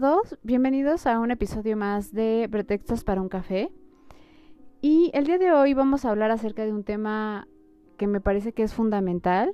Todos, 0.00 0.38
bienvenidos 0.42 1.06
a 1.06 1.20
un 1.20 1.30
episodio 1.32 1.76
más 1.76 2.14
de 2.14 2.48
Pretextos 2.50 3.04
para 3.04 3.20
un 3.20 3.28
café. 3.28 3.70
Y 4.80 5.10
el 5.12 5.26
día 5.26 5.36
de 5.36 5.52
hoy 5.52 5.74
vamos 5.74 6.06
a 6.06 6.10
hablar 6.10 6.30
acerca 6.30 6.64
de 6.64 6.72
un 6.72 6.82
tema 6.82 7.46
que 7.98 8.06
me 8.06 8.22
parece 8.22 8.54
que 8.54 8.62
es 8.62 8.72
fundamental, 8.72 9.52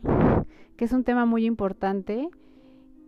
que 0.76 0.84
es 0.84 0.92
un 0.92 1.02
tema 1.02 1.26
muy 1.26 1.44
importante 1.44 2.28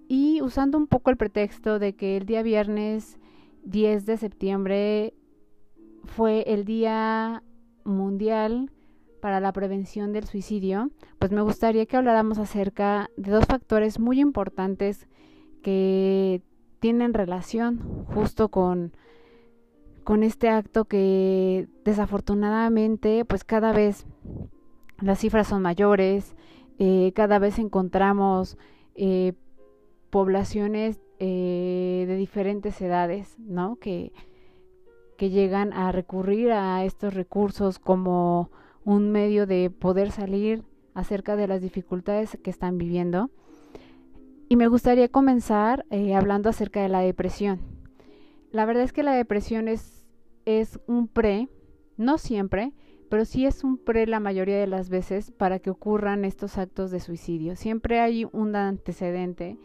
y 0.08 0.42
usando 0.42 0.76
un 0.76 0.88
poco 0.88 1.10
el 1.10 1.16
pretexto 1.16 1.78
de 1.78 1.94
que 1.94 2.16
el 2.16 2.26
día 2.26 2.42
viernes 2.42 3.20
10 3.62 4.06
de 4.06 4.16
septiembre 4.16 5.14
fue 6.06 6.42
el 6.48 6.64
Día 6.64 7.44
Mundial 7.84 8.72
para 9.20 9.38
la 9.38 9.52
Prevención 9.52 10.12
del 10.12 10.24
Suicidio, 10.24 10.90
pues 11.20 11.30
me 11.30 11.42
gustaría 11.42 11.86
que 11.86 11.96
habláramos 11.96 12.38
acerca 12.38 13.08
de 13.16 13.30
dos 13.30 13.46
factores 13.46 14.00
muy 14.00 14.18
importantes 14.18 15.06
que 15.62 16.42
tienen 16.80 17.14
relación 17.14 18.06
justo 18.14 18.48
con 18.48 18.92
con 20.04 20.22
este 20.22 20.48
acto 20.48 20.86
que 20.86 21.68
desafortunadamente 21.84 23.24
pues 23.24 23.44
cada 23.44 23.72
vez 23.72 24.06
las 25.00 25.18
cifras 25.18 25.46
son 25.46 25.62
mayores, 25.62 26.34
eh, 26.78 27.12
cada 27.14 27.38
vez 27.38 27.58
encontramos 27.58 28.58
eh, 28.94 29.34
poblaciones 30.10 31.00
eh, 31.18 32.04
de 32.08 32.16
diferentes 32.16 32.80
edades, 32.80 33.38
¿no? 33.38 33.76
Que, 33.76 34.12
que 35.16 35.30
llegan 35.30 35.72
a 35.72 35.92
recurrir 35.92 36.52
a 36.52 36.84
estos 36.84 37.14
recursos 37.14 37.78
como 37.78 38.50
un 38.84 39.10
medio 39.10 39.46
de 39.46 39.70
poder 39.70 40.10
salir 40.10 40.64
acerca 40.94 41.36
de 41.36 41.46
las 41.46 41.60
dificultades 41.60 42.38
que 42.42 42.50
están 42.50 42.78
viviendo. 42.78 43.30
Y 44.50 44.56
me 44.56 44.66
gustaría 44.66 45.08
comenzar 45.08 45.86
hablando 46.14 46.50
acerca 46.50 46.82
de 46.82 46.88
la 46.88 46.98
depresión. 46.98 47.60
La 48.50 48.64
verdad 48.64 48.82
es 48.82 48.92
que 48.92 49.04
la 49.04 49.12
depresión 49.12 49.68
es 49.68 50.00
es 50.44 50.80
un 50.88 51.06
pre, 51.06 51.48
no 51.96 52.18
siempre, 52.18 52.72
pero 53.08 53.24
sí 53.24 53.46
es 53.46 53.62
un 53.62 53.78
pre 53.78 54.08
la 54.08 54.18
mayoría 54.18 54.58
de 54.58 54.66
las 54.66 54.88
veces 54.88 55.30
para 55.30 55.60
que 55.60 55.70
ocurran 55.70 56.24
estos 56.24 56.58
actos 56.58 56.90
de 56.90 56.98
suicidio. 56.98 57.54
Siempre 57.54 58.00
hay 58.00 58.26
un 58.32 58.56
antecedente 58.56 59.56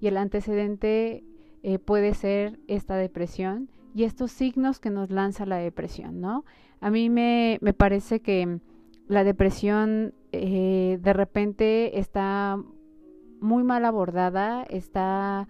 y 0.00 0.06
el 0.06 0.16
antecedente 0.16 1.22
eh, 1.62 1.78
puede 1.78 2.14
ser 2.14 2.58
esta 2.66 2.96
depresión 2.96 3.68
y 3.94 4.04
estos 4.04 4.32
signos 4.32 4.80
que 4.80 4.88
nos 4.88 5.10
lanza 5.10 5.44
la 5.44 5.56
depresión, 5.56 6.22
¿no? 6.22 6.46
A 6.80 6.90
mí 6.90 7.10
me, 7.10 7.58
me 7.60 7.74
parece 7.74 8.20
que 8.20 8.60
la 9.06 9.22
depresión 9.22 10.14
eh, 10.32 10.98
de 11.02 11.12
repente 11.12 11.98
está 11.98 12.56
muy 13.40 13.64
mal 13.64 13.84
abordada, 13.84 14.62
está 14.64 15.48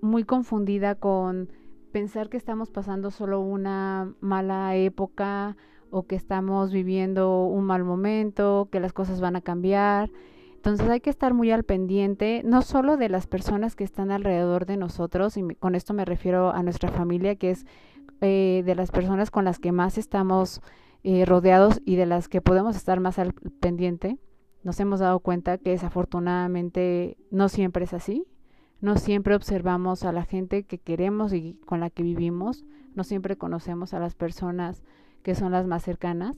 muy 0.00 0.24
confundida 0.24 0.94
con 0.94 1.50
pensar 1.92 2.28
que 2.28 2.36
estamos 2.36 2.70
pasando 2.70 3.10
solo 3.10 3.40
una 3.40 4.12
mala 4.20 4.76
época 4.76 5.56
o 5.90 6.06
que 6.06 6.16
estamos 6.16 6.72
viviendo 6.72 7.46
un 7.46 7.64
mal 7.64 7.84
momento, 7.84 8.68
que 8.70 8.80
las 8.80 8.92
cosas 8.92 9.20
van 9.20 9.36
a 9.36 9.40
cambiar. 9.40 10.10
Entonces 10.54 10.88
hay 10.88 11.00
que 11.00 11.10
estar 11.10 11.32
muy 11.32 11.52
al 11.52 11.62
pendiente, 11.62 12.42
no 12.44 12.62
solo 12.62 12.96
de 12.96 13.08
las 13.08 13.26
personas 13.26 13.76
que 13.76 13.84
están 13.84 14.10
alrededor 14.10 14.66
de 14.66 14.76
nosotros, 14.76 15.36
y 15.36 15.54
con 15.54 15.74
esto 15.74 15.94
me 15.94 16.04
refiero 16.04 16.50
a 16.50 16.62
nuestra 16.62 16.90
familia, 16.90 17.36
que 17.36 17.50
es 17.50 17.66
eh, 18.20 18.62
de 18.66 18.74
las 18.74 18.90
personas 18.90 19.30
con 19.30 19.44
las 19.44 19.58
que 19.58 19.72
más 19.72 19.96
estamos 19.96 20.60
eh, 21.04 21.24
rodeados 21.24 21.80
y 21.84 21.96
de 21.96 22.06
las 22.06 22.28
que 22.28 22.40
podemos 22.40 22.74
estar 22.74 22.98
más 22.98 23.18
al 23.18 23.32
pendiente. 23.32 24.18
Nos 24.66 24.80
hemos 24.80 24.98
dado 24.98 25.20
cuenta 25.20 25.58
que 25.58 25.70
desafortunadamente 25.70 27.16
no 27.30 27.48
siempre 27.48 27.84
es 27.84 27.94
así, 27.94 28.26
no 28.80 28.96
siempre 28.96 29.36
observamos 29.36 30.02
a 30.02 30.10
la 30.10 30.24
gente 30.24 30.64
que 30.64 30.78
queremos 30.78 31.32
y 31.32 31.60
con 31.66 31.78
la 31.78 31.88
que 31.88 32.02
vivimos, 32.02 32.64
no 32.96 33.04
siempre 33.04 33.36
conocemos 33.36 33.94
a 33.94 34.00
las 34.00 34.16
personas 34.16 34.82
que 35.22 35.36
son 35.36 35.52
las 35.52 35.68
más 35.68 35.84
cercanas. 35.84 36.36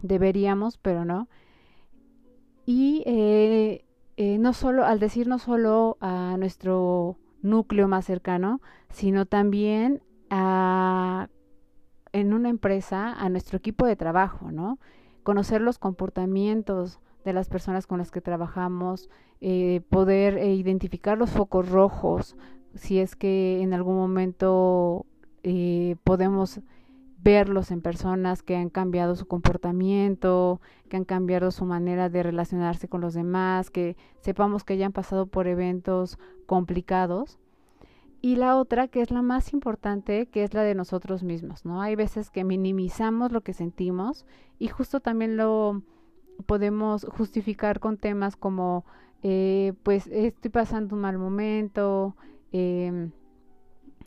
Deberíamos, 0.00 0.78
pero 0.78 1.04
no. 1.04 1.28
Y 2.64 3.02
eh, 3.04 3.84
eh, 4.16 4.38
no 4.38 4.54
solo, 4.54 4.86
al 4.86 4.98
decir 4.98 5.28
no 5.28 5.38
solo 5.38 5.98
a 6.00 6.36
nuestro 6.38 7.18
núcleo 7.42 7.86
más 7.86 8.06
cercano, 8.06 8.62
sino 8.88 9.26
también 9.26 10.02
a, 10.30 11.28
en 12.12 12.32
una 12.32 12.48
empresa, 12.48 13.12
a 13.12 13.28
nuestro 13.28 13.58
equipo 13.58 13.84
de 13.84 13.96
trabajo, 13.96 14.50
¿no? 14.52 14.78
Conocer 15.22 15.60
los 15.60 15.78
comportamientos 15.78 16.98
de 17.24 17.32
las 17.32 17.48
personas 17.48 17.86
con 17.86 17.98
las 17.98 18.10
que 18.10 18.20
trabajamos, 18.20 19.10
eh, 19.40 19.82
poder 19.88 20.38
eh, 20.38 20.54
identificar 20.54 21.18
los 21.18 21.30
focos 21.30 21.68
rojos, 21.68 22.36
si 22.74 22.98
es 22.98 23.16
que 23.16 23.60
en 23.62 23.74
algún 23.74 23.96
momento 23.96 25.06
eh, 25.42 25.96
podemos 26.04 26.60
verlos 27.22 27.70
en 27.70 27.82
personas 27.82 28.42
que 28.42 28.56
han 28.56 28.70
cambiado 28.70 29.14
su 29.16 29.26
comportamiento, 29.26 30.60
que 30.88 30.96
han 30.96 31.04
cambiado 31.04 31.50
su 31.50 31.64
manera 31.64 32.08
de 32.08 32.22
relacionarse 32.22 32.88
con 32.88 33.00
los 33.00 33.14
demás, 33.14 33.70
que 33.70 33.96
sepamos 34.20 34.64
que 34.64 34.74
hayan 34.74 34.92
pasado 34.92 35.26
por 35.26 35.46
eventos 35.46 36.18
complicados. 36.46 37.38
Y 38.22 38.36
la 38.36 38.56
otra, 38.56 38.88
que 38.88 39.00
es 39.00 39.10
la 39.10 39.22
más 39.22 39.52
importante, 39.54 40.26
que 40.26 40.44
es 40.44 40.52
la 40.52 40.62
de 40.62 40.74
nosotros 40.74 41.22
mismos, 41.22 41.64
¿no? 41.64 41.80
Hay 41.80 41.94
veces 41.94 42.30
que 42.30 42.44
minimizamos 42.44 43.32
lo 43.32 43.40
que 43.40 43.54
sentimos 43.54 44.26
y 44.58 44.68
justo 44.68 45.00
también 45.00 45.38
lo 45.38 45.82
podemos 46.42 47.04
justificar 47.04 47.80
con 47.80 47.96
temas 47.96 48.36
como 48.36 48.84
eh, 49.22 49.74
pues 49.82 50.06
estoy 50.06 50.50
pasando 50.50 50.94
un 50.94 51.02
mal 51.02 51.18
momento, 51.18 52.16
eh, 52.52 53.10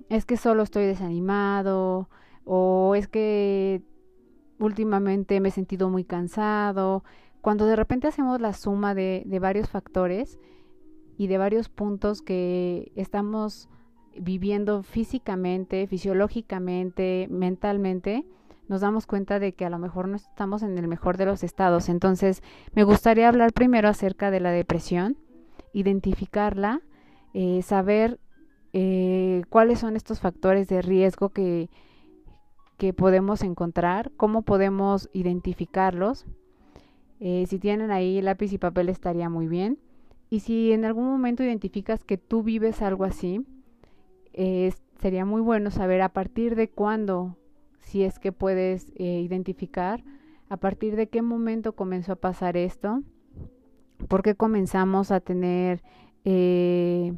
es 0.10 0.26
que 0.26 0.38
solo 0.38 0.64
estoy 0.64 0.86
desanimado 0.86 2.10
o 2.46 2.96
es 2.96 3.08
que 3.08 3.82
últimamente 4.60 5.40
me 5.40 5.50
he 5.50 5.52
sentido 5.52 5.90
muy 5.90 6.04
cansado. 6.04 7.04
Cuando 7.42 7.66
de 7.66 7.76
repente 7.76 8.08
hacemos 8.08 8.40
la 8.42 8.54
suma 8.54 8.96
de, 8.96 9.24
de 9.26 9.40
varios 9.40 9.70
factores 9.70 10.40
y 11.18 11.28
de 11.28 11.38
varios 11.38 11.70
puntos 11.70 12.22
que 12.22 12.92
estamos 12.96 13.70
viviendo 14.18 14.84
físicamente, 14.84 15.88
fisiológicamente, 15.88 17.28
mentalmente, 17.30 18.26
nos 18.68 18.82
damos 18.82 19.06
cuenta 19.06 19.40
de 19.40 19.54
que 19.54 19.66
a 19.66 19.70
lo 19.70 19.80
mejor 19.80 20.08
no 20.08 20.16
estamos 20.16 20.64
en 20.64 20.78
el 20.78 20.88
mejor 20.88 21.18
de 21.18 21.26
los 21.26 21.44
estados. 21.44 21.90
Entonces, 21.90 22.42
me 22.74 22.84
gustaría 22.84 23.28
hablar 23.28 23.54
primero 23.54 23.90
acerca 23.90 24.32
de 24.32 24.40
la 24.40 24.52
depresión, 24.52 25.18
identificarla, 25.74 26.82
eh, 27.34 27.62
saber 27.62 28.20
eh, 28.72 29.44
cuáles 29.50 29.80
son 29.80 29.96
estos 29.96 30.20
factores 30.20 30.68
de 30.68 30.82
riesgo 30.82 31.30
que, 31.30 31.70
que 32.78 32.94
podemos 32.94 33.44
encontrar, 33.44 34.12
cómo 34.18 34.44
podemos 34.44 35.10
identificarlos. 35.14 36.26
Eh, 37.20 37.46
si 37.48 37.60
tienen 37.60 37.92
ahí 37.92 38.22
lápiz 38.22 38.54
y 38.54 38.58
papel 38.58 38.90
estaría 38.90 39.30
muy 39.30 39.48
bien. 39.48 39.80
Y 40.30 40.40
si 40.40 40.72
en 40.72 40.86
algún 40.86 41.06
momento 41.06 41.44
identificas 41.44 42.04
que 42.04 42.18
tú 42.18 42.42
vives 42.44 42.82
algo 42.82 43.04
así, 43.04 43.46
sería 45.00 45.26
muy 45.26 45.42
bueno 45.42 45.70
saber 45.70 46.02
a 46.02 46.10
partir 46.10 46.56
de 46.56 46.70
cuándo 46.70 47.38
si 47.84 48.04
es 48.04 48.20
que 48.20 48.32
puedes 48.32 48.92
eh, 48.96 49.22
identificar 49.22 50.04
a 50.50 50.58
partir 50.58 50.96
de 50.96 51.08
qué 51.08 51.22
momento 51.22 51.74
comenzó 51.74 52.14
a 52.14 52.18
pasar 52.18 52.58
esto, 52.58 53.02
por 54.08 54.24
qué 54.24 54.36
comenzamos 54.36 55.12
a 55.12 55.20
tener, 55.20 55.82
eh, 56.26 57.14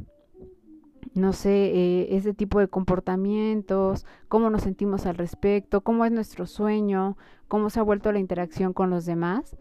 no 1.14 1.34
sé, 1.34 1.72
eh, 1.74 2.16
ese 2.16 2.34
tipo 2.34 2.60
de 2.60 2.68
comportamientos, 2.68 4.06
cómo 4.28 4.50
nos 4.50 4.64
sentimos 4.64 5.06
al 5.06 5.16
respecto, 5.16 5.82
cómo 5.82 6.06
es 6.06 6.12
nuestro 6.12 6.46
sueño, 6.46 7.18
cómo 7.48 7.70
se 7.70 7.80
ha 7.80 7.84
vuelto 7.84 8.12
la 8.12 8.20
interacción 8.20 8.74
con 8.74 8.90
los 8.90 9.06
demás. 9.06 9.58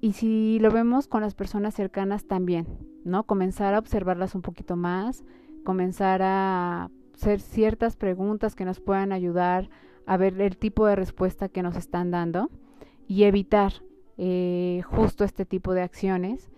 Y 0.00 0.12
si 0.12 0.58
lo 0.60 0.70
vemos 0.70 1.08
con 1.08 1.22
las 1.22 1.34
personas 1.34 1.74
cercanas 1.74 2.26
también, 2.26 2.66
¿no? 3.04 3.24
Comenzar 3.24 3.74
a 3.74 3.78
observarlas 3.78 4.34
un 4.34 4.42
poquito 4.42 4.76
más, 4.76 5.24
comenzar 5.64 6.22
a 6.22 6.90
hacer 7.14 7.40
ciertas 7.40 7.96
preguntas 7.96 8.54
que 8.54 8.64
nos 8.64 8.80
puedan 8.80 9.12
ayudar 9.12 9.68
a 10.08 10.16
ver 10.16 10.40
el 10.40 10.56
tipo 10.56 10.86
de 10.86 10.96
respuesta 10.96 11.50
que 11.50 11.62
nos 11.62 11.76
están 11.76 12.10
dando 12.10 12.48
y 13.06 13.24
evitar 13.24 13.74
eh, 14.16 14.80
justo 14.86 15.22
este 15.22 15.44
tipo 15.44 15.74
de 15.74 15.82
acciones 15.82 16.50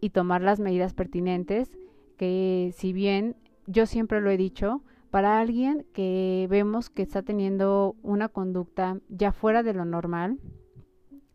y 0.00 0.10
tomar 0.10 0.40
las 0.40 0.58
medidas 0.58 0.94
pertinentes 0.94 1.70
que 2.16 2.72
si 2.74 2.94
bien 2.94 3.36
yo 3.66 3.84
siempre 3.84 4.22
lo 4.22 4.30
he 4.30 4.38
dicho, 4.38 4.82
para 5.10 5.38
alguien 5.38 5.84
que 5.92 6.46
vemos 6.48 6.88
que 6.88 7.02
está 7.02 7.22
teniendo 7.22 7.96
una 8.02 8.28
conducta 8.28 8.98
ya 9.10 9.32
fuera 9.32 9.62
de 9.62 9.74
lo 9.74 9.84
normal, 9.84 10.38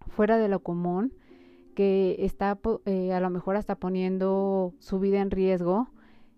fuera 0.07 0.39
de 0.39 0.47
lo 0.47 0.61
común, 0.61 1.13
que 1.75 2.15
está 2.19 2.57
eh, 2.85 3.13
a 3.13 3.19
lo 3.19 3.29
mejor 3.29 3.55
hasta 3.55 3.75
poniendo 3.75 4.73
su 4.79 4.99
vida 4.99 5.21
en 5.21 5.29
riesgo, 5.29 5.89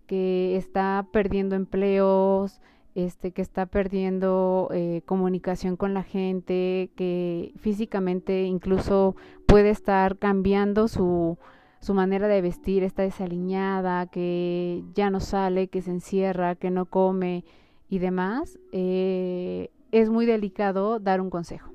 que 0.06 0.56
está 0.56 1.08
perdiendo 1.12 1.56
empleos, 1.56 2.60
este, 2.96 3.32
que 3.32 3.42
está 3.42 3.66
perdiendo 3.66 4.70
eh, 4.72 5.02
comunicación 5.04 5.76
con 5.76 5.92
la 5.92 6.02
gente, 6.02 6.90
que 6.96 7.52
físicamente 7.58 8.44
incluso 8.44 9.16
puede 9.46 9.68
estar 9.68 10.16
cambiando 10.16 10.88
su, 10.88 11.36
su 11.80 11.92
manera 11.92 12.26
de 12.26 12.40
vestir, 12.40 12.82
está 12.82 13.02
desaliñada, 13.02 14.06
que 14.06 14.82
ya 14.94 15.10
no 15.10 15.20
sale, 15.20 15.68
que 15.68 15.82
se 15.82 15.90
encierra, 15.90 16.54
que 16.54 16.70
no 16.70 16.86
come 16.86 17.44
y 17.90 17.98
demás, 17.98 18.58
eh, 18.72 19.68
es 19.92 20.08
muy 20.08 20.24
delicado 20.24 20.98
dar 20.98 21.20
un 21.20 21.28
consejo. 21.28 21.72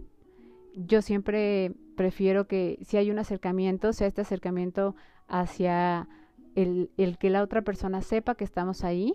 Yo 0.73 1.03
siempre 1.03 1.75
prefiero 1.95 2.47
que 2.47 2.79
si 2.81 2.97
hay 2.97 3.11
un 3.11 3.19
acercamiento, 3.19 3.93
sea 3.93 4.07
este 4.07 4.21
acercamiento 4.21 4.95
hacia 5.27 6.07
el, 6.55 6.89
el 6.97 7.19
que 7.19 7.29
la 7.29 7.43
otra 7.43 7.61
persona 7.61 8.01
sepa 8.01 8.33
que 8.33 8.43
estamos 8.43 8.83
ahí, 8.83 9.13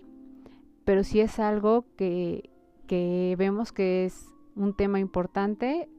pero 0.87 1.03
si 1.03 1.19
es 1.19 1.37
algo 1.37 1.83
que, 1.97 2.49
que 2.87 3.35
vemos 3.37 3.73
que 3.73 4.05
es 4.05 4.33
un 4.55 4.73
tema 4.73 5.01
importante, 5.01 5.89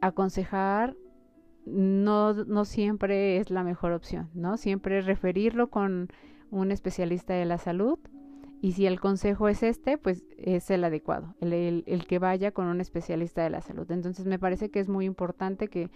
aconsejar 0.00 0.96
no, 1.66 2.34
no 2.34 2.64
siempre 2.64 3.36
es 3.36 3.48
la 3.48 3.62
mejor 3.62 3.92
opción, 3.92 4.28
¿no? 4.34 4.56
Siempre 4.56 5.02
referirlo 5.02 5.70
con 5.70 6.08
un 6.50 6.72
especialista 6.72 7.34
de 7.34 7.44
la 7.44 7.58
salud 7.58 8.00
y 8.60 8.72
si 8.72 8.86
el 8.86 8.98
consejo 8.98 9.46
es 9.46 9.62
este, 9.62 9.98
pues 9.98 10.24
es 10.36 10.68
el 10.72 10.82
adecuado, 10.82 11.36
el, 11.40 11.52
el, 11.52 11.84
el, 11.86 12.04
que 12.08 12.18
vaya 12.18 12.50
con 12.50 12.66
un 12.66 12.80
especialista 12.80 13.44
de 13.44 13.50
la 13.50 13.60
salud. 13.60 13.88
Entonces 13.88 14.26
me 14.26 14.40
parece 14.40 14.68
que 14.68 14.80
es 14.80 14.88
muy 14.88 15.04
importante 15.04 15.68
que 15.68 15.92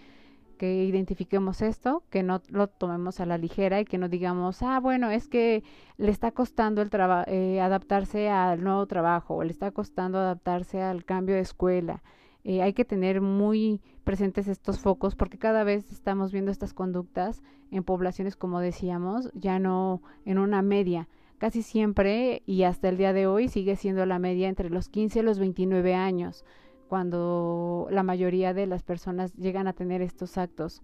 que 0.63 0.85
identifiquemos 0.85 1.61
esto, 1.61 2.03
que 2.09 2.23
no 2.23 2.41
lo 2.47 2.67
tomemos 2.67 3.19
a 3.19 3.25
la 3.25 3.37
ligera 3.37 3.81
y 3.81 3.85
que 3.85 3.97
no 3.97 4.07
digamos, 4.07 4.63
ah, 4.63 4.79
bueno, 4.79 5.09
es 5.09 5.27
que 5.27 5.61
le 5.97 6.09
está 6.09 6.31
costando 6.31 6.81
el 6.81 6.89
eh, 7.27 7.59
adaptarse 7.59 8.29
al 8.29 8.63
nuevo 8.63 8.85
trabajo, 8.87 9.35
o 9.35 9.43
le 9.43 9.51
está 9.51 9.71
costando 9.71 10.19
adaptarse 10.19 10.81
al 10.81 11.03
cambio 11.03 11.35
de 11.35 11.41
escuela. 11.41 12.01
Eh, 12.45 12.61
hay 12.61 12.71
que 12.71 12.85
tener 12.85 13.19
muy 13.19 13.81
presentes 14.05 14.47
estos 14.47 14.79
focos 14.79 15.17
porque 15.17 15.37
cada 15.37 15.65
vez 15.65 15.91
estamos 15.91 16.31
viendo 16.31 16.49
estas 16.49 16.73
conductas 16.73 17.43
en 17.69 17.83
poblaciones, 17.83 18.37
como 18.37 18.61
decíamos, 18.61 19.31
ya 19.33 19.59
no 19.59 20.01
en 20.23 20.37
una 20.37 20.61
media. 20.61 21.09
Casi 21.39 21.61
siempre 21.61 22.41
y 22.45 22.63
hasta 22.63 22.87
el 22.87 22.95
día 22.95 23.11
de 23.11 23.27
hoy 23.27 23.49
sigue 23.49 23.75
siendo 23.75 24.05
la 24.05 24.17
media 24.17 24.47
entre 24.47 24.69
los 24.69 24.87
15 24.87 25.19
y 25.19 25.23
los 25.23 25.39
29 25.39 25.93
años 25.93 26.45
cuando 26.93 27.87
la 27.89 28.03
mayoría 28.03 28.53
de 28.53 28.67
las 28.67 28.83
personas 28.83 29.33
llegan 29.33 29.65
a 29.65 29.73
tener 29.73 30.03
estos 30.03 30.37
actos 30.37 30.83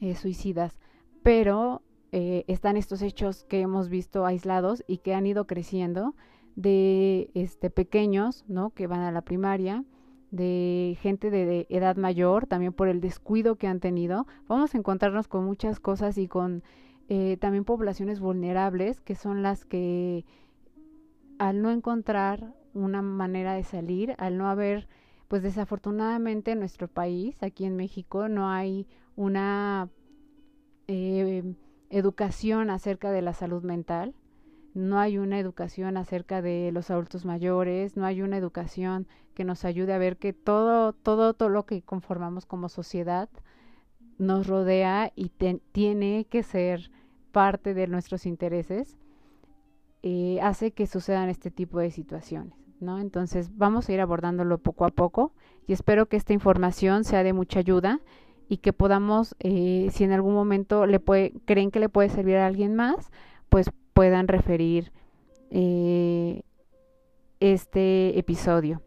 eh, 0.00 0.16
suicidas. 0.16 0.80
Pero 1.22 1.82
eh, 2.10 2.42
están 2.48 2.76
estos 2.76 3.00
hechos 3.00 3.44
que 3.44 3.60
hemos 3.60 3.88
visto 3.88 4.26
aislados 4.26 4.82
y 4.88 4.98
que 4.98 5.14
han 5.14 5.26
ido 5.26 5.46
creciendo 5.46 6.16
de 6.56 7.30
este, 7.34 7.70
pequeños, 7.70 8.44
¿no? 8.48 8.70
Que 8.70 8.88
van 8.88 9.02
a 9.02 9.12
la 9.12 9.22
primaria, 9.22 9.84
de 10.32 10.98
gente 11.00 11.30
de, 11.30 11.68
edad 11.70 11.94
mayor, 11.94 12.48
también 12.48 12.72
por 12.72 12.88
el 12.88 13.00
descuido 13.00 13.54
que 13.54 13.68
han 13.68 13.78
tenido. 13.78 14.26
Vamos 14.48 14.74
a 14.74 14.78
encontrarnos 14.78 15.28
con 15.28 15.44
muchas 15.44 15.78
cosas 15.78 16.18
y 16.18 16.26
con 16.26 16.64
eh, 17.08 17.36
también 17.40 17.64
poblaciones 17.64 18.18
vulnerables, 18.18 19.00
que 19.00 19.14
son 19.14 19.44
las 19.44 19.64
que 19.64 20.24
al 21.38 21.62
no 21.62 21.70
encontrar 21.70 22.58
una 22.74 23.02
manera 23.02 23.54
de 23.54 23.64
salir, 23.64 24.14
al 24.18 24.38
no 24.38 24.48
haber, 24.48 24.88
pues 25.28 25.42
desafortunadamente 25.42 26.52
en 26.52 26.58
nuestro 26.58 26.88
país, 26.88 27.42
aquí 27.42 27.64
en 27.64 27.76
México, 27.76 28.28
no 28.28 28.48
hay 28.48 28.86
una 29.16 29.88
eh, 30.88 31.54
educación 31.90 32.70
acerca 32.70 33.10
de 33.10 33.22
la 33.22 33.34
salud 33.34 33.62
mental, 33.62 34.14
no 34.74 34.98
hay 34.98 35.18
una 35.18 35.38
educación 35.38 35.96
acerca 35.96 36.42
de 36.42 36.70
los 36.72 36.90
adultos 36.90 37.24
mayores, 37.24 37.96
no 37.96 38.06
hay 38.06 38.22
una 38.22 38.36
educación 38.36 39.06
que 39.34 39.44
nos 39.44 39.64
ayude 39.64 39.92
a 39.92 39.98
ver 39.98 40.16
que 40.16 40.32
todo, 40.32 40.92
todo, 40.92 41.34
todo 41.34 41.48
lo 41.48 41.66
que 41.66 41.82
conformamos 41.82 42.46
como 42.46 42.68
sociedad 42.68 43.28
nos 44.18 44.46
rodea 44.46 45.12
y 45.16 45.30
tiene 45.72 46.26
que 46.28 46.42
ser 46.42 46.90
parte 47.32 47.74
de 47.74 47.86
nuestros 47.86 48.26
intereses, 48.26 48.98
eh, 50.02 50.38
hace 50.42 50.72
que 50.72 50.86
sucedan 50.86 51.28
este 51.28 51.50
tipo 51.50 51.78
de 51.78 51.90
situaciones. 51.90 52.59
Entonces 52.80 53.56
vamos 53.56 53.88
a 53.88 53.92
ir 53.92 54.00
abordándolo 54.00 54.58
poco 54.58 54.84
a 54.86 54.90
poco 54.90 55.32
y 55.66 55.72
espero 55.72 56.06
que 56.06 56.16
esta 56.16 56.32
información 56.32 57.04
sea 57.04 57.22
de 57.22 57.32
mucha 57.32 57.58
ayuda 57.58 58.00
y 58.48 58.58
que 58.58 58.72
podamos, 58.72 59.36
eh, 59.38 59.88
si 59.92 60.04
en 60.04 60.12
algún 60.12 60.34
momento 60.34 60.84
creen 61.44 61.70
que 61.70 61.78
le 61.78 61.88
puede 61.88 62.08
servir 62.08 62.36
a 62.36 62.46
alguien 62.46 62.74
más, 62.74 63.10
pues 63.48 63.70
puedan 63.92 64.28
referir 64.28 64.92
eh, 65.50 66.42
este 67.38 68.18
episodio. 68.18 68.82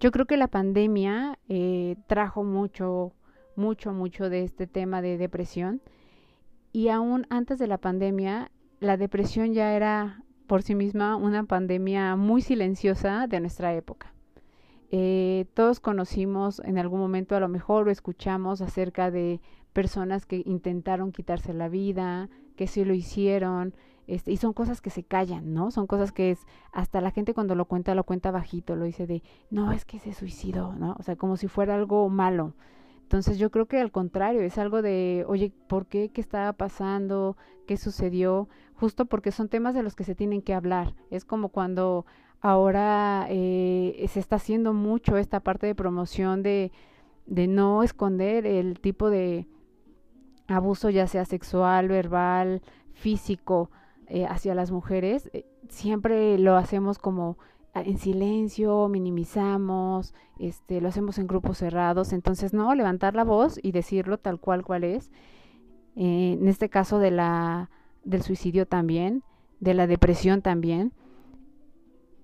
Yo 0.00 0.10
creo 0.10 0.26
que 0.26 0.36
la 0.36 0.48
pandemia 0.48 1.38
eh, 1.48 1.96
trajo 2.08 2.44
mucho, 2.44 3.12
mucho, 3.54 3.92
mucho 3.92 4.28
de 4.28 4.42
este 4.42 4.66
tema 4.66 5.00
de 5.02 5.16
depresión 5.18 5.80
y 6.72 6.88
aún 6.88 7.26
antes 7.30 7.58
de 7.58 7.68
la 7.68 7.78
pandemia 7.78 8.50
la 8.80 8.96
depresión 8.96 9.54
ya 9.54 9.74
era 9.74 10.22
por 10.46 10.62
sí 10.62 10.74
misma 10.74 11.16
una 11.16 11.44
pandemia 11.44 12.16
muy 12.16 12.42
silenciosa 12.42 13.26
de 13.26 13.40
nuestra 13.40 13.74
época. 13.74 14.12
Eh, 14.90 15.46
todos 15.54 15.80
conocimos 15.80 16.60
en 16.64 16.78
algún 16.78 17.00
momento 17.00 17.34
a 17.34 17.40
lo 17.40 17.48
mejor 17.48 17.88
o 17.88 17.90
escuchamos 17.90 18.62
acerca 18.62 19.10
de 19.10 19.40
personas 19.72 20.26
que 20.26 20.42
intentaron 20.46 21.12
quitarse 21.12 21.52
la 21.52 21.68
vida, 21.68 22.28
que 22.56 22.66
sí 22.66 22.84
lo 22.84 22.94
hicieron, 22.94 23.74
este, 24.06 24.30
y 24.30 24.36
son 24.36 24.52
cosas 24.52 24.80
que 24.80 24.90
se 24.90 25.02
callan, 25.02 25.52
¿no? 25.52 25.70
Son 25.70 25.86
cosas 25.86 26.12
que 26.12 26.30
es, 26.30 26.46
hasta 26.72 27.00
la 27.00 27.10
gente 27.10 27.34
cuando 27.34 27.54
lo 27.56 27.64
cuenta, 27.64 27.94
lo 27.94 28.04
cuenta 28.04 28.30
bajito, 28.30 28.76
lo 28.76 28.84
dice 28.84 29.06
de, 29.06 29.22
no, 29.50 29.72
es 29.72 29.84
que 29.84 29.98
se 29.98 30.12
suicidó, 30.12 30.74
¿no? 30.76 30.94
O 30.98 31.02
sea, 31.02 31.16
como 31.16 31.36
si 31.36 31.48
fuera 31.48 31.74
algo 31.74 32.08
malo. 32.08 32.54
Entonces 33.06 33.38
yo 33.38 33.52
creo 33.52 33.66
que 33.66 33.78
al 33.78 33.92
contrario, 33.92 34.40
es 34.40 34.58
algo 34.58 34.82
de, 34.82 35.24
oye, 35.28 35.52
¿por 35.68 35.86
qué? 35.86 36.08
¿Qué 36.08 36.20
estaba 36.20 36.52
pasando? 36.54 37.36
¿Qué 37.64 37.76
sucedió? 37.76 38.48
Justo 38.74 39.06
porque 39.06 39.30
son 39.30 39.48
temas 39.48 39.76
de 39.76 39.84
los 39.84 39.94
que 39.94 40.02
se 40.02 40.16
tienen 40.16 40.42
que 40.42 40.54
hablar. 40.54 40.92
Es 41.12 41.24
como 41.24 41.50
cuando 41.50 42.04
ahora 42.40 43.26
eh, 43.28 44.04
se 44.08 44.18
está 44.18 44.36
haciendo 44.36 44.72
mucho 44.72 45.18
esta 45.18 45.38
parte 45.38 45.68
de 45.68 45.76
promoción 45.76 46.42
de, 46.42 46.72
no 47.26 47.84
esconder 47.84 48.44
el 48.44 48.80
tipo 48.80 49.08
de 49.08 49.46
abuso, 50.48 50.90
ya 50.90 51.06
sea 51.06 51.24
sexual, 51.26 51.86
verbal, 51.86 52.60
físico, 52.92 53.70
eh, 54.08 54.26
hacia 54.26 54.56
las 54.56 54.72
mujeres. 54.72 55.30
Eh, 55.32 55.46
siempre 55.68 56.38
lo 56.38 56.56
hacemos 56.56 56.98
como 56.98 57.38
en 57.80 57.98
silencio, 57.98 58.88
minimizamos, 58.88 60.14
este, 60.38 60.80
lo 60.80 60.88
hacemos 60.88 61.18
en 61.18 61.26
grupos 61.26 61.58
cerrados, 61.58 62.12
entonces 62.12 62.52
no, 62.52 62.74
levantar 62.74 63.14
la 63.14 63.24
voz 63.24 63.58
y 63.62 63.72
decirlo 63.72 64.18
tal 64.18 64.40
cual 64.40 64.64
cual 64.64 64.84
es. 64.84 65.10
Eh, 65.96 66.36
en 66.40 66.48
este 66.48 66.68
caso 66.68 66.98
de 66.98 67.10
la 67.10 67.70
del 68.04 68.22
suicidio 68.22 68.66
también, 68.66 69.22
de 69.60 69.74
la 69.74 69.86
depresión 69.86 70.40
también. 70.40 70.92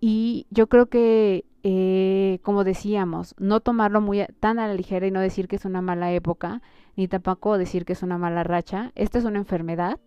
Y 0.01 0.47
yo 0.51 0.69
creo 0.69 0.87
que, 0.87 1.45
eh, 1.63 2.39
como 2.43 2.65
decíamos, 2.65 3.35
no 3.39 3.61
tomarlo 3.61 4.01
muy 4.01 4.25
tan 4.41 4.59
a 4.59 4.67
la 4.67 4.75
ligera 4.75 5.07
y 5.07 5.11
no 5.11 5.21
decir 5.21 5.49
que 5.49 5.57
es 5.57 5.65
una 5.65 5.83
mala 5.83 6.13
época, 6.13 6.63
ni 6.97 7.09
tampoco 7.09 7.59
decir 7.59 7.85
que 7.85 7.93
es 7.93 8.03
una 8.03 8.19
mala 8.19 8.45
racha. 8.45 8.93
Esta 8.95 9.19
es 9.19 9.25
una 9.25 9.39
enfermedad 9.39 9.99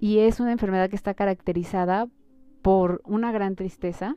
y 0.00 0.18
es 0.18 0.40
una 0.40 0.52
enfermedad 0.52 0.90
que 0.90 0.96
está 0.96 1.14
caracterizada 1.14 2.08
por 2.62 3.02
una 3.04 3.32
gran 3.32 3.56
tristeza, 3.56 4.16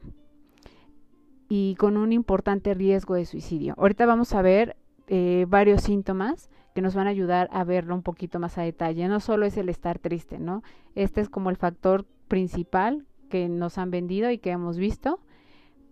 y 1.57 1.75
con 1.75 1.95
un 1.95 2.12
importante 2.12 2.74
riesgo 2.74 3.15
de 3.15 3.25
suicidio. 3.25 3.75
Ahorita 3.77 4.05
vamos 4.05 4.33
a 4.33 4.41
ver 4.41 4.75
eh, 5.07 5.45
varios 5.47 5.83
síntomas 5.83 6.50
que 6.74 6.81
nos 6.81 6.95
van 6.95 7.07
a 7.07 7.12
ayudar 7.12 7.47
a 7.53 7.63
verlo 7.63 7.95
un 7.95 8.03
poquito 8.03 8.39
más 8.39 8.57
a 8.57 8.63
detalle. 8.63 9.07
No 9.07 9.21
solo 9.21 9.45
es 9.45 9.55
el 9.55 9.69
estar 9.69 9.97
triste, 9.97 10.38
¿no? 10.38 10.63
Este 10.95 11.21
es 11.21 11.29
como 11.29 11.50
el 11.50 11.55
factor 11.55 12.05
principal 12.27 13.05
que 13.29 13.47
nos 13.47 13.77
han 13.77 13.89
vendido 13.89 14.29
y 14.31 14.38
que 14.38 14.51
hemos 14.51 14.77
visto, 14.77 15.21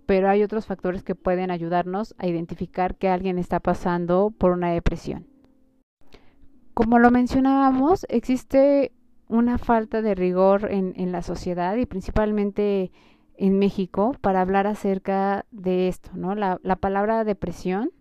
pero 0.05 0.29
hay 0.29 0.43
otros 0.43 0.65
factores 0.65 1.01
que 1.01 1.15
pueden 1.15 1.50
ayudarnos 1.50 2.13
a 2.17 2.27
identificar 2.27 2.96
que 2.96 3.08
alguien 3.08 3.39
está 3.39 3.62
pasando 3.62 4.34
por 4.38 4.51
una 4.51 4.70
depresión. 4.70 5.27
Como 6.74 7.00
lo 7.00 7.10
mencionábamos, 7.10 8.05
existe 8.10 8.91
una 9.29 9.58
falta 9.58 10.01
de 10.01 10.13
rigor 10.13 10.70
en, 10.70 10.91
en 10.98 11.13
la 11.13 11.22
sociedad 11.22 11.77
y 11.77 11.86
principalmente 11.86 12.91
en 13.38 13.60
México 13.60 14.16
para 14.22 14.42
hablar 14.42 14.68
acerca 14.68 15.46
de 15.52 15.88
esto, 15.88 16.12
¿no? 16.13 16.36
La, 16.36 16.60
la 16.63 16.75
palabra 16.75 17.24
depresión 17.24 17.92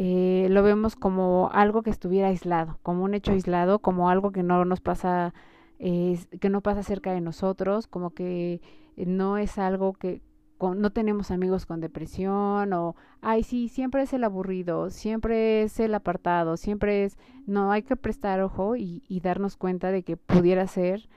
eh, 0.00 0.46
lo 0.50 0.62
vemos 0.62 0.94
como 0.94 1.50
algo 1.52 1.82
que 1.82 1.90
estuviera 1.90 2.28
aislado, 2.28 2.78
como 2.84 3.02
un 3.02 3.14
hecho 3.14 3.32
aislado, 3.32 3.80
como 3.80 4.10
algo 4.10 4.30
que 4.30 4.44
no 4.44 4.64
nos 4.64 4.80
pasa, 4.80 5.34
que 5.78 6.50
no 6.50 6.60
pasa 6.60 6.84
cerca 6.84 7.12
de 7.12 7.20
nosotros, 7.20 7.88
como 7.88 8.10
que 8.10 8.60
no 8.96 9.38
es 9.38 9.58
algo 9.58 9.94
que 9.94 10.22
no 10.60 10.90
tenemos 10.90 11.32
amigos 11.32 11.66
con 11.66 11.80
depresión 11.80 12.72
o, 12.72 12.94
ay, 13.22 13.42
sí, 13.42 13.68
siempre 13.68 14.02
es 14.02 14.12
el 14.12 14.22
aburrido, 14.22 14.90
siempre 14.90 15.62
es 15.62 15.80
el 15.80 15.94
apartado, 15.94 16.56
siempre 16.56 17.04
es, 17.04 17.18
no, 17.46 17.72
hay 17.72 17.82
que 17.82 17.96
prestar 17.96 18.40
ojo 18.40 18.76
y 18.76 19.20
darnos 19.22 19.56
cuenta 19.56 19.90
de 19.90 20.04
que 20.04 20.16
pudiera 20.16 20.66
ser 20.68 21.08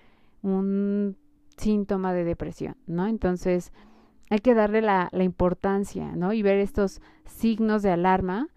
un 0.42 1.18
síntoma 1.62 2.14
de 2.14 2.24
depresión, 2.24 2.76
¿no? 2.88 3.08
Entonces, 3.08 3.72
hay 4.30 4.40
que 4.40 4.54
darle 4.54 4.82
la, 4.82 5.10
la 5.12 5.24
importancia, 5.24 6.16
¿no? 6.16 6.34
Y 6.34 6.42
ver 6.42 6.60
estos 6.60 7.02
signos 7.26 7.82
de 7.82 7.92
alarma 7.92 8.48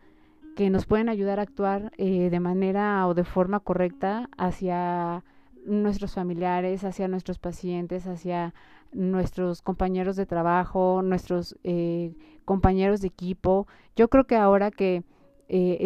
que 0.55 0.71
nos 0.71 0.87
pueden 0.87 1.09
ayudar 1.09 1.41
a 1.41 1.43
actuar 1.43 1.93
eh, 1.99 2.31
de 2.31 2.41
manera 2.41 3.07
o 3.07 3.15
de 3.15 3.25
forma 3.25 3.61
correcta 3.61 4.29
hacia 4.39 5.25
nuestros 5.67 6.15
familiares, 6.15 6.85
hacia 6.85 7.09
nuestros 7.09 7.39
pacientes, 7.39 8.07
hacia 8.07 8.55
nuestros 8.93 9.63
compañeros 9.63 10.17
de 10.17 10.27
trabajo, 10.27 11.03
nuestros 11.03 11.59
eh, 11.65 12.15
compañeros 12.45 13.01
de 13.01 13.09
equipo. 13.09 13.67
Yo 13.97 14.09
creo 14.09 14.25
que 14.25 14.37
ahora 14.37 14.71
que 14.71 15.03
eh, 15.49 15.85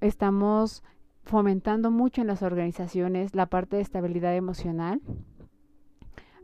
estamos 0.00 0.82
fomentando 1.22 1.90
mucho 1.90 2.20
en 2.20 2.26
las 2.26 2.42
organizaciones 2.42 3.34
la 3.34 3.46
parte 3.46 3.76
de 3.76 3.82
estabilidad 3.82 4.36
emocional, 4.36 5.00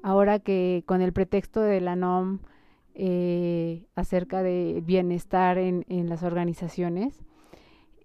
ahora 0.02 0.38
que 0.38 0.82
con 0.86 1.00
el 1.00 1.12
pretexto 1.12 1.60
de 1.60 1.80
la 1.80 1.96
NOM 1.96 2.40
eh, 2.94 3.86
acerca 3.94 4.42
de 4.42 4.82
bienestar 4.84 5.58
en, 5.58 5.84
en 5.88 6.08
las 6.08 6.22
organizaciones, 6.22 7.24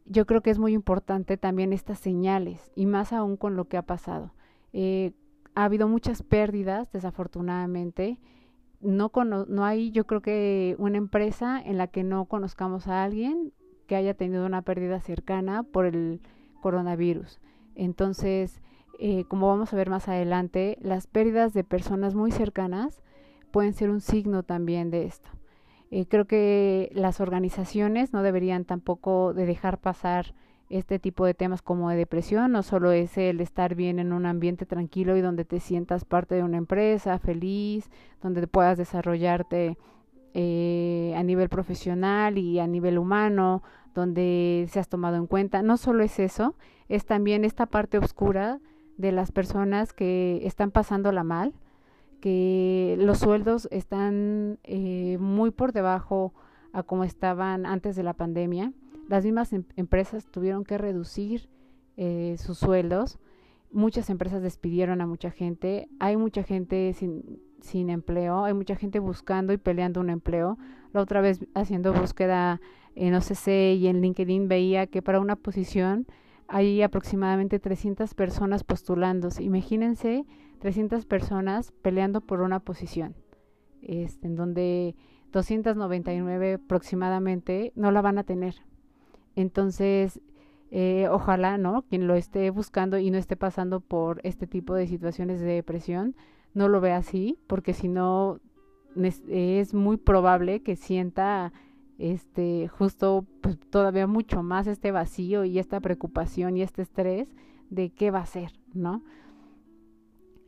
yo 0.06 0.26
creo 0.26 0.42
que 0.42 0.52
es 0.52 0.60
muy 0.60 0.74
importante 0.74 1.38
también 1.38 1.74
estas 1.74 2.00
señales 2.00 2.72
y 2.76 2.86
más 2.86 3.12
aún 3.12 3.38
con 3.38 3.56
lo 3.56 3.66
que 3.66 3.78
ha 3.78 3.82
pasado. 3.82 4.34
Eh, 4.72 5.14
ha 5.56 5.64
habido 5.64 5.88
muchas 5.88 6.22
pérdidas, 6.22 6.92
desafortunadamente. 6.92 8.20
No, 8.82 9.12
no 9.48 9.66
hay, 9.66 9.92
yo 9.92 10.06
creo 10.06 10.22
que 10.22 10.76
una 10.78 10.98
empresa 10.98 11.60
en 11.64 11.78
la 11.78 11.88
que 11.88 12.04
no 12.04 12.26
conozcamos 12.26 12.88
a 12.88 13.04
alguien 13.04 13.52
que 13.88 13.96
haya 13.96 14.14
tenido 14.14 14.46
una 14.46 14.62
pérdida 14.62 15.00
cercana 15.00 15.64
por 15.64 15.86
el 15.86 16.22
coronavirus. 16.62 17.40
Entonces, 17.74 18.62
eh, 19.00 19.26
como 19.28 19.48
vamos 19.48 19.74
a 19.74 19.76
ver 19.76 19.90
más 19.90 20.08
adelante, 20.08 20.78
las 20.82 21.08
pérdidas 21.08 21.54
de 21.54 21.64
personas 21.64 22.16
muy 22.16 22.32
cercanas 22.32 23.02
pueden 23.52 23.74
ser 23.74 23.90
un 23.90 24.02
signo 24.02 24.44
también 24.44 24.92
de 24.92 25.06
esto. 25.06 25.30
Eh, 25.92 26.06
creo 26.08 26.26
que 26.26 26.92
las 26.94 27.22
organizaciones 27.22 28.12
no 28.12 28.24
deberían 28.24 28.66
tampoco 28.66 29.34
de 29.34 29.46
dejar 29.46 29.80
pasar 29.80 30.34
este 30.70 30.98
tipo 30.98 31.26
de 31.26 31.36
temas 31.36 31.62
como 31.62 31.90
de 31.90 31.96
depresión, 31.96 32.52
no 32.52 32.64
solo 32.64 32.92
es 32.92 33.18
el 33.18 33.40
estar 33.40 33.76
bien 33.76 34.00
en 34.00 34.14
un 34.14 34.26
ambiente 34.26 34.66
tranquilo 34.66 35.16
y 35.16 35.22
donde 35.22 35.46
te 35.46 35.60
sientas 35.60 36.06
parte 36.06 36.36
de 36.36 36.44
una 36.44 36.58
empresa, 36.58 37.20
feliz, 37.20 37.90
donde 38.22 38.48
puedas 38.48 38.78
desarrollarte 38.78 39.78
eh, 40.34 41.14
a 41.16 41.24
nivel 41.24 41.50
profesional 41.50 42.38
y 42.38 42.60
a 42.60 42.68
nivel 42.68 42.98
humano, 42.98 43.62
donde 43.94 44.68
seas 44.70 44.90
tomado 44.90 45.18
en 45.18 45.28
cuenta. 45.28 45.62
No 45.62 45.78
solo 45.78 46.04
es 46.04 46.20
eso, 46.20 46.56
es 46.90 47.06
también 47.06 47.46
esta 47.46 47.68
parte 47.68 47.98
oscura 48.00 48.60
de 48.98 49.12
las 49.12 49.32
personas 49.32 49.94
que 49.94 50.42
están 50.44 50.72
pasándola 50.72 51.24
mal, 51.24 51.54
que 52.22 52.96
los 53.00 53.20
sueldos 53.20 53.68
están 53.72 54.60
eh, 54.64 55.18
muy 55.20 55.52
por 55.52 55.74
debajo 55.74 56.34
a 56.74 56.84
como 56.84 57.04
estaban 57.04 57.66
antes 57.66 57.96
de 57.96 58.04
la 58.04 58.14
pandemia 58.14 58.74
las 59.08 59.24
mismas 59.24 59.54
em, 59.54 59.64
empresas 59.76 60.26
tuvieron 60.26 60.64
que 60.64 60.78
reducir 60.78 61.50
eh, 61.98 62.36
sus 62.38 62.58
sueldos. 62.58 63.20
Muchas 63.72 64.10
empresas 64.10 64.42
despidieron 64.42 65.02
a 65.02 65.08
mucha 65.08 65.32
gente. 65.32 65.88
Hay 66.00 66.18
mucha 66.18 66.44
gente 66.44 66.94
sin, 66.94 67.40
sin 67.62 67.90
empleo. 67.90 68.46
Hay 68.46 68.54
mucha 68.54 68.76
gente 68.76 69.00
buscando 69.00 69.54
y 69.54 69.58
peleando 69.58 70.00
un 70.02 70.10
empleo. 70.10 70.58
La 70.94 71.02
otra 71.02 71.22
vez 71.22 71.46
haciendo 71.54 71.94
búsqueda 71.94 72.62
en 72.96 73.14
OCC 73.14 73.76
y 73.78 73.88
en 73.88 74.02
LinkedIn 74.02 74.48
veía 74.48 74.88
que 74.88 75.02
para 75.02 75.20
una 75.20 75.36
posición 75.36 76.08
hay 76.48 76.82
aproximadamente 76.82 77.60
300 77.60 78.14
personas 78.14 78.64
postulándose. 78.64 79.44
Imagínense 79.44 80.26
300 80.60 81.06
personas 81.06 81.72
peleando 81.82 82.22
por 82.22 82.42
una 82.42 82.60
posición, 82.60 83.16
este, 83.82 84.28
en 84.28 84.36
donde 84.36 84.96
299 85.32 86.54
aproximadamente 86.54 87.72
no 87.76 87.92
la 87.92 88.02
van 88.02 88.18
a 88.18 88.24
tener 88.24 88.56
entonces, 89.36 90.22
eh, 90.72 91.08
ojalá, 91.12 91.58
¿no? 91.58 91.84
Quien 91.84 92.08
lo 92.08 92.16
esté 92.16 92.50
buscando 92.50 92.98
y 92.98 93.12
no 93.12 93.18
esté 93.18 93.36
pasando 93.36 93.82
por 93.82 94.22
este 94.24 94.48
tipo 94.48 94.74
de 94.74 94.88
situaciones 94.88 95.42
de 95.42 95.48
depresión, 95.48 96.16
no 96.54 96.70
lo 96.70 96.82
vea 96.82 96.98
así, 96.98 97.38
porque 97.48 97.74
si 97.74 97.88
no, 97.90 98.40
es 99.30 99.74
muy 99.74 99.98
probable 99.98 100.62
que 100.62 100.78
sienta 100.78 101.52
este 101.98 102.68
justo 102.68 103.26
pues 103.42 103.60
todavía 103.70 104.08
mucho 104.08 104.44
más 104.44 104.68
este 104.68 104.92
vacío 104.92 105.46
y 105.46 105.60
esta 105.60 105.80
preocupación 105.80 106.58
y 106.58 106.62
este 106.62 106.82
estrés 106.82 107.34
de 107.70 107.92
qué 107.92 108.12
va 108.12 108.20
a 108.20 108.26
ser, 108.26 108.52
¿no? 108.74 109.04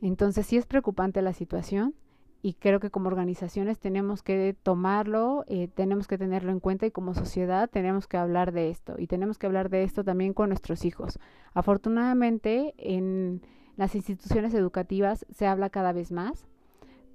Entonces 0.00 0.46
sí 0.46 0.56
es 0.56 0.66
preocupante 0.66 1.22
la 1.22 1.32
situación, 1.32 1.94
y 2.40 2.54
creo 2.54 2.78
que 2.78 2.90
como 2.90 3.08
organizaciones 3.08 3.78
tenemos 3.78 4.22
que 4.22 4.56
tomarlo, 4.62 5.44
eh, 5.48 5.68
tenemos 5.68 6.06
que 6.06 6.18
tenerlo 6.18 6.52
en 6.52 6.60
cuenta 6.60 6.86
y 6.86 6.90
como 6.90 7.14
sociedad 7.14 7.68
tenemos 7.68 8.06
que 8.06 8.16
hablar 8.16 8.52
de 8.52 8.70
esto 8.70 8.94
y 8.96 9.08
tenemos 9.08 9.38
que 9.38 9.46
hablar 9.46 9.70
de 9.70 9.82
esto 9.82 10.04
también 10.04 10.34
con 10.34 10.50
nuestros 10.50 10.84
hijos. 10.84 11.18
Afortunadamente 11.52 12.74
en 12.78 13.42
las 13.76 13.94
instituciones 13.94 14.54
educativas 14.54 15.26
se 15.30 15.46
habla 15.46 15.70
cada 15.70 15.92
vez 15.92 16.12
más, 16.12 16.46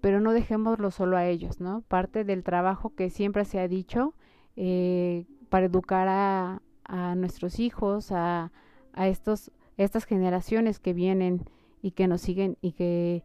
pero 0.02 0.20
no 0.20 0.34
dejémoslo 0.34 0.92
solo 0.92 1.16
a 1.16 1.26
ellos, 1.26 1.62
¿no? 1.62 1.84
Parte 1.88 2.26
del 2.26 2.44
trabajo 2.44 2.94
que 2.94 3.10
siempre 3.10 3.46
se 3.46 3.60
ha 3.60 3.68
dicho 3.70 4.14
eh, 4.56 5.26
para 5.50 5.66
educar 5.66 6.08
a, 6.08 6.62
a 6.86 7.16
nuestros 7.16 7.60
hijos, 7.60 8.12
a, 8.12 8.52
a 8.94 9.08
estos, 9.08 9.52
estas 9.78 10.06
generaciones 10.06 10.80
que 10.80 10.94
vienen 10.94 11.44
y 11.82 11.92
que 11.92 12.08
nos 12.08 12.22
siguen 12.22 12.58
y 12.62 12.74
que 12.74 13.24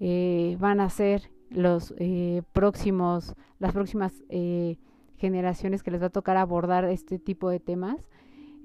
eh, 0.00 0.56
van 0.58 0.80
a 0.80 0.90
ser 0.90 1.30
los 1.50 1.94
eh, 1.98 2.42
próximos, 2.52 3.34
las 3.58 3.72
próximas 3.72 4.22
eh, 4.28 4.78
generaciones 5.16 5.82
que 5.82 5.90
les 5.90 6.00
va 6.00 6.06
a 6.06 6.10
tocar 6.10 6.36
abordar 6.36 6.84
este 6.84 7.18
tipo 7.18 7.50
de 7.50 7.60
temas, 7.60 7.96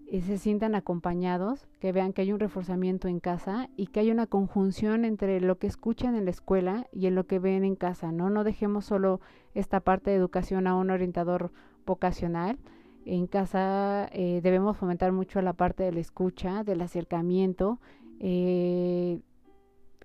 eh, 0.08 0.22
se 0.22 0.38
sientan 0.38 0.76
acompañados, 0.76 1.68
que 1.80 1.92
vean 1.92 2.14
que 2.14 2.22
hay 2.22 2.32
un 2.32 2.40
reforzamiento 2.40 3.08
en 3.08 3.20
casa 3.20 3.70
y 3.76 3.88
que 3.88 4.02
hay 4.02 4.12
una 4.12 4.28
conjunción 4.28 5.04
entre 5.04 5.42
lo 5.42 5.58
que 5.58 5.68
escuchan 5.68 6.16
en 6.16 6.26
la 6.26 6.32
escuela 6.32 6.88
y 6.92 7.08
en 7.08 7.16
lo 7.16 7.26
que 7.26 7.40
ven 7.40 7.66
en 7.66 7.76
casa, 7.76 8.12
¿no? 8.12 8.30
No 8.30 8.44
dejemos 8.44 8.86
solo 8.86 9.20
esta 9.56 9.80
parte 9.80 10.12
de 10.12 10.18
educación 10.18 10.68
a 10.68 10.76
un 10.76 10.92
orientador 10.92 11.52
vocacional. 11.86 12.58
En 13.06 13.28
casa 13.28 14.10
debemos 14.14 14.78
fomentar 14.78 15.12
mucho 15.12 15.42
la 15.42 15.54
parte 15.54 15.84
de 15.84 15.92
la 15.92 16.00
escucha, 16.00 16.64
del 16.64 16.82
acercamiento, 16.82 17.80
en 18.20 19.22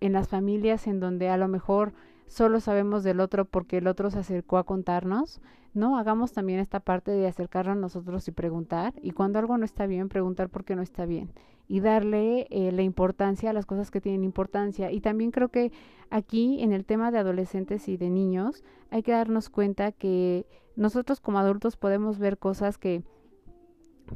las 0.00 0.28
familias 0.28 0.86
en 0.86 1.00
donde 1.00 1.28
a 1.28 1.36
lo 1.36 1.48
mejor 1.48 1.92
solo 2.26 2.60
sabemos 2.60 3.02
del 3.02 3.20
otro 3.20 3.44
porque 3.44 3.78
el 3.78 3.86
otro 3.86 4.10
se 4.10 4.18
acercó 4.18 4.58
a 4.58 4.64
contarnos, 4.64 5.40
¿no? 5.74 5.98
Hagamos 5.98 6.32
también 6.32 6.60
esta 6.60 6.80
parte 6.80 7.10
de 7.10 7.26
acercarnos 7.26 7.76
a 7.76 7.80
nosotros 7.80 8.26
y 8.28 8.32
preguntar, 8.32 8.94
y 9.02 9.12
cuando 9.12 9.38
algo 9.38 9.56
no 9.56 9.64
está 9.64 9.86
bien, 9.86 10.08
preguntar 10.08 10.48
por 10.48 10.64
qué 10.64 10.76
no 10.76 10.82
está 10.82 11.06
bien, 11.06 11.32
y 11.68 11.80
darle 11.80 12.46
eh, 12.50 12.72
la 12.72 12.82
importancia 12.82 13.50
a 13.50 13.52
las 13.52 13.66
cosas 13.66 13.90
que 13.90 14.00
tienen 14.00 14.24
importancia. 14.24 14.90
Y 14.90 15.00
también 15.00 15.30
creo 15.30 15.48
que 15.48 15.72
aquí, 16.10 16.60
en 16.62 16.72
el 16.72 16.84
tema 16.84 17.10
de 17.10 17.18
adolescentes 17.18 17.88
y 17.88 17.96
de 17.96 18.10
niños, 18.10 18.64
hay 18.90 19.02
que 19.02 19.12
darnos 19.12 19.48
cuenta 19.50 19.92
que 19.92 20.46
nosotros 20.80 21.20
como 21.20 21.38
adultos 21.38 21.76
podemos 21.76 22.18
ver 22.18 22.38
cosas 22.38 22.78
que 22.78 23.04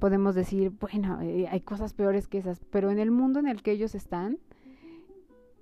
podemos 0.00 0.35
decir, 0.35 0.73
bueno, 0.80 1.21
eh, 1.21 1.47
hay 1.50 1.61
cosas 1.61 1.92
peores 1.92 2.26
que 2.26 2.38
esas, 2.38 2.64
pero 2.71 2.90
en 2.90 2.99
el 2.99 3.11
mundo 3.11 3.38
en 3.38 3.47
el 3.47 3.62
que 3.62 3.71
ellos 3.71 3.94
están, 3.94 4.38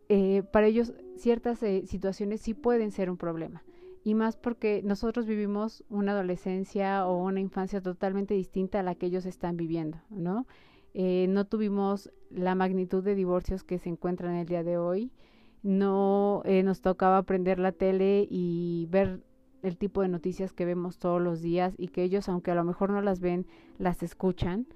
eh, 0.08 0.44
para 0.52 0.68
ellos 0.68 0.92
ciertas 1.16 1.60
eh, 1.64 1.86
situaciones 1.86 2.40
sí 2.40 2.54
pueden 2.54 2.92
ser 2.92 3.10
un 3.10 3.16
problema. 3.16 3.64
Y 4.04 4.14
más 4.14 4.36
porque 4.36 4.80
nosotros 4.84 5.26
vivimos 5.26 5.84
una 5.88 6.12
adolescencia 6.12 7.06
o 7.06 7.24
una 7.24 7.40
infancia 7.40 7.80
totalmente 7.80 8.34
distinta 8.34 8.80
a 8.80 8.82
la 8.84 8.94
que 8.94 9.06
ellos 9.06 9.26
están 9.26 9.56
viviendo, 9.56 9.98
¿no? 10.08 10.46
Eh, 10.94 11.26
no 11.30 11.46
tuvimos 11.46 12.12
la 12.30 12.54
magnitud 12.54 13.02
de 13.02 13.16
divorcios 13.16 13.64
que 13.64 13.78
se 13.78 13.88
encuentran 13.88 14.36
el 14.36 14.46
día 14.46 14.62
de 14.62 14.78
hoy. 14.78 15.10
No 15.64 16.42
nos 16.44 16.80
tocaba 16.80 17.22
prender 17.22 17.58
la 17.58 17.72
tele 17.72 18.26
y 18.28 18.88
ver 18.90 19.22
el 19.62 19.76
tipo 19.76 20.02
de 20.02 20.08
noticias 20.08 20.52
que 20.52 20.64
vemos 20.64 20.98
todos 20.98 21.20
los 21.20 21.40
días 21.40 21.74
y 21.78 21.88
que 21.88 22.02
ellos, 22.02 22.28
aunque 22.28 22.50
a 22.50 22.54
lo 22.54 22.64
mejor 22.64 22.90
no 22.90 23.00
las 23.00 23.20
ven, 23.20 23.46
las 23.78 24.02
escuchan. 24.02 24.66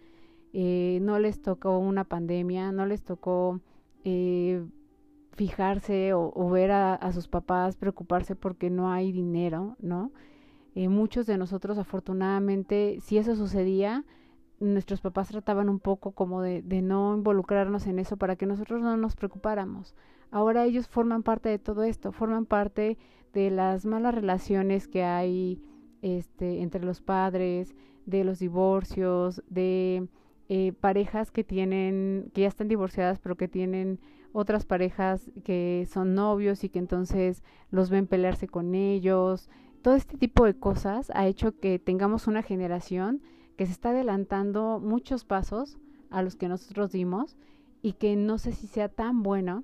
no 0.53 1.19
les 1.19 1.43
tocó 1.43 1.79
una 1.79 2.05
pandemia, 2.05 2.73
no 2.73 2.87
les 2.87 3.03
tocó 3.03 3.61
fijarse 5.37 6.13
o, 6.15 6.51
ver 6.51 6.71
a, 6.71 7.13
sus 7.13 7.29
papás 7.29 7.77
preocuparse 7.77 8.35
porque 8.35 8.71
no 8.71 8.91
hay 8.91 9.13
dinero, 9.13 9.77
¿no? 9.81 10.13
Eh, 10.75 10.89
muchos 10.89 11.27
de 11.27 11.39
nosotros, 11.39 11.79
afortunadamente, 11.79 12.99
si 13.01 13.19
eso 13.19 13.35
sucedía, 13.35 14.05
nuestros 14.61 15.01
papás 15.01 15.29
trataban 15.29 15.69
un 15.69 15.81
poco 15.81 16.13
como 16.13 16.41
de 16.43 16.83
no 16.83 17.15
involucrarnos 17.17 17.87
en 17.87 17.99
eso 17.99 18.17
para 18.17 18.37
que 18.37 18.47
nosotros 18.47 18.81
no 18.83 18.97
nos 18.97 19.17
preocupáramos. 19.17 19.95
Ahora 20.31 20.65
ellos 20.65 20.89
forman 20.89 21.23
parte 21.23 21.49
de 21.49 21.59
todo 21.59 21.83
esto, 21.83 22.13
forman 22.13 22.47
parte 22.47 22.99
de 23.37 23.51
las 23.51 23.85
malas 23.85 24.15
relaciones 24.15 24.89
que 24.89 25.05
hay 25.05 25.61
este, 26.01 26.63
entre 26.63 26.83
los 26.83 27.03
padres, 27.03 27.75
de 28.07 28.25
los 28.25 28.39
divorcios, 28.39 29.43
de 29.51 30.09
eh, 30.49 30.73
parejas 30.81 31.31
que 31.31 31.45
tienen, 31.45 32.31
que 32.33 32.41
ya 32.41 32.49
están 32.49 32.69
divorciadas, 32.69 33.19
pero 33.19 33.37
que 33.37 33.47
tienen 33.47 34.01
otras 34.33 34.65
parejas 34.65 35.31
que 35.45 35.87
son 35.87 36.15
novios 36.15 36.65
y 36.65 36.71
que 36.71 36.79
entonces 36.79 37.43
los 37.71 37.91
ven 37.91 38.07
pelearse 38.07 38.49
con 38.49 38.75
ellos. 38.75 39.51
Todo 39.83 39.97
este 39.97 40.17
tipo 40.17 40.47
de 40.47 40.59
cosas 40.59 41.13
ha 41.15 41.27
hecho 41.27 41.59
que 41.61 41.79
tengamos 41.79 42.29
una 42.29 42.43
generación 42.43 43.21
que 43.59 43.67
se 43.67 43.73
está 43.73 43.91
adelantando 43.91 44.81
muchos 44.81 45.27
pasos 45.27 45.77
a 46.09 46.23
los 46.23 46.37
que 46.37 46.49
nosotros 46.49 46.91
dimos 46.91 47.37
y 47.83 47.93
que 47.93 48.17
no 48.17 48.39
sé 48.39 48.53
si 48.53 48.67
sea 48.67 48.89
tan 48.89 49.23
bueno 49.23 49.63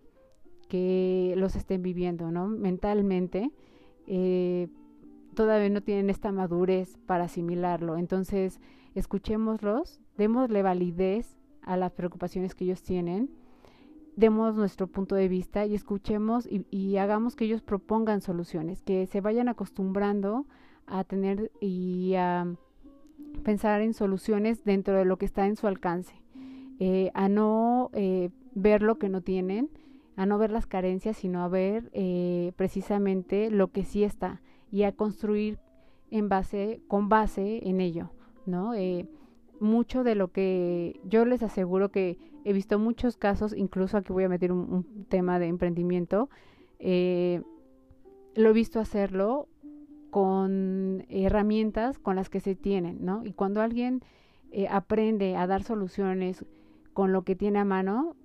que 0.73 1.35
los 1.37 1.55
estén 1.55 1.83
viviendo, 1.83 2.31
¿no? 2.31 2.49
Mentalmente. 2.49 3.51
Eh, 4.07 4.69
todavía 5.35 5.69
no 5.69 5.83
tienen 5.83 6.09
esta 6.09 6.33
madurez 6.33 6.97
para 7.05 7.25
asimilarlo. 7.25 7.99
Entonces, 7.99 8.59
escuchémoslos, 8.95 10.01
démosle 10.17 10.63
validez 10.63 11.37
a 11.61 11.77
las 11.77 11.93
preocupaciones 11.93 12.55
que 12.55 12.65
ellos 12.65 12.83
tienen, 12.83 13.29
demos 14.17 14.55
nuestro 14.55 14.87
punto 14.87 15.15
de 15.15 15.29
vista 15.29 15.67
y 15.67 15.75
escuchemos 15.75 16.49
y, 16.51 16.97
hagamos 16.97 17.37
que 17.37 17.45
ellos 17.45 17.61
propongan 17.61 18.23
soluciones, 18.23 18.81
que 18.81 19.07
se 19.07 19.21
vayan 19.21 19.51
acostumbrando 19.51 20.47
a 20.87 21.05
tener 21.05 21.53
y 21.61 22.15
a 22.15 22.47
pensar 23.45 23.83
en 23.83 23.93
soluciones 23.93 24.65
dentro 24.65 24.97
de 24.97 25.05
lo 25.05 25.19
que 25.19 25.27
está 25.27 25.47
en 25.47 25.57
su 25.57 25.67
alcance, 25.67 26.15
eh, 26.79 27.11
a 27.13 27.29
no 27.29 27.91
eh, 27.93 28.31
ver 28.55 28.81
lo 28.81 28.99
que 28.99 29.11
no 29.11 29.21
tienen, 29.21 29.69
a 30.17 30.27
no 30.27 30.39
ver 30.39 30.51
las 30.51 30.67
carencias, 30.67 31.17
sino 31.17 31.43
a 31.43 31.49
ver 31.49 31.91
eh, 31.93 32.53
precisamente 32.57 33.51
lo 33.51 33.69
que 33.69 33.85
sí 33.85 34.05
está 34.05 34.41
y 34.71 34.83
a 34.85 34.93
construir 34.93 35.59
en 36.11 36.29
base, 36.29 36.81
con 36.89 37.09
base 37.09 37.67
en 37.69 37.81
ello, 37.81 38.11
¿no? 38.47 38.75
Eh, 38.75 39.09
mucho 39.61 40.03
de 40.05 40.15
lo 40.15 40.33
que 40.33 41.01
yo 41.05 41.25
les 41.25 41.43
aseguro 41.43 41.91
que 41.91 42.19
he 42.45 42.53
visto 42.53 42.79
muchos 42.79 43.17
casos, 43.17 43.55
incluso 43.57 43.97
aquí 43.97 44.13
voy 44.13 44.25
a 44.25 44.29
meter 44.29 44.53
un, 44.53 45.07
tema 45.09 45.39
de 45.39 45.47
emprendimiento, 45.47 46.29
eh, 46.79 47.43
lo 48.35 48.51
he 48.51 48.53
visto 48.53 48.81
hacerlo 48.81 49.49
con 50.11 51.07
herramientas 51.09 51.99
con 51.99 52.17
las 52.17 52.29
que 52.29 52.41
se 52.41 52.55
tienen, 52.55 53.05
¿no? 53.05 53.25
Y 53.25 53.33
cuando 53.33 53.63
alguien 53.63 54.03
eh, 54.51 54.69
aprende 54.69 55.37
a 55.37 55.47
dar 55.47 55.63
soluciones 55.63 56.45
con 56.93 57.13
lo 57.13 57.23
que 57.23 57.37
tiene 57.37 57.59
a 57.59 57.65
mano, 57.65 58.17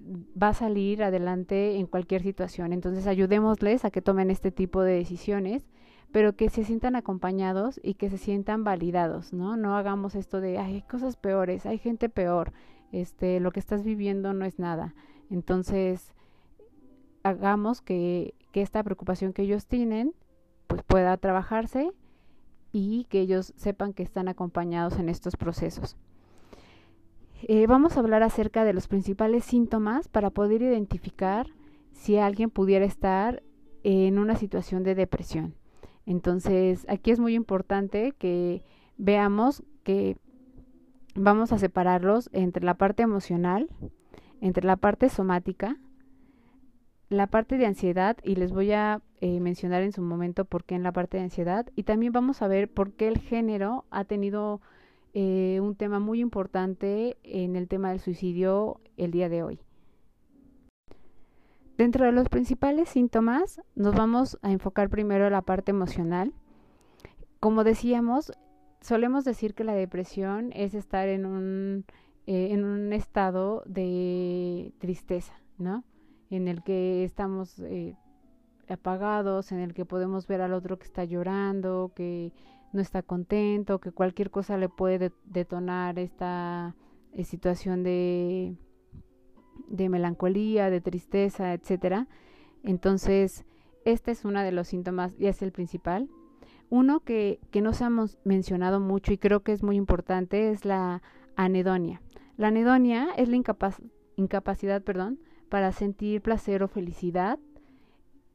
va 0.00 0.48
a 0.48 0.54
salir 0.54 1.02
adelante 1.02 1.76
en 1.76 1.86
cualquier 1.86 2.22
situación. 2.22 2.72
Entonces 2.72 3.06
ayudémosles 3.06 3.84
a 3.84 3.90
que 3.90 4.02
tomen 4.02 4.30
este 4.30 4.50
tipo 4.50 4.82
de 4.82 4.94
decisiones 4.94 5.66
pero 6.12 6.36
que 6.36 6.48
se 6.48 6.64
sientan 6.64 6.96
acompañados 6.96 7.80
y 7.82 7.94
que 7.94 8.08
se 8.08 8.18
sientan 8.18 8.64
validados, 8.64 9.32
¿no? 9.32 9.56
No 9.56 9.76
hagamos 9.76 10.14
esto 10.14 10.40
de, 10.40 10.58
hay 10.58 10.82
cosas 10.82 11.16
peores, 11.16 11.66
hay 11.66 11.78
gente 11.78 12.08
peor, 12.08 12.52
este, 12.92 13.40
lo 13.40 13.50
que 13.50 13.60
estás 13.60 13.84
viviendo 13.84 14.32
no 14.32 14.44
es 14.44 14.58
nada. 14.58 14.94
Entonces, 15.30 16.14
hagamos 17.22 17.82
que, 17.82 18.34
que 18.52 18.62
esta 18.62 18.82
preocupación 18.82 19.32
que 19.32 19.42
ellos 19.42 19.66
tienen, 19.66 20.14
pues 20.66 20.82
pueda 20.82 21.16
trabajarse 21.18 21.92
y 22.72 23.04
que 23.10 23.20
ellos 23.20 23.52
sepan 23.56 23.92
que 23.92 24.02
están 24.02 24.28
acompañados 24.28 24.98
en 24.98 25.10
estos 25.10 25.36
procesos. 25.36 25.96
Eh, 27.42 27.66
vamos 27.68 27.96
a 27.96 28.00
hablar 28.00 28.22
acerca 28.22 28.64
de 28.64 28.72
los 28.72 28.88
principales 28.88 29.44
síntomas 29.44 30.08
para 30.08 30.30
poder 30.30 30.60
identificar 30.62 31.46
si 31.92 32.18
alguien 32.18 32.50
pudiera 32.50 32.84
estar 32.84 33.42
en 33.84 34.18
una 34.18 34.34
situación 34.34 34.82
de 34.82 34.96
depresión. 34.96 35.54
Entonces, 36.04 36.84
aquí 36.88 37.10
es 37.10 37.20
muy 37.20 37.34
importante 37.34 38.12
que 38.18 38.62
veamos 38.96 39.62
que 39.84 40.16
vamos 41.14 41.52
a 41.52 41.58
separarlos 41.58 42.28
entre 42.32 42.64
la 42.64 42.74
parte 42.74 43.02
emocional, 43.02 43.68
entre 44.40 44.64
la 44.64 44.76
parte 44.76 45.08
somática, 45.08 45.76
la 47.08 47.28
parte 47.28 47.56
de 47.56 47.66
ansiedad, 47.66 48.16
y 48.22 48.34
les 48.34 48.52
voy 48.52 48.72
a 48.72 49.00
eh, 49.20 49.40
mencionar 49.40 49.82
en 49.82 49.92
su 49.92 50.02
momento 50.02 50.44
por 50.44 50.64
qué 50.64 50.74
en 50.74 50.82
la 50.82 50.92
parte 50.92 51.18
de 51.18 51.24
ansiedad, 51.24 51.66
y 51.76 51.84
también 51.84 52.12
vamos 52.12 52.42
a 52.42 52.48
ver 52.48 52.68
por 52.68 52.92
qué 52.92 53.08
el 53.08 53.18
género 53.18 53.84
ha 53.90 54.04
tenido 54.04 54.60
eh, 55.14 55.58
un 55.62 55.74
tema 55.74 55.98
muy 55.98 56.20
importante 56.20 57.16
en 57.22 57.56
el 57.56 57.68
tema 57.68 57.90
del 57.90 58.00
suicidio 58.00 58.80
el 58.96 59.10
día 59.10 59.28
de 59.28 59.42
hoy. 59.42 59.60
Dentro 61.76 62.04
de 62.04 62.12
los 62.12 62.28
principales 62.28 62.88
síntomas 62.88 63.60
nos 63.76 63.94
vamos 63.94 64.38
a 64.42 64.50
enfocar 64.50 64.90
primero 64.90 65.26
en 65.26 65.32
la 65.32 65.42
parte 65.42 65.70
emocional. 65.70 66.32
Como 67.38 67.62
decíamos, 67.62 68.32
solemos 68.80 69.24
decir 69.24 69.54
que 69.54 69.64
la 69.64 69.74
depresión 69.74 70.50
es 70.54 70.74
estar 70.74 71.08
en 71.08 71.24
un, 71.24 71.84
eh, 72.26 72.48
en 72.50 72.64
un 72.64 72.92
estado 72.92 73.62
de 73.64 74.72
tristeza, 74.78 75.40
¿no? 75.56 75.84
En 76.30 76.48
el 76.48 76.62
que 76.64 77.04
estamos 77.04 77.60
eh, 77.60 77.94
apagados, 78.68 79.52
en 79.52 79.60
el 79.60 79.72
que 79.72 79.84
podemos 79.84 80.26
ver 80.26 80.40
al 80.40 80.52
otro 80.52 80.78
que 80.78 80.84
está 80.86 81.04
llorando, 81.04 81.92
que 81.94 82.32
no 82.72 82.80
está 82.80 83.02
contento, 83.02 83.80
que 83.80 83.92
cualquier 83.92 84.30
cosa 84.30 84.56
le 84.56 84.68
puede 84.68 85.12
detonar 85.24 85.98
esta 85.98 86.74
eh, 87.12 87.24
situación 87.24 87.82
de 87.82 88.56
de 89.68 89.88
melancolía, 89.88 90.70
de 90.70 90.80
tristeza, 90.80 91.52
etcétera. 91.52 92.06
Entonces, 92.62 93.44
este 93.84 94.10
es 94.10 94.24
uno 94.24 94.42
de 94.42 94.52
los 94.52 94.68
síntomas 94.68 95.14
y 95.18 95.26
es 95.26 95.42
el 95.42 95.52
principal. 95.52 96.08
Uno 96.70 97.00
que, 97.00 97.40
que 97.50 97.62
se 97.72 97.84
hemos 97.84 98.18
mencionado 98.24 98.80
mucho 98.80 99.12
y 99.12 99.18
creo 99.18 99.40
que 99.40 99.52
es 99.52 99.62
muy 99.62 99.76
importante 99.76 100.50
es 100.50 100.64
la 100.64 101.02
anedonia. 101.36 102.02
La 102.36 102.48
anedonia 102.48 103.08
es 103.16 103.28
la 103.28 103.40
incapacidad 104.16 104.82
perdón, 104.82 105.18
para 105.48 105.72
sentir 105.72 106.20
placer 106.20 106.62
o 106.62 106.68
felicidad 106.68 107.38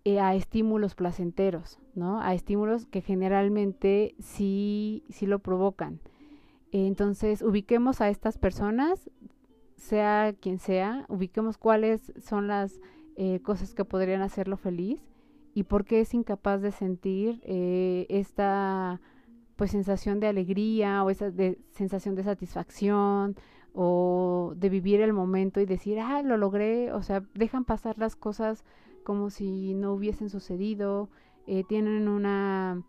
eh, 0.05 0.19
a 0.19 0.35
estímulos 0.35 0.95
placenteros, 0.95 1.79
¿no? 1.95 2.19
A 2.21 2.33
estímulos 2.33 2.85
que 2.85 3.01
generalmente 3.01 4.15
sí, 4.19 5.03
sí 5.09 5.25
lo 5.25 5.39
provocan. 5.39 5.99
Entonces, 6.71 7.41
ubiquemos 7.41 8.01
a 8.01 8.09
estas 8.09 8.37
personas 8.37 9.09
sea 9.77 10.33
quien 10.39 10.59
sea, 10.59 11.05
ubiquemos 11.09 11.57
cuáles 11.57 12.13
son 12.21 12.47
las 12.47 12.79
eh, 13.15 13.41
cosas 13.41 13.73
que 13.73 13.85
podrían 13.85 14.21
hacerlo 14.21 14.57
feliz 14.57 15.01
y 15.53 15.63
por 15.63 15.85
qué 15.85 16.01
es 16.01 16.13
incapaz 16.13 16.61
de 16.61 16.71
sentir 16.71 17.41
eh, 17.43 18.05
esta 18.09 19.01
pues 19.55 19.71
sensación 19.71 20.19
de 20.19 20.27
alegría 20.27 21.03
o 21.03 21.09
esa 21.09 21.29
de, 21.29 21.59
sensación 21.71 22.15
de 22.15 22.23
satisfacción 22.23 23.35
o 23.73 24.53
de 24.55 24.69
vivir 24.69 25.01
el 25.01 25.13
momento 25.13 25.59
y 25.59 25.65
decir, 25.65 25.99
ah, 25.99 26.21
lo 26.23 26.37
logré, 26.37 26.91
o 26.91 27.03
sea, 27.03 27.23
dejan 27.33 27.65
pasar 27.65 27.97
las 27.97 28.15
cosas 28.15 28.63
como 29.03 29.29
si 29.29 29.73
no 29.73 29.93
hubiesen 29.93 30.29
sucedido, 30.29 31.09
eh, 31.47 31.63
tienen 31.67 32.07
una 32.07 32.81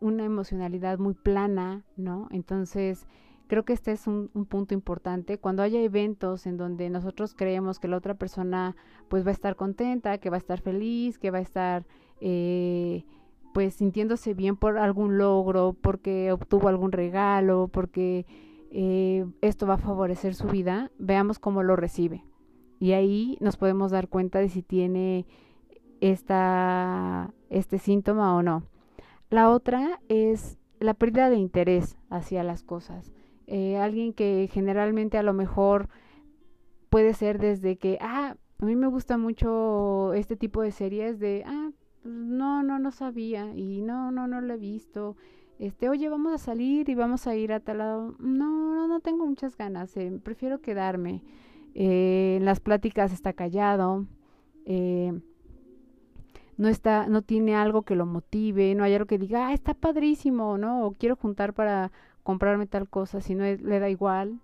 una 0.00 0.24
emocionalidad 0.26 0.98
muy 0.98 1.14
plana, 1.14 1.82
¿no? 1.96 2.28
Entonces, 2.30 3.06
Creo 3.48 3.64
que 3.64 3.72
este 3.72 3.92
es 3.92 4.06
un, 4.06 4.28
punto 4.28 4.74
importante. 4.74 5.38
Cuando 5.38 5.62
haya 5.62 5.80
eventos 5.80 6.46
en 6.46 6.58
donde 6.58 6.90
nosotros 6.90 7.34
creemos 7.34 7.78
que 7.78 7.88
la 7.88 7.96
otra 7.96 8.14
persona 8.14 8.76
pues 9.08 9.24
va 9.24 9.30
a 9.30 9.32
estar 9.32 9.56
contenta, 9.56 10.18
que 10.18 10.28
va 10.28 10.36
a 10.36 10.38
estar 10.38 10.60
feliz, 10.60 11.18
que 11.18 11.30
va 11.30 11.38
a 11.38 11.40
estar 11.40 11.86
eh, 12.20 13.06
pues 13.54 13.74
sintiéndose 13.74 14.34
bien 14.34 14.56
por 14.56 14.76
algún 14.76 15.16
logro, 15.16 15.74
porque 15.80 16.30
obtuvo 16.30 16.68
algún 16.68 16.92
regalo, 16.92 17.68
porque 17.72 18.26
eh, 18.70 19.24
esto 19.40 19.66
va 19.66 19.74
a 19.74 19.78
favorecer 19.78 20.34
su 20.34 20.48
vida, 20.48 20.90
veamos 20.98 21.38
cómo 21.38 21.62
lo 21.62 21.74
recibe. 21.74 22.22
Y 22.78 22.92
ahí 22.92 23.36
nos 23.40 23.56
podemos 23.56 23.90
dar 23.90 24.08
cuenta 24.08 24.38
de 24.38 24.48
si 24.48 24.62
tiene 24.62 25.26
esta, 26.00 27.32
este 27.50 27.78
síntoma 27.78 28.36
o 28.36 28.42
no. 28.42 28.64
La 29.30 29.50
otra 29.50 30.00
es 30.08 30.58
la 30.80 30.94
pérdida 30.94 31.30
de 31.30 31.36
interés 31.36 31.98
hacia 32.08 32.44
las 32.44 32.62
cosas. 32.62 33.12
Eh, 33.46 33.76
alguien 33.78 34.12
que 34.12 34.48
generalmente 34.52 35.18
a 35.18 35.22
lo 35.22 35.32
mejor 35.32 35.88
puede 36.90 37.14
ser 37.14 37.38
desde 37.38 37.76
que, 37.76 37.98
ah, 38.00 38.36
a 38.60 38.64
mí 38.64 38.76
me 38.76 38.86
gusta 38.86 39.18
mucho 39.18 40.12
este 40.14 40.36
tipo 40.36 40.62
de 40.62 40.72
series 40.72 41.18
de, 41.18 41.44
ah, 41.46 41.70
pues 42.02 42.14
no, 42.14 42.62
no, 42.62 42.78
no 42.78 42.90
sabía 42.90 43.54
y 43.54 43.82
no, 43.82 44.10
no, 44.10 44.26
no 44.26 44.40
lo 44.40 44.54
he 44.54 44.58
visto. 44.58 45.16
Este, 45.58 45.88
oye, 45.88 46.08
vamos 46.08 46.32
a 46.32 46.38
salir 46.38 46.88
y 46.88 46.94
vamos 46.94 47.26
a 47.26 47.34
ir 47.34 47.52
a 47.52 47.60
tal 47.60 47.78
lado. 47.78 48.14
No, 48.18 48.74
no, 48.74 48.86
no 48.86 49.00
tengo 49.00 49.26
muchas 49.26 49.56
ganas, 49.56 49.96
eh, 49.96 50.18
prefiero 50.22 50.60
quedarme. 50.60 51.22
Eh, 51.80 52.38
en 52.38 52.44
las 52.44 52.58
pláticas 52.58 53.12
está 53.12 53.32
callado. 53.32 54.04
no 56.56 56.68
está, 56.68 57.06
no 57.06 57.22
tiene 57.22 57.54
algo 57.54 57.82
que 57.82 57.94
lo 57.94 58.04
motive, 58.04 58.74
no 58.74 58.82
hay 58.82 58.94
algo 58.94 59.06
que 59.06 59.18
diga, 59.18 59.46
ah, 59.48 59.52
está 59.52 59.74
padrísimo, 59.74 60.58
¿no? 60.58 60.84
O 60.84 60.92
quiero 60.94 61.14
juntar 61.14 61.54
para 61.54 61.92
comprarme 62.24 62.66
tal 62.66 62.88
cosa 62.88 63.20
si 63.20 63.36
no 63.36 63.44
le 63.44 63.78
da 63.78 63.88
igual. 63.88 64.40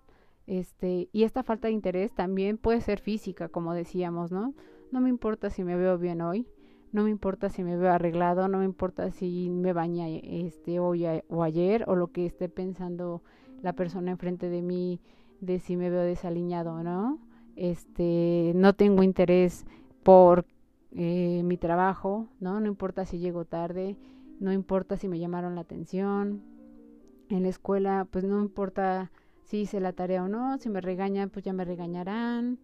Este, 0.47 1.09
y 1.11 1.23
esta 1.23 1.43
falta 1.43 1.67
de 1.67 1.73
interés 1.73 2.13
también 2.13 2.57
puede 2.57 2.79
ser 2.79 2.99
física, 3.01 3.49
como 3.49 3.73
decíamos, 3.73 4.31
¿no? 4.31 4.53
No 4.93 5.01
me 5.01 5.09
importa 5.09 5.49
si 5.49 5.65
me 5.65 5.75
veo 5.75 5.97
bien 5.97 6.21
hoy, 6.21 6.47
no 6.93 7.03
me 7.03 7.09
importa 7.09 7.49
si 7.49 7.63
me 7.63 7.75
veo 7.75 7.91
arreglado, 7.91 8.47
no 8.47 8.59
me 8.59 8.65
importa 8.65 9.11
si 9.11 9.49
me 9.49 9.73
baña 9.73 10.07
este 10.07 10.79
hoy 10.79 11.05
o 11.27 11.43
ayer 11.43 11.83
o 11.87 11.95
lo 11.95 12.13
que 12.13 12.25
esté 12.25 12.47
pensando 12.47 13.23
la 13.61 13.73
persona 13.73 14.11
enfrente 14.11 14.47
de 14.47 14.61
mí 14.61 15.01
de 15.41 15.59
si 15.59 15.75
me 15.75 15.89
veo 15.89 16.03
desaliñado 16.03 16.75
o 16.75 16.83
no. 16.83 17.19
Este, 17.55 18.51
no 18.55 18.73
tengo 18.73 19.03
interés 19.03 19.65
por 20.03 20.45
eh, 20.91 21.41
mi 21.43 21.57
trabajo, 21.57 22.27
¿no? 22.39 22.59
No 22.59 22.67
importa 22.67 23.05
si 23.05 23.19
llego 23.19 23.45
tarde, 23.45 23.97
no 24.39 24.51
importa 24.51 24.97
si 24.97 25.07
me 25.07 25.19
llamaron 25.19 25.55
la 25.55 25.61
atención. 25.61 26.41
En 27.29 27.43
la 27.43 27.49
escuela, 27.49 28.07
pues 28.11 28.23
no 28.23 28.41
importa 28.41 29.11
si 29.43 29.61
hice 29.61 29.79
la 29.79 29.93
tarea 29.93 30.23
o 30.23 30.27
no, 30.27 30.57
si 30.57 30.69
me 30.69 30.81
regañan, 30.81 31.29
pues 31.29 31.43
ya 31.45 31.53
me 31.53 31.65
regañarán. 31.65 32.59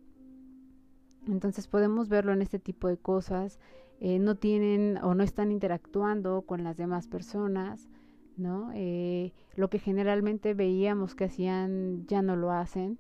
Entonces 1.28 1.68
podemos 1.68 2.10
verlo 2.10 2.34
en 2.34 2.42
este 2.42 2.60
tipo 2.60 2.88
de 2.88 2.98
cosas. 2.98 3.60
Eh, 4.00 4.20
no 4.20 4.36
tienen 4.36 4.98
o 5.04 5.14
no 5.14 5.24
están 5.24 5.52
interactuando 5.52 6.42
con 6.42 6.64
las 6.64 6.78
demás 6.78 7.08
personas, 7.08 7.88
¿no? 8.36 8.72
Eh, 8.74 9.34
lo 9.56 9.70
que 9.70 9.80
generalmente 9.80 10.54
veíamos 10.54 11.16
que 11.16 11.26
hacían 11.26 12.06
ya 12.08 12.22
no 12.22 12.36
lo 12.36 12.52
hacen 12.52 12.98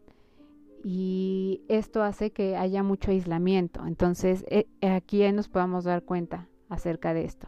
y 0.83 1.61
esto 1.67 2.03
hace 2.03 2.31
que 2.31 2.55
haya 2.55 2.83
mucho 2.83 3.11
aislamiento. 3.11 3.85
Entonces 3.85 4.45
eh, 4.49 4.67
aquí 4.81 5.29
nos 5.31 5.47
podemos 5.47 5.83
dar 5.83 6.03
cuenta 6.03 6.47
acerca 6.69 7.13
de 7.13 7.25
esto. 7.25 7.47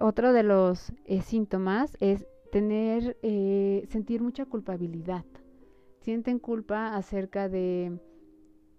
otro 0.00 0.32
de 0.32 0.42
los 0.42 0.92
síntomas 1.22 1.96
es 2.00 2.26
tener, 2.50 3.16
sentir 3.88 4.22
mucha 4.22 4.46
culpabilidad. 4.46 5.24
Sienten 6.00 6.38
culpa 6.38 6.96
acerca 6.96 7.48
de 7.48 7.98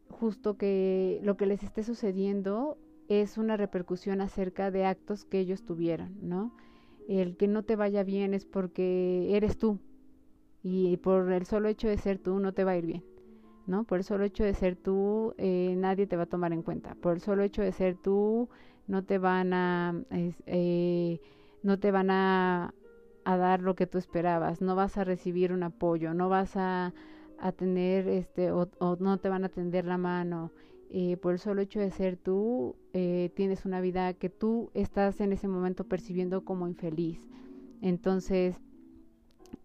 justo 0.10 0.58
que 0.58 1.20
lo 1.24 1.38
que 1.38 1.46
les 1.46 1.64
esté 1.64 1.84
sucediendo 1.84 2.78
es 3.08 3.38
una 3.38 3.58
repercusión 3.58 4.22
acerca 4.22 4.72
de 4.72 4.86
actos 4.86 5.26
que 5.26 5.40
ellos 5.40 5.64
tuvieron, 5.64 6.18
¿no? 6.22 6.56
El 7.08 7.38
que 7.38 7.48
no 7.48 7.64
te 7.64 7.76
vaya 7.76 8.04
bien 8.04 8.34
es 8.34 8.46
porque 8.46 9.30
eres 9.36 9.58
tú 9.58 9.80
y 10.64 10.98
por 10.98 11.32
el 11.32 11.46
solo 11.46 11.70
hecho 11.70 11.88
de 11.88 11.98
ser 11.98 12.20
tú 12.20 12.40
no 12.40 12.54
te 12.54 12.64
va 12.64 12.72
a 12.72 12.78
ir 12.78 12.86
bien, 12.86 13.04
¿no? 13.68 13.84
Por 13.84 14.00
el 14.00 14.04
solo 14.04 14.24
hecho 14.26 14.44
de 14.44 14.54
ser 14.54 14.76
tú 14.76 15.34
eh, 15.38 15.76
nadie 15.78 16.08
te 16.08 16.18
va 16.18 16.24
a 16.24 16.28
tomar 16.28 16.54
en 16.54 16.64
cuenta, 16.64 16.96
por 16.96 17.14
el 17.14 17.22
solo 17.22 17.44
hecho 17.44 17.62
de 17.62 17.72
ser 17.72 17.96
tú 17.98 18.50
no 18.88 19.04
te 19.04 19.18
van 19.18 19.54
a 19.54 19.96
eh, 20.12 21.20
no 21.64 21.80
te 21.80 21.92
van 21.92 22.10
a, 22.12 22.74
a 23.26 23.38
dar 23.38 23.62
lo 23.62 23.76
que 23.76 23.88
tú 23.88 23.98
esperabas, 23.98 24.62
no 24.62 24.76
vas 24.76 24.98
a 24.98 25.04
recibir 25.04 25.52
un 25.54 25.64
apoyo, 25.64 26.14
no 26.14 26.30
vas 26.30 26.56
a 26.56 26.94
a 27.40 27.52
tener, 27.52 28.08
este, 28.08 28.52
o, 28.52 28.68
no 29.00 29.20
te 29.20 29.30
van 29.30 29.44
a 29.46 29.50
tender 29.50 29.86
la 29.86 30.00
mano. 30.00 30.52
Eh, 30.90 31.18
por 31.18 31.34
el 31.34 31.40
solo 31.40 31.62
hecho 31.62 31.80
de 31.80 31.92
ser 31.92 32.18
tú, 32.18 32.76
tienes 33.36 33.66
una 33.66 33.80
vida 33.80 34.14
que 34.14 34.30
tú 34.30 34.72
estás 34.74 35.22
en 35.22 35.34
ese 35.34 35.48
momento 35.48 35.84
percibiendo 35.84 36.44
como 36.44 36.68
infeliz. 36.68 37.28
Entonces, 37.82 38.60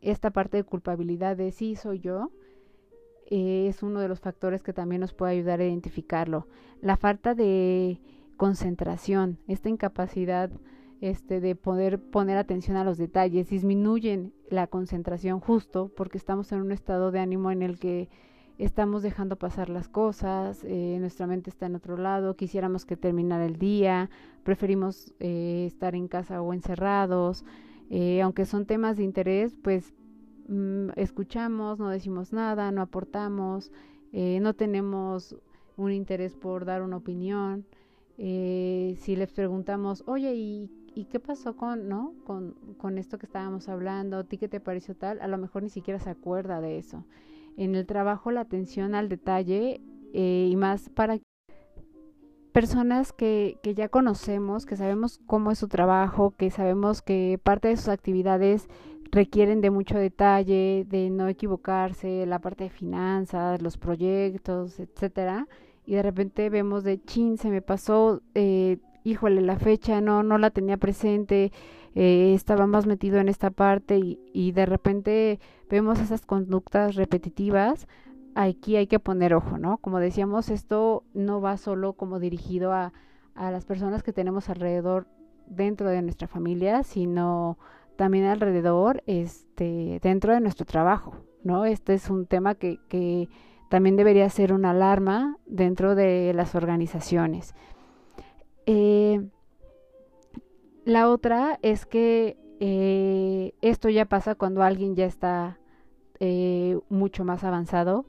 esta 0.00 0.30
parte 0.30 0.56
de 0.56 0.64
culpabilidad 0.64 1.36
de 1.36 1.52
sí 1.52 1.76
soy 1.76 2.00
yo, 2.00 2.30
eh, 3.26 3.66
es 3.68 3.82
uno 3.82 4.00
de 4.00 4.08
los 4.08 4.20
factores 4.20 4.62
que 4.62 4.72
también 4.72 5.00
nos 5.00 5.14
puede 5.14 5.32
ayudar 5.32 5.60
a 5.60 5.64
identificarlo. 5.64 6.46
La 6.80 6.96
falta 6.96 7.34
de 7.34 8.00
concentración, 8.36 9.38
esta 9.46 9.68
incapacidad 9.68 10.50
este, 11.00 11.40
de 11.40 11.56
poder 11.56 12.00
poner 12.00 12.36
atención 12.36 12.76
a 12.76 12.84
los 12.84 12.98
detalles, 12.98 13.48
disminuyen 13.48 14.32
la 14.50 14.66
concentración 14.66 15.40
justo 15.40 15.90
porque 15.96 16.18
estamos 16.18 16.52
en 16.52 16.60
un 16.60 16.72
estado 16.72 17.10
de 17.10 17.20
ánimo 17.20 17.50
en 17.50 17.62
el 17.62 17.78
que 17.78 18.08
estamos 18.58 19.02
dejando 19.02 19.36
pasar 19.36 19.68
las 19.68 19.88
cosas, 19.88 20.62
eh, 20.64 20.98
nuestra 21.00 21.26
mente 21.26 21.50
está 21.50 21.66
en 21.66 21.74
otro 21.74 21.96
lado, 21.96 22.36
quisiéramos 22.36 22.84
que 22.84 22.96
terminara 22.96 23.44
el 23.46 23.58
día, 23.58 24.10
preferimos 24.44 25.12
eh, 25.20 25.64
estar 25.66 25.94
en 25.94 26.06
casa 26.06 26.42
o 26.42 26.52
encerrados, 26.52 27.44
eh, 27.90 28.22
aunque 28.22 28.46
son 28.46 28.66
temas 28.66 28.96
de 28.96 29.04
interés, 29.04 29.56
pues 29.62 29.94
mm, 30.48 30.90
escuchamos, 30.96 31.78
no 31.78 31.88
decimos 31.88 32.32
nada, 32.32 32.70
no 32.72 32.82
aportamos, 32.82 33.72
no 34.12 34.52
tenemos 34.52 35.36
un 35.78 35.90
interés 35.90 36.36
por 36.36 36.66
dar 36.66 36.82
una 36.82 36.98
opinión. 36.98 37.64
si 38.18 39.16
les 39.16 39.32
preguntamos, 39.32 40.04
oye, 40.06 40.34
¿y 40.34 40.70
¿y 40.94 41.04
qué 41.04 41.20
pasó 41.20 41.56
con, 41.56 41.88
no? 41.88 42.14
Con, 42.24 42.54
con 42.78 42.98
esto 42.98 43.18
que 43.18 43.26
estábamos 43.26 43.68
hablando? 43.68 44.18
¿A 44.18 44.24
ti 44.24 44.38
qué 44.38 44.48
te 44.48 44.60
pareció 44.60 44.94
tal? 44.94 45.20
A 45.20 45.28
lo 45.28 45.38
mejor 45.38 45.62
ni 45.62 45.70
siquiera 45.70 45.98
se 45.98 46.10
acuerda 46.10 46.60
de 46.60 46.78
eso. 46.78 47.04
En 47.56 47.74
el 47.74 47.86
trabajo 47.86 48.30
la 48.30 48.42
atención 48.42 48.94
al 48.94 49.08
detalle 49.08 49.80
eh, 50.12 50.48
y 50.50 50.56
más 50.56 50.88
para 50.90 51.18
personas 52.52 53.12
que, 53.12 53.58
que 53.62 53.74
ya 53.74 53.88
conocemos, 53.88 54.66
que 54.66 54.76
sabemos 54.76 55.20
cómo 55.26 55.50
es 55.50 55.58
su 55.58 55.68
trabajo, 55.68 56.34
que 56.36 56.50
sabemos 56.50 57.02
que 57.02 57.40
parte 57.42 57.68
de 57.68 57.76
sus 57.76 57.88
actividades 57.88 58.68
requieren 59.10 59.60
de 59.60 59.70
mucho 59.70 59.98
detalle, 59.98 60.86
de 60.88 61.10
no 61.10 61.28
equivocarse, 61.28 62.24
la 62.26 62.38
parte 62.38 62.64
de 62.64 62.70
finanzas, 62.70 63.60
los 63.60 63.76
proyectos, 63.76 64.78
etcétera, 64.80 65.48
y 65.84 65.94
de 65.94 66.02
repente 66.02 66.48
vemos 66.48 66.84
de 66.84 67.02
chin, 67.02 67.36
se 67.36 67.50
me 67.50 67.60
pasó 67.60 68.22
eh, 68.34 68.78
híjole, 69.04 69.40
la 69.40 69.58
fecha 69.58 70.00
no, 70.00 70.22
no 70.22 70.38
la 70.38 70.50
tenía 70.50 70.76
presente, 70.76 71.52
eh, 71.94 72.32
estaba 72.34 72.66
más 72.66 72.86
metido 72.86 73.18
en 73.18 73.28
esta 73.28 73.50
parte 73.50 73.98
y, 73.98 74.18
y 74.32 74.52
de 74.52 74.66
repente 74.66 75.40
vemos 75.68 75.98
esas 76.00 76.24
conductas 76.24 76.94
repetitivas, 76.94 77.86
aquí 78.34 78.76
hay 78.76 78.86
que 78.86 78.98
poner 78.98 79.34
ojo, 79.34 79.58
¿no? 79.58 79.78
Como 79.78 79.98
decíamos, 79.98 80.48
esto 80.50 81.04
no 81.14 81.40
va 81.40 81.56
solo 81.56 81.94
como 81.94 82.18
dirigido 82.18 82.72
a, 82.72 82.92
a 83.34 83.50
las 83.50 83.64
personas 83.64 84.02
que 84.02 84.12
tenemos 84.12 84.48
alrededor 84.48 85.06
dentro 85.46 85.90
de 85.90 86.02
nuestra 86.02 86.28
familia, 86.28 86.82
sino 86.82 87.58
también 87.96 88.24
alrededor, 88.24 89.02
este, 89.06 90.00
dentro 90.02 90.32
de 90.32 90.40
nuestro 90.40 90.66
trabajo, 90.66 91.16
¿no? 91.42 91.64
Este 91.64 91.94
es 91.94 92.10
un 92.10 92.26
tema 92.26 92.54
que, 92.54 92.78
que 92.88 93.28
también 93.68 93.96
debería 93.96 94.28
ser 94.28 94.52
una 94.52 94.70
alarma 94.70 95.38
dentro 95.46 95.94
de 95.94 96.32
las 96.34 96.54
organizaciones. 96.54 97.54
Eh, 98.66 99.20
la 100.84 101.08
otra 101.08 101.58
es 101.62 101.86
que 101.86 102.36
eh, 102.60 103.54
esto 103.60 103.88
ya 103.88 104.04
pasa 104.06 104.34
cuando 104.34 104.62
alguien 104.62 104.94
ya 104.94 105.06
está 105.06 105.58
eh, 106.24 106.78
mucho 106.88 107.24
más 107.24 107.42
avanzado, 107.42 108.06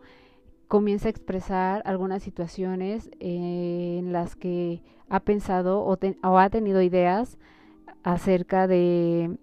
comienza 0.67 1.08
a 1.08 1.10
expresar 1.10 1.82
algunas 1.86 2.21
situaciones 2.21 3.10
en 3.19 4.12
las 4.12 4.36
que 4.36 4.84
ha 5.10 5.19
pensado 5.21 5.82
o, 5.82 5.97
o 5.97 6.38
ha 6.38 6.49
tenido 6.52 6.84
ideas 6.84 7.39
acerca 8.04 8.67
de 8.67 9.39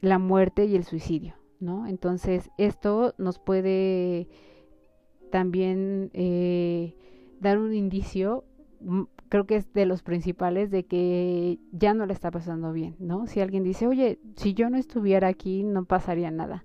la 0.00 0.20
muerte 0.20 0.66
y 0.66 0.76
el 0.76 0.84
suicidio, 0.84 1.34
¿no? 1.58 1.88
Entonces 1.88 2.48
esto 2.58 3.12
nos 3.18 3.40
puede 3.40 4.28
también 5.32 6.12
dar 7.40 7.58
un 7.58 7.74
indicio 7.74 8.44
creo 9.30 9.46
que 9.46 9.56
es 9.56 9.72
de 9.72 9.86
los 9.86 10.02
principales 10.02 10.70
de 10.70 10.84
que 10.84 11.58
ya 11.72 11.94
no 11.94 12.04
le 12.04 12.12
está 12.12 12.30
pasando 12.30 12.72
bien, 12.72 12.96
¿no? 12.98 13.26
Si 13.26 13.40
alguien 13.40 13.62
dice, 13.62 13.86
oye, 13.86 14.18
si 14.36 14.54
yo 14.54 14.68
no 14.68 14.76
estuviera 14.76 15.28
aquí 15.28 15.62
no 15.62 15.84
pasaría 15.84 16.30
nada, 16.30 16.64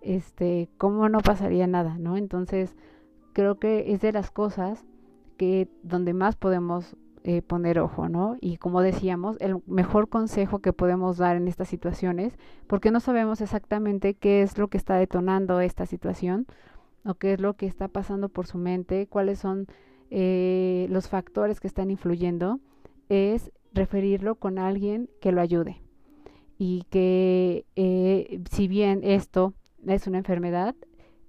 este, 0.00 0.68
¿cómo 0.78 1.08
no 1.08 1.20
pasaría 1.20 1.66
nada, 1.66 1.98
no? 1.98 2.16
Entonces, 2.16 2.76
creo 3.32 3.58
que 3.58 3.92
es 3.92 4.00
de 4.00 4.12
las 4.12 4.30
cosas 4.30 4.84
que 5.36 5.68
donde 5.82 6.12
más 6.12 6.36
podemos 6.36 6.96
eh, 7.22 7.42
poner 7.42 7.78
ojo, 7.78 8.08
¿no? 8.08 8.36
Y 8.40 8.56
como 8.56 8.80
decíamos, 8.80 9.36
el 9.40 9.58
mejor 9.66 10.08
consejo 10.08 10.60
que 10.60 10.72
podemos 10.72 11.18
dar 11.18 11.36
en 11.36 11.48
estas 11.48 11.68
situaciones, 11.68 12.38
porque 12.66 12.90
no 12.90 13.00
sabemos 13.00 13.42
exactamente 13.42 14.14
qué 14.14 14.40
es 14.42 14.56
lo 14.56 14.68
que 14.68 14.78
está 14.78 14.96
detonando 14.96 15.60
esta 15.60 15.84
situación 15.84 16.46
o 17.04 17.14
qué 17.14 17.34
es 17.34 17.40
lo 17.40 17.54
que 17.54 17.66
está 17.66 17.88
pasando 17.88 18.30
por 18.30 18.46
su 18.46 18.56
mente, 18.56 19.06
cuáles 19.06 19.38
son 19.38 19.66
eh, 20.10 20.86
los 20.90 21.08
factores 21.08 21.60
que 21.60 21.66
están 21.66 21.90
influyendo, 21.90 22.58
es 23.10 23.52
referirlo 23.72 24.36
con 24.36 24.58
alguien 24.58 25.10
que 25.20 25.32
lo 25.32 25.40
ayude. 25.40 25.82
Y 26.56 26.84
que 26.90 27.66
eh, 27.76 28.42
si 28.50 28.66
bien 28.66 29.00
esto 29.02 29.54
es 29.86 30.06
una 30.06 30.18
enfermedad, 30.18 30.74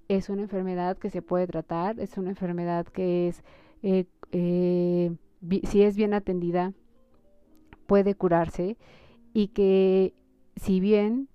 es 0.08 0.30
una 0.30 0.44
enfermedad 0.44 0.98
que 0.98 1.10
se 1.10 1.22
puede 1.22 1.48
tratar, 1.48 2.00
es 2.00 2.18
una 2.18 2.30
enfermedad 2.30 2.86
que 2.88 3.28
es, 3.28 3.44
eh, 3.82 5.16
si 5.64 5.82
es 5.82 5.96
bien 5.96 6.14
atendida, 6.14 6.74
puede 7.88 8.16
curarse 8.16 8.78
y 9.34 9.48
que 9.50 10.14
si 10.56 10.80
bien 10.80 11.30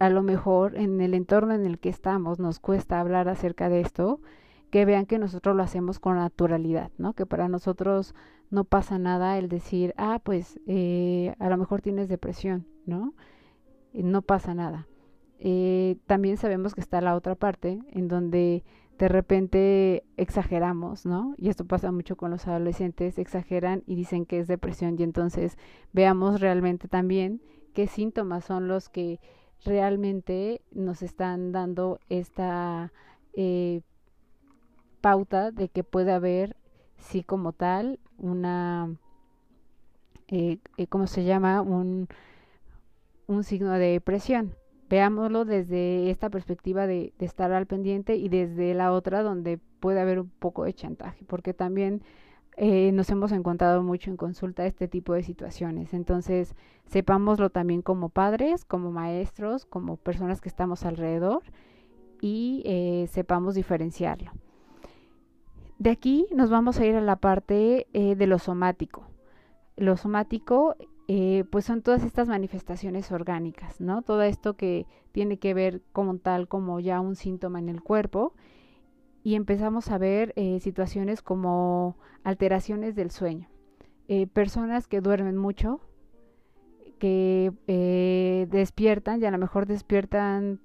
a 0.00 0.08
lo 0.08 0.22
mejor 0.22 0.76
en 0.76 1.00
el 1.00 1.14
entorno 1.14 1.54
en 1.54 1.66
el 1.66 1.78
que 1.78 1.90
estamos 1.90 2.38
nos 2.40 2.58
cuesta 2.58 3.00
hablar 3.00 3.28
acerca 3.28 3.68
de 3.68 3.80
esto, 3.80 4.20
que 4.70 4.84
vean 4.84 5.06
que 5.06 5.18
nosotros 5.18 5.54
lo 5.56 5.62
hacemos 5.62 5.98
con 5.98 6.16
naturalidad, 6.16 6.90
¿no? 6.96 7.12
Que 7.12 7.26
para 7.26 7.48
nosotros 7.48 8.14
no 8.50 8.64
pasa 8.64 8.98
nada 8.98 9.38
el 9.38 9.48
decir, 9.48 9.94
ah, 9.96 10.20
pues 10.22 10.58
eh, 10.66 11.34
a 11.38 11.48
lo 11.48 11.56
mejor 11.56 11.82
tienes 11.82 12.08
depresión, 12.08 12.66
¿no? 12.86 13.14
no 13.92 14.22
pasa 14.22 14.54
nada. 14.54 14.86
Eh, 15.40 15.96
también 16.06 16.36
sabemos 16.36 16.74
que 16.74 16.82
está 16.82 17.00
la 17.00 17.16
otra 17.16 17.34
parte 17.34 17.80
en 17.92 18.08
donde 18.08 18.62
de 19.00 19.08
repente 19.08 20.04
exageramos, 20.18 21.06
¿no? 21.06 21.34
Y 21.38 21.48
esto 21.48 21.64
pasa 21.64 21.90
mucho 21.90 22.16
con 22.16 22.30
los 22.30 22.46
adolescentes, 22.46 23.18
exageran 23.18 23.82
y 23.86 23.94
dicen 23.94 24.26
que 24.26 24.38
es 24.38 24.46
depresión 24.46 24.96
y 24.98 25.02
entonces 25.02 25.56
veamos 25.94 26.40
realmente 26.42 26.86
también 26.86 27.40
qué 27.72 27.86
síntomas 27.86 28.44
son 28.44 28.68
los 28.68 28.90
que 28.90 29.18
realmente 29.64 30.60
nos 30.70 31.00
están 31.00 31.50
dando 31.50 31.98
esta 32.10 32.92
eh, 33.32 33.80
pauta 35.00 35.50
de 35.50 35.70
que 35.70 35.82
puede 35.82 36.12
haber, 36.12 36.54
sí 36.98 37.22
como 37.22 37.54
tal, 37.54 38.00
una, 38.18 38.94
eh, 40.28 40.58
eh, 40.76 40.86
¿cómo 40.88 41.06
se 41.06 41.24
llama? 41.24 41.62
Un, 41.62 42.06
un 43.26 43.44
signo 43.44 43.72
de 43.72 43.92
depresión 43.92 44.59
veámoslo 44.90 45.44
desde 45.44 46.10
esta 46.10 46.28
perspectiva 46.30 46.88
de, 46.88 47.14
estar 47.20 47.52
al 47.52 47.66
pendiente 47.66 48.16
y 48.16 48.28
desde 48.28 48.74
la 48.74 48.92
otra 48.92 49.22
donde 49.22 49.58
puede 49.78 50.00
haber 50.00 50.18
un 50.18 50.28
poco 50.28 50.64
de 50.64 50.74
chantaje, 50.74 51.24
porque 51.26 51.54
también 51.54 52.02
eh, 52.56 52.90
nos 52.90 53.08
hemos 53.10 53.30
encontrado 53.30 53.84
mucho 53.84 54.10
en 54.10 54.16
consulta 54.16 54.66
este 54.66 54.88
tipo 54.88 55.14
de 55.14 55.22
situaciones. 55.22 55.94
Entonces, 55.94 56.56
sepámoslo 56.86 57.50
también 57.50 57.82
como 57.82 58.08
padres, 58.08 58.64
como 58.64 58.90
maestros, 58.90 59.64
como 59.64 59.96
personas 59.96 60.40
que 60.40 60.48
estamos 60.48 60.84
alrededor 60.84 61.44
y 62.20 62.62
eh, 62.66 63.06
sepamos 63.08 63.54
diferenciarlo. 63.54 64.32
De 65.78 65.90
aquí 65.90 66.26
nos 66.34 66.50
vamos 66.50 66.80
a 66.80 66.84
ir 66.84 66.96
a 66.96 67.00
la 67.00 67.14
parte 67.14 67.86
eh, 67.92 68.16
de 68.16 68.26
lo 68.26 68.40
somático. 68.40 69.06
Lo 69.76 69.96
somático 69.96 70.74
eh, 71.12 71.42
pues 71.50 71.64
son 71.64 71.82
todas 71.82 72.04
estas 72.04 72.28
manifestaciones 72.28 73.10
orgánicas, 73.10 73.80
¿no? 73.80 74.02
Todo 74.02 74.22
esto 74.22 74.54
que 74.54 74.86
tiene 75.10 75.40
que 75.40 75.54
ver 75.54 75.82
como 75.90 76.18
tal, 76.18 76.46
como 76.46 76.78
ya 76.78 77.00
un 77.00 77.16
síntoma 77.16 77.58
en 77.58 77.68
el 77.68 77.82
cuerpo, 77.82 78.32
y 79.24 79.34
empezamos 79.34 79.90
a 79.90 79.98
ver 79.98 80.32
eh, 80.36 80.60
situaciones 80.60 81.20
como 81.20 81.96
alteraciones 82.22 82.94
del 82.94 83.10
sueño. 83.10 83.48
Eh, 84.06 84.28
personas 84.28 84.86
que 84.86 85.00
duermen 85.00 85.36
mucho, 85.36 85.80
que 87.00 88.46
despiertan 88.48 89.20
y 89.20 89.26
a 89.26 89.32
lo 89.32 89.38
mejor 89.38 89.66
despiertan, 89.66 90.60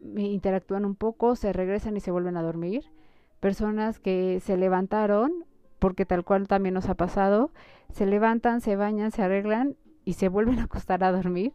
interactúan 0.00 0.84
un 0.84 0.94
poco, 0.94 1.34
se 1.34 1.52
regresan 1.52 1.96
y 1.96 2.00
se 2.00 2.12
vuelven 2.12 2.36
a 2.36 2.44
dormir. 2.44 2.92
Personas 3.40 3.98
que 3.98 4.38
se 4.38 4.56
levantaron 4.56 5.46
porque 5.78 6.06
tal 6.06 6.24
cual 6.24 6.48
también 6.48 6.74
nos 6.74 6.88
ha 6.88 6.94
pasado, 6.94 7.50
se 7.92 8.06
levantan, 8.06 8.60
se 8.60 8.76
bañan, 8.76 9.10
se 9.10 9.22
arreglan 9.22 9.76
y 10.04 10.14
se 10.14 10.28
vuelven 10.28 10.58
a 10.58 10.64
acostar 10.64 11.04
a 11.04 11.12
dormir. 11.12 11.52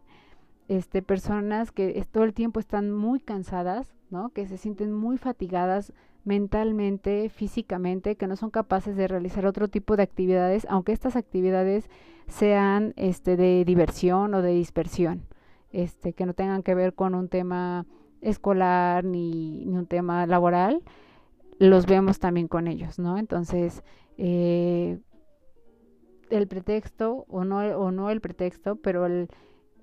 Este, 0.70 1.02
personas 1.02 1.72
que 1.72 2.06
todo 2.12 2.24
el 2.24 2.34
tiempo 2.34 2.60
están 2.60 2.92
muy 2.92 3.20
cansadas, 3.20 3.94
¿no? 4.10 4.30
Que 4.30 4.48
se 4.48 4.58
sienten 4.58 4.94
muy 4.94 5.18
fatigadas 5.18 5.92
mentalmente, 6.24 7.30
físicamente, 7.30 8.16
que 8.16 8.28
no 8.28 8.36
son 8.36 8.50
capaces 8.50 8.96
de 8.96 9.08
realizar 9.08 9.46
otro 9.46 9.68
tipo 9.68 9.98
de 9.98 10.04
actividades, 10.04 10.66
aunque 10.70 10.94
estas 10.94 11.16
actividades 11.16 11.90
sean 12.28 12.94
este 12.96 13.36
de 13.36 13.66
diversión 13.66 14.34
o 14.34 14.42
de 14.42 14.54
dispersión, 14.54 15.24
este 15.72 16.14
que 16.14 16.26
no 16.26 16.34
tengan 16.34 16.64
que 16.64 16.76
ver 16.76 16.94
con 16.94 17.14
un 17.14 17.28
tema 17.28 17.86
escolar 18.22 19.04
ni, 19.04 19.66
ni 19.66 19.76
un 19.76 19.86
tema 19.86 20.26
laboral, 20.26 20.82
los 21.60 21.86
vemos 21.86 22.20
también 22.20 22.48
con 22.48 22.68
ellos, 22.68 23.00
¿no? 23.00 23.18
Entonces, 23.18 23.84
eh, 24.18 25.00
el 26.30 26.48
pretexto 26.48 27.26
o 27.28 27.44
no, 27.44 27.60
o 27.60 27.92
no 27.92 28.10
el 28.10 28.22
pretexto, 28.22 28.76
pero 28.78 29.06
el, 29.06 29.30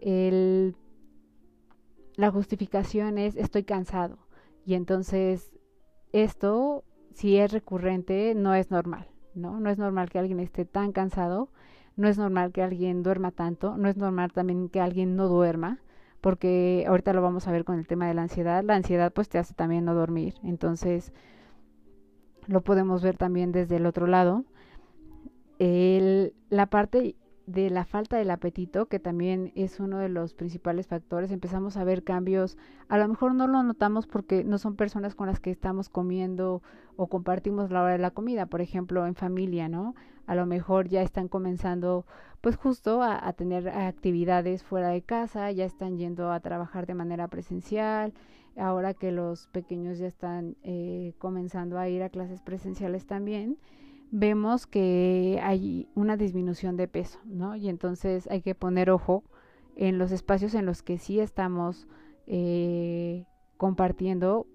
el, 0.00 0.74
la 2.16 2.30
justificación 2.30 3.18
es 3.18 3.36
estoy 3.36 3.64
cansado. 3.64 4.18
Y 4.64 4.74
entonces 4.74 5.52
esto, 6.12 6.84
si 7.12 7.36
es 7.36 7.52
recurrente, 7.52 8.34
no 8.34 8.54
es 8.54 8.70
normal, 8.70 9.08
¿no? 9.34 9.60
No 9.60 9.70
es 9.70 9.78
normal 9.78 10.10
que 10.10 10.18
alguien 10.18 10.40
esté 10.40 10.64
tan 10.64 10.92
cansado, 10.92 11.50
no 11.96 12.08
es 12.08 12.18
normal 12.18 12.52
que 12.52 12.62
alguien 12.62 13.02
duerma 13.02 13.30
tanto, 13.30 13.76
no 13.76 13.88
es 13.88 13.96
normal 13.96 14.32
también 14.32 14.68
que 14.68 14.80
alguien 14.80 15.16
no 15.16 15.28
duerma, 15.28 15.80
porque 16.20 16.84
ahorita 16.86 17.12
lo 17.12 17.22
vamos 17.22 17.46
a 17.46 17.52
ver 17.52 17.64
con 17.64 17.78
el 17.78 17.86
tema 17.86 18.06
de 18.06 18.14
la 18.14 18.22
ansiedad. 18.22 18.62
La 18.64 18.74
ansiedad 18.74 19.12
pues 19.12 19.28
te 19.28 19.38
hace 19.38 19.54
también 19.54 19.84
no 19.84 19.94
dormir. 19.94 20.34
Entonces, 20.42 21.12
lo 22.50 22.62
podemos 22.62 23.02
ver 23.02 23.16
también 23.16 23.52
desde 23.52 23.76
el 23.76 23.86
otro 23.86 24.06
lado. 24.06 24.44
El, 25.58 26.34
la 26.48 26.66
parte 26.66 27.14
de 27.46 27.70
la 27.70 27.84
falta 27.84 28.16
del 28.16 28.30
apetito, 28.30 28.86
que 28.86 28.98
también 28.98 29.52
es 29.54 29.78
uno 29.78 29.98
de 29.98 30.08
los 30.08 30.34
principales 30.34 30.88
factores, 30.88 31.30
empezamos 31.30 31.76
a 31.76 31.84
ver 31.84 32.02
cambios, 32.02 32.58
a 32.88 32.98
lo 32.98 33.06
mejor 33.08 33.34
no 33.34 33.46
lo 33.46 33.62
notamos 33.62 34.06
porque 34.06 34.44
no 34.44 34.58
son 34.58 34.74
personas 34.76 35.14
con 35.14 35.26
las 35.28 35.40
que 35.40 35.50
estamos 35.50 35.88
comiendo 35.88 36.62
o 36.96 37.06
compartimos 37.06 37.70
la 37.70 37.82
hora 37.82 37.92
de 37.92 37.98
la 37.98 38.10
comida, 38.10 38.46
por 38.46 38.60
ejemplo, 38.60 39.06
en 39.06 39.14
familia, 39.14 39.68
¿no? 39.68 39.94
A 40.26 40.34
lo 40.34 40.46
mejor 40.46 40.88
ya 40.88 41.02
están 41.02 41.28
comenzando, 41.28 42.04
pues 42.40 42.56
justo 42.56 43.02
a, 43.02 43.26
a 43.26 43.32
tener 43.32 43.68
actividades 43.68 44.62
fuera 44.64 44.88
de 44.88 45.02
casa, 45.02 45.50
ya 45.52 45.64
están 45.64 45.98
yendo 45.98 46.32
a 46.32 46.40
trabajar 46.40 46.86
de 46.86 46.94
manera 46.94 47.28
presencial, 47.28 48.12
ahora 48.56 48.94
que 48.94 49.12
los 49.12 49.46
pequeños 49.48 49.98
ya 49.98 50.06
están 50.06 50.56
eh, 50.62 51.14
comenzando 51.18 51.78
a 51.78 51.88
ir 51.88 52.02
a 52.02 52.10
clases 52.10 52.42
presenciales 52.42 53.06
también, 53.06 53.58
vemos 54.10 54.66
que 54.66 55.40
hay 55.42 55.88
una 55.94 56.16
disminución 56.16 56.76
de 56.76 56.88
peso, 56.88 57.20
¿no? 57.24 57.56
Y 57.56 57.68
entonces 57.68 58.28
hay 58.30 58.42
que 58.42 58.54
poner 58.54 58.90
ojo 58.90 59.24
en 59.76 59.98
los 59.98 60.12
espacios 60.12 60.54
en 60.54 60.66
los 60.66 60.82
que 60.82 60.98
sí 60.98 61.20
estamos 61.20 61.86
eh, 62.26 63.24
compartiendo 63.56 64.46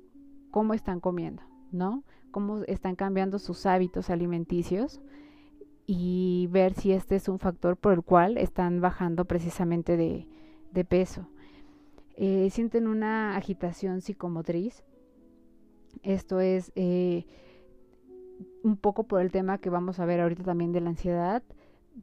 cómo 0.51 0.73
están 0.73 0.99
comiendo, 0.99 1.43
¿no? 1.71 2.03
Cómo 2.31 2.63
están 2.63 2.95
cambiando 2.95 3.39
sus 3.39 3.65
hábitos 3.65 4.09
alimenticios 4.09 5.01
y 5.87 6.47
ver 6.51 6.73
si 6.73 6.91
este 6.91 7.15
es 7.15 7.29
un 7.29 7.39
factor 7.39 7.77
por 7.77 7.93
el 7.93 8.03
cual 8.03 8.37
están 8.37 8.81
bajando 8.81 9.25
precisamente 9.25 9.95
de 9.97 10.85
peso. 10.85 11.27
Eh, 12.17 12.49
sienten 12.49 12.87
una 12.87 13.35
agitación 13.35 14.01
psicomotriz. 14.01 14.83
Esto 16.01 16.39
es 16.39 16.71
eh, 16.75 17.25
un 18.63 18.77
poco 18.77 19.03
por 19.03 19.21
el 19.21 19.31
tema 19.31 19.57
que 19.57 19.69
vamos 19.69 19.99
a 19.99 20.05
ver 20.05 20.21
ahorita 20.21 20.43
también 20.43 20.71
de 20.71 20.81
la 20.81 20.91
ansiedad, 20.91 21.43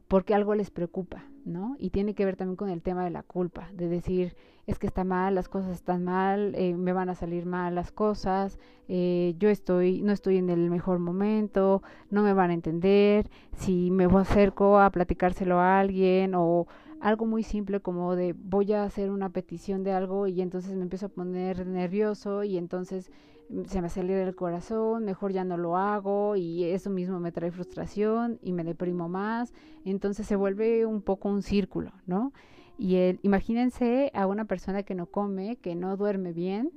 porque 0.07 0.35
algo 0.35 0.53
les 0.55 0.69
preocupa, 0.69 1.23
¿no? 1.45 1.75
Y 1.79 1.89
tiene 1.89 2.13
que 2.13 2.25
ver 2.25 2.35
también 2.35 2.57
con 2.57 2.69
el 2.69 2.81
tema 2.81 3.03
de 3.03 3.09
la 3.09 3.23
culpa, 3.23 3.69
de 3.73 3.87
decir, 3.87 4.35
es 4.67 4.77
que 4.77 4.87
está 4.87 5.03
mal, 5.03 5.35
las 5.35 5.49
cosas 5.49 5.71
están 5.71 6.03
mal, 6.03 6.53
eh, 6.55 6.75
me 6.75 6.93
van 6.93 7.09
a 7.09 7.15
salir 7.15 7.45
mal 7.45 7.75
las 7.75 7.91
cosas, 7.91 8.59
yo 8.87 9.49
estoy, 9.49 10.01
no 10.01 10.11
estoy 10.11 10.37
en 10.37 10.49
el 10.49 10.69
mejor 10.69 10.99
momento, 10.99 11.81
no 12.11 12.21
me 12.21 12.33
van 12.33 12.51
a 12.51 12.53
entender, 12.53 13.29
si 13.55 13.89
me 13.89 14.05
acerco 14.05 14.79
a 14.79 14.91
platicárselo 14.91 15.59
a 15.59 15.79
alguien 15.79 16.33
o 16.35 16.67
algo 17.03 17.25
muy 17.25 17.43
simple 17.43 17.81
como 17.81 18.15
de 18.15 18.33
voy 18.33 18.71
a 18.71 18.83
hacer 18.85 19.11
una 19.11 19.29
petición 19.29 19.83
de 19.83 19.91
algo 19.91 20.25
y 20.25 20.39
entonces 20.41 20.73
me 20.77 20.83
empiezo 20.83 21.07
a 21.07 21.09
poner 21.09 21.67
nervioso 21.67 22.45
y 22.45 22.57
entonces 22.57 23.11
mm, 23.49 23.65
se 23.65 23.81
me 23.81 23.87
acelera 23.87 24.23
el 24.23 24.35
corazón, 24.35 25.03
mejor 25.03 25.33
ya 25.33 25.43
no 25.43 25.57
lo 25.57 25.75
hago 25.75 26.37
y 26.37 26.63
eso 26.63 26.89
mismo 26.89 27.19
me 27.19 27.33
trae 27.33 27.51
frustración 27.51 28.39
y 28.41 28.53
me 28.53 28.63
deprimo 28.63 29.09
más, 29.09 29.53
entonces 29.83 30.25
se 30.25 30.37
vuelve 30.37 30.85
un 30.85 31.01
poco 31.01 31.27
un 31.27 31.41
círculo, 31.41 31.91
¿no? 32.07 32.31
Y 32.77 32.95
el, 32.95 33.19
imagínense 33.21 34.09
a 34.13 34.25
una 34.25 34.45
persona 34.45 34.83
que 34.83 34.95
no 34.95 35.05
come, 35.05 35.57
que 35.57 35.75
no 35.75 35.97
duerme 35.97 36.31
bien, 36.31 36.71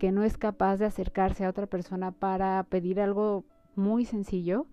que 0.00 0.10
no 0.10 0.24
es 0.24 0.38
capaz 0.38 0.78
de 0.78 0.86
acercarse 0.86 1.44
a 1.44 1.48
otra 1.48 1.68
persona 1.68 2.10
para 2.10 2.64
pedir 2.64 3.00
algo 3.00 3.44
muy 3.76 4.06
sencillo 4.06 4.66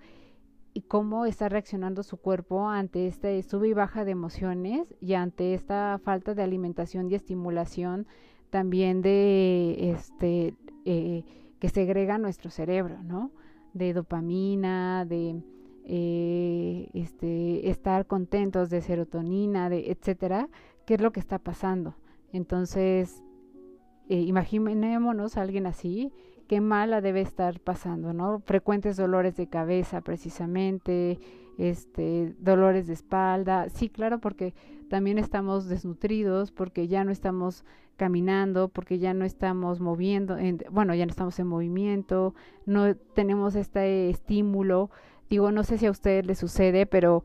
y 0.73 0.82
cómo 0.82 1.25
está 1.25 1.49
reaccionando 1.49 2.03
su 2.03 2.17
cuerpo 2.17 2.67
ante 2.67 3.08
este 3.08 3.41
sube 3.43 3.69
y 3.69 3.73
baja 3.73 4.05
de 4.05 4.12
emociones 4.12 4.93
y 5.01 5.13
ante 5.13 5.53
esta 5.53 5.99
falta 6.03 6.34
de 6.34 6.43
alimentación 6.43 7.10
y 7.10 7.15
estimulación 7.15 8.08
también 8.49 9.01
de 9.01 9.91
este 9.91 10.55
eh, 10.86 11.23
que 11.60 11.69
segrega 11.69 12.17
nuestro 12.17 12.49
cerebro, 12.49 13.03
¿no? 13.03 13.32
De 13.73 13.93
dopamina, 13.93 15.05
de 15.05 15.41
eh, 15.86 16.89
este, 16.93 17.69
estar 17.69 18.05
contentos, 18.05 18.69
de 18.69 18.82
serotonina, 18.82 19.69
de 19.69 19.91
etcétera, 19.91 20.49
qué 20.86 20.95
es 20.95 21.01
lo 21.01 21.12
que 21.12 21.19
está 21.19 21.39
pasando. 21.39 21.95
Entonces, 22.32 23.23
eh, 24.10 24.19
imaginémonos 24.22 25.38
a 25.38 25.41
alguien 25.41 25.65
así 25.65 26.12
qué 26.50 26.62
mala 26.62 27.00
debe 27.00 27.22
estar 27.22 27.60
pasando, 27.60 28.12
¿no? 28.12 28.39
Frecuentes 28.39 28.98
dolores 28.98 29.38
de 29.38 29.48
cabeza 29.48 30.02
precisamente, 30.02 31.19
este, 31.60 32.34
dolores 32.39 32.88
de 32.88 32.93
espalda. 32.93 33.69
Sí, 33.69 33.88
claro, 33.88 34.19
porque 34.19 34.56
también 34.89 35.19
estamos 35.19 35.69
desnutridos, 35.69 36.52
porque 36.52 36.88
ya 36.88 37.04
no 37.04 37.12
estamos 37.12 37.65
caminando, 37.98 38.67
porque 38.67 38.98
ya 38.98 39.13
no 39.13 39.26
estamos 39.26 39.80
moviendo, 39.80 40.38
bueno, 40.72 40.95
ya 40.95 41.06
no 41.06 41.12
estamos 41.12 41.38
en 41.38 41.45
movimiento, 41.45 42.34
no 42.65 42.95
tenemos 42.95 43.56
este 43.56 44.10
estímulo. 44.10 44.89
Digo, 45.30 45.52
no 45.52 45.63
sé 45.63 45.78
si 45.78 45.86
a 45.86 45.91
ustedes 45.91 46.26
les 46.26 46.39
sucede, 46.39 46.88
pero 46.88 47.24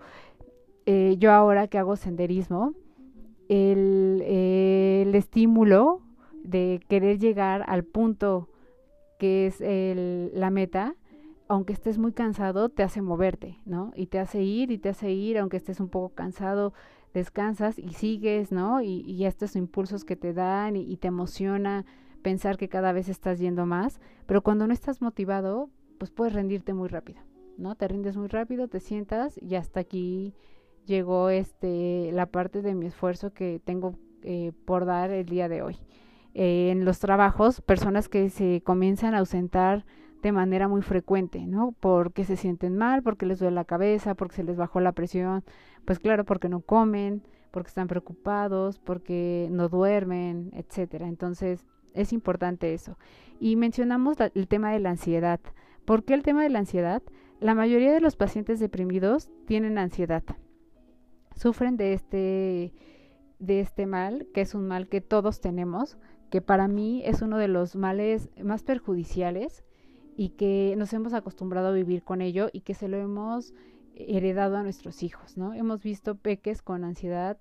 eh, 0.84 1.16
yo 1.18 1.32
ahora 1.32 1.66
que 1.68 1.78
hago 1.78 1.96
senderismo, 1.96 2.74
el, 3.48 4.20
el 4.26 5.14
estímulo 5.14 6.03
de 6.44 6.80
querer 6.88 7.18
llegar 7.18 7.64
al 7.66 7.82
punto 7.84 8.48
que 9.18 9.46
es 9.46 9.60
la 9.60 10.50
meta, 10.50 10.94
aunque 11.48 11.72
estés 11.72 11.98
muy 11.98 12.12
cansado, 12.12 12.68
te 12.68 12.82
hace 12.82 13.02
moverte, 13.02 13.58
¿no? 13.64 13.92
Y 13.96 14.06
te 14.06 14.18
hace 14.18 14.42
ir 14.42 14.70
y 14.70 14.78
te 14.78 14.88
hace 14.90 15.10
ir, 15.10 15.38
aunque 15.38 15.56
estés 15.56 15.80
un 15.80 15.88
poco 15.88 16.14
cansado, 16.14 16.72
descansas 17.12 17.78
y 17.78 17.90
sigues, 17.90 18.50
¿no? 18.50 18.80
Y, 18.82 19.24
estos 19.24 19.56
impulsos 19.56 20.04
que 20.04 20.16
te 20.16 20.32
dan 20.32 20.76
y, 20.76 20.96
te 20.96 21.08
emociona 21.08 21.84
pensar 22.22 22.56
que 22.56 22.68
cada 22.68 22.92
vez 22.92 23.08
estás 23.08 23.38
yendo 23.38 23.66
más, 23.66 24.00
pero 24.26 24.42
cuando 24.42 24.66
no 24.66 24.72
estás 24.72 25.02
motivado, 25.02 25.68
pues 25.98 26.10
puedes 26.10 26.32
rendirte 26.32 26.72
muy 26.72 26.88
rápido, 26.88 27.20
¿no? 27.58 27.74
Te 27.74 27.86
rindes 27.88 28.16
muy 28.16 28.28
rápido, 28.28 28.68
te 28.68 28.80
sientas 28.80 29.38
y 29.42 29.54
hasta 29.56 29.80
aquí 29.80 30.34
llegó 30.86 31.28
este 31.28 32.10
la 32.12 32.26
parte 32.26 32.62
de 32.62 32.74
mi 32.74 32.86
esfuerzo 32.86 33.32
que 33.32 33.60
tengo 33.62 33.94
eh, 34.22 34.52
por 34.64 34.86
dar 34.86 35.10
el 35.10 35.26
día 35.26 35.48
de 35.48 35.62
hoy. 35.62 35.76
Eh, 36.34 36.70
en 36.70 36.84
los 36.84 36.98
trabajos, 36.98 37.60
personas 37.60 38.08
que 38.08 38.28
se 38.28 38.60
comienzan 38.64 39.14
a 39.14 39.18
ausentar 39.18 39.84
de 40.20 40.32
manera 40.32 40.68
muy 40.68 40.82
frecuente, 40.82 41.46
¿no? 41.46 41.74
Porque 41.78 42.24
se 42.24 42.36
sienten 42.36 42.76
mal, 42.76 43.02
porque 43.02 43.26
les 43.26 43.38
duele 43.38 43.54
la 43.54 43.64
cabeza, 43.64 44.14
porque 44.14 44.36
se 44.36 44.42
les 44.44 44.56
bajó 44.56 44.80
la 44.80 44.92
presión, 44.92 45.44
pues 45.84 45.98
claro, 45.98 46.24
porque 46.24 46.48
no 46.48 46.60
comen, 46.60 47.22
porque 47.50 47.68
están 47.68 47.86
preocupados, 47.86 48.80
porque 48.80 49.48
no 49.52 49.68
duermen, 49.68 50.50
etcétera. 50.54 51.06
Entonces, 51.06 51.64
es 51.92 52.12
importante 52.12 52.74
eso. 52.74 52.98
Y 53.38 53.54
mencionamos 53.56 54.16
el 54.34 54.48
tema 54.48 54.72
de 54.72 54.80
la 54.80 54.90
ansiedad. 54.90 55.40
¿Por 55.84 56.04
qué 56.04 56.14
el 56.14 56.22
tema 56.22 56.42
de 56.42 56.48
la 56.50 56.58
ansiedad? 56.58 57.02
La 57.38 57.54
mayoría 57.54 57.92
de 57.92 58.00
los 58.00 58.16
pacientes 58.16 58.58
deprimidos 58.58 59.30
tienen 59.46 59.78
ansiedad. 59.78 60.24
Sufren 61.36 61.76
de 61.76 61.92
este 61.92 62.72
de 63.38 63.60
este 63.60 63.86
mal, 63.86 64.26
que 64.32 64.40
es 64.40 64.54
un 64.54 64.66
mal 64.66 64.88
que 64.88 65.00
todos 65.00 65.40
tenemos, 65.40 65.98
que 66.30 66.40
para 66.40 66.68
mí 66.68 67.02
es 67.04 67.22
uno 67.22 67.38
de 67.38 67.48
los 67.48 67.76
males 67.76 68.28
más 68.42 68.62
perjudiciales 68.62 69.64
y 70.16 70.30
que 70.30 70.74
nos 70.76 70.92
hemos 70.92 71.14
acostumbrado 71.14 71.68
a 71.68 71.72
vivir 71.72 72.02
con 72.02 72.20
ello 72.20 72.48
y 72.52 72.60
que 72.60 72.74
se 72.74 72.88
lo 72.88 72.96
hemos 72.96 73.52
heredado 73.94 74.56
a 74.56 74.62
nuestros 74.62 75.02
hijos, 75.02 75.36
¿no? 75.36 75.54
Hemos 75.54 75.82
visto 75.82 76.16
peques 76.16 76.62
con 76.62 76.84
ansiedad 76.84 77.38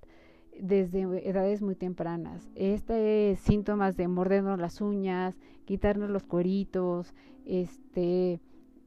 desde 0.59 1.01
edades 1.27 1.61
muy 1.61 1.75
tempranas. 1.75 2.49
Este 2.55 3.35
síntomas 3.37 3.97
de 3.97 4.07
mordernos 4.07 4.59
las 4.59 4.81
uñas, 4.81 5.39
quitarnos 5.65 6.09
los 6.09 6.23
cueritos, 6.23 7.13
este 7.45 8.39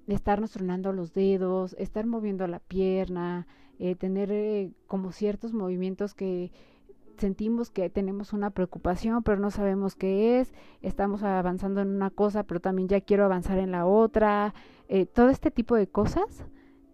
estarnos 0.06 0.52
tronando 0.52 0.92
los 0.92 1.12
dedos, 1.12 1.74
estar 1.78 2.06
moviendo 2.06 2.46
la 2.46 2.60
pierna, 2.60 3.46
eh, 3.78 3.96
tener 3.96 4.30
eh, 4.30 4.70
como 4.86 5.12
ciertos 5.12 5.52
movimientos 5.52 6.14
que 6.14 6.52
sentimos 7.18 7.70
que 7.70 7.90
tenemos 7.90 8.32
una 8.32 8.50
preocupación, 8.50 9.22
pero 9.22 9.38
no 9.38 9.50
sabemos 9.50 9.94
qué 9.94 10.40
es, 10.40 10.52
estamos 10.82 11.22
avanzando 11.22 11.80
en 11.80 11.88
una 11.88 12.10
cosa, 12.10 12.44
pero 12.44 12.60
también 12.60 12.88
ya 12.88 13.00
quiero 13.00 13.24
avanzar 13.24 13.58
en 13.58 13.72
la 13.72 13.86
otra, 13.86 14.54
eh, 14.88 15.06
todo 15.06 15.30
este 15.30 15.50
tipo 15.50 15.74
de 15.74 15.86
cosas 15.86 16.44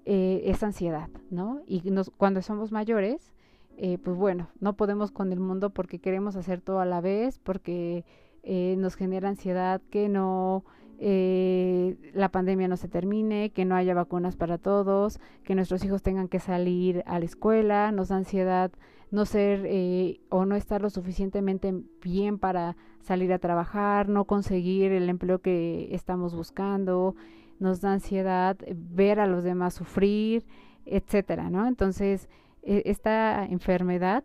eh, 0.05 0.43
es 0.45 0.63
ansiedad, 0.63 1.09
¿no? 1.31 1.61
Y 1.67 1.91
nos, 1.91 2.11
cuando 2.11 2.43
somos 2.43 2.73
mayores, 2.73 3.33
eh, 3.77 3.99
pues 3.99 4.17
bueno, 4.17 4.49
no 4.61 4.75
podemos 4.75 5.11
con 5.11 5.33
el 5.33 5.41
mundo 5.41 5.71
porque 5.71 5.99
queremos 5.99 6.37
hacer 6.37 6.61
todo 6.61 6.81
a 6.81 6.87
la 6.87 7.01
vez, 7.01 7.39
porque 7.39 8.05
nos 8.45 8.97
genera 8.97 9.29
ansiedad 9.29 9.81
que 9.91 10.09
no 10.09 10.65
la 10.99 12.29
pandemia 12.29 12.67
no 12.67 12.77
se 12.77 12.89
termine, 12.89 13.51
que 13.51 13.65
no 13.65 13.77
haya 13.77 13.95
vacunas 13.95 14.35
para 14.37 14.59
todos, 14.59 15.21
que 15.45 15.55
nuestros 15.55 15.85
hijos 15.85 16.03
tengan 16.03 16.29
que 16.29 16.41
salir 16.41 17.05
a 17.07 17.21
la 17.21 17.25
escuela, 17.25 17.93
nos 17.93 18.09
da 18.09 18.17
ansiedad 18.17 18.73
no 19.13 19.27
ser 19.27 19.65
eh, 19.67 20.21
o 20.31 20.47
no 20.47 20.57
estar 20.57 20.81
lo 20.81 20.89
suficientemente 20.91 21.73
bien 22.03 22.39
para 22.39 22.77
salir 23.01 23.33
a 23.33 23.39
trabajar, 23.39 24.09
no 24.09 24.25
conseguir 24.25 24.91
el 24.91 25.09
empleo 25.11 25.39
que 25.41 25.95
estamos 25.95 26.35
buscando, 26.35 27.15
nos 27.61 27.83
da 27.83 27.93
ansiedad 27.93 28.57
ver 28.75 29.21
a 29.21 29.27
los 29.27 29.45
demás 29.45 29.75
sufrir, 29.75 30.47
etcétera, 30.87 31.51
¿no? 31.51 31.69
Entonces, 31.69 32.31
e, 32.63 32.83
esta 32.87 33.45
enfermedad, 33.45 34.25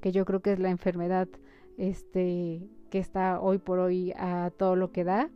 que 0.00 0.10
yo 0.10 0.24
creo 0.24 0.40
que 0.40 0.52
es 0.52 0.58
la 0.58 0.70
enfermedad 0.70 1.28
este 1.78 2.68
que 2.90 2.98
está 2.98 3.40
hoy 3.40 3.58
por 3.58 3.78
hoy 3.78 4.12
a 4.16 4.50
todo 4.56 4.74
lo 4.74 4.90
que 4.90 5.04
da, 5.04 5.30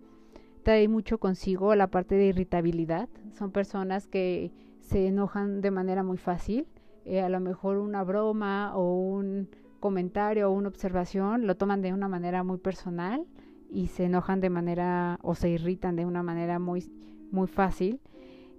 trae 0.65 0.89
mucho 0.89 1.19
consigo 1.19 1.75
la 1.77 1.87
parte 1.87 2.17
de 2.17 2.27
irritabilidad. 2.27 3.09
Son 3.31 3.53
personas 3.53 4.09
que 4.09 4.51
se 4.81 5.07
enojan 5.07 5.61
de 5.61 5.71
manera 5.71 6.03
muy 6.03 6.19
fácil, 6.19 6.67
eh, 7.07 7.21
a 7.21 7.29
lo 7.29 7.41
mejor 7.41 7.79
una 7.79 8.03
broma 8.03 8.77
o 8.77 8.93
un 8.99 9.49
comentario 9.79 10.51
o 10.51 10.53
una 10.53 10.69
observación, 10.69 11.47
lo 11.47 11.57
toman 11.57 11.81
de 11.81 11.93
una 11.93 12.09
manera 12.09 12.43
muy 12.43 12.59
personal 12.59 13.25
y 13.71 13.87
se 13.87 14.05
enojan 14.05 14.41
de 14.41 14.51
manera 14.51 15.19
o 15.23 15.37
se 15.37 15.49
irritan 15.49 15.95
de 15.95 16.05
una 16.05 16.25
manera 16.25 16.59
muy, 16.59 16.91
muy 17.31 17.47
fácil. 17.47 18.01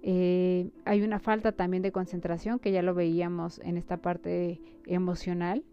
Eh, 0.02 0.70
hay 0.86 1.02
una 1.02 1.18
falta 1.18 1.52
también 1.52 1.82
de 1.82 1.92
concentración, 1.92 2.58
que 2.58 2.72
ya 2.72 2.82
lo 2.82 2.94
veíamos 2.94 3.58
en 3.58 3.76
esta 3.76 3.98
parte 3.98 4.60
emocional. 4.86 5.64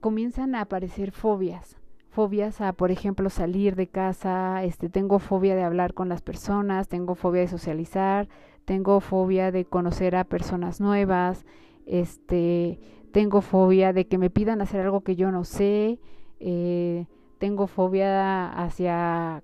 Comienzan 0.00 0.54
a 0.54 0.60
aparecer 0.60 1.10
fobias, 1.10 1.78
fobias 2.10 2.60
a, 2.60 2.72
por 2.74 2.92
ejemplo, 2.92 3.28
salir 3.28 3.74
de 3.74 3.88
casa, 3.88 4.62
este, 4.62 4.88
tengo 4.88 5.18
fobia 5.18 5.56
de 5.56 5.64
hablar 5.64 5.94
con 5.94 6.08
las 6.08 6.22
personas, 6.22 6.86
tengo 6.86 7.16
fobia 7.16 7.40
de 7.40 7.48
socializar, 7.48 8.28
tengo 8.66 9.00
fobia 9.00 9.50
de 9.50 9.64
conocer 9.64 10.16
a 10.16 10.24
personas 10.24 10.80
nuevas, 10.80 11.46
este, 11.86 12.78
tengo 13.12 13.40
fobia 13.40 13.94
de 13.94 14.06
que 14.06 14.18
me 14.18 14.28
pidan 14.28 14.60
hacer 14.60 14.82
algo 14.82 15.00
que 15.00 15.16
yo 15.16 15.30
no 15.30 15.44
sé, 15.44 16.00
eh, 16.40 17.06
tengo 17.38 17.68
fobia 17.68 18.50
hacia 18.50 19.42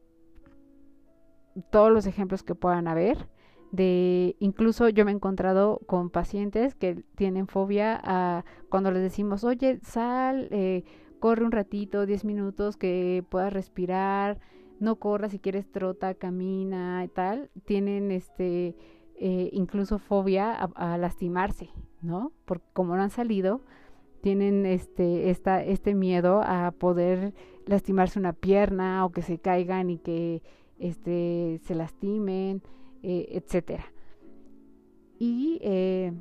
todos 1.70 1.92
los 1.92 2.06
ejemplos 2.06 2.42
que 2.42 2.54
puedan 2.54 2.88
haber. 2.88 3.28
De 3.70 4.36
incluso 4.40 4.88
yo 4.90 5.06
me 5.06 5.12
he 5.12 5.14
encontrado 5.14 5.80
con 5.86 6.10
pacientes 6.10 6.74
que 6.74 7.02
tienen 7.14 7.46
fobia 7.46 7.98
a 8.04 8.44
cuando 8.68 8.90
les 8.90 9.02
decimos, 9.02 9.44
oye, 9.44 9.78
sal, 9.82 10.48
eh, 10.50 10.84
corre 11.20 11.44
un 11.44 11.52
ratito, 11.52 12.04
10 12.04 12.24
minutos, 12.24 12.76
que 12.76 13.24
puedas 13.30 13.52
respirar, 13.52 14.40
no 14.80 14.96
corras 14.96 15.30
si 15.30 15.38
quieres 15.38 15.70
trota, 15.70 16.14
camina 16.14 17.04
y 17.04 17.08
tal, 17.08 17.50
tienen 17.64 18.10
este 18.10 18.74
eh, 19.24 19.50
incluso 19.52 20.00
fobia 20.00 20.52
a, 20.52 20.98
lastimarse, 20.98 21.70
¿no? 22.00 22.32
Porque 22.44 22.66
como 22.72 22.96
no 22.96 23.02
han 23.02 23.10
salido, 23.10 23.60
tienen 24.20 24.66
este, 24.66 25.30
esta, 25.30 25.62
este 25.62 25.94
miedo 25.94 26.42
a 26.44 26.72
poder 26.72 27.32
lastimarse 27.64 28.18
una 28.18 28.32
pierna 28.32 29.04
o 29.04 29.12
que 29.12 29.22
se 29.22 29.38
caigan 29.38 29.90
y 29.90 29.98
que 29.98 30.42
este, 30.80 31.60
se 31.62 31.76
lastimen, 31.76 32.62
eh, 33.04 33.28
etcétera. 33.30 33.84
Y 35.20 35.60
eh, 35.62 36.12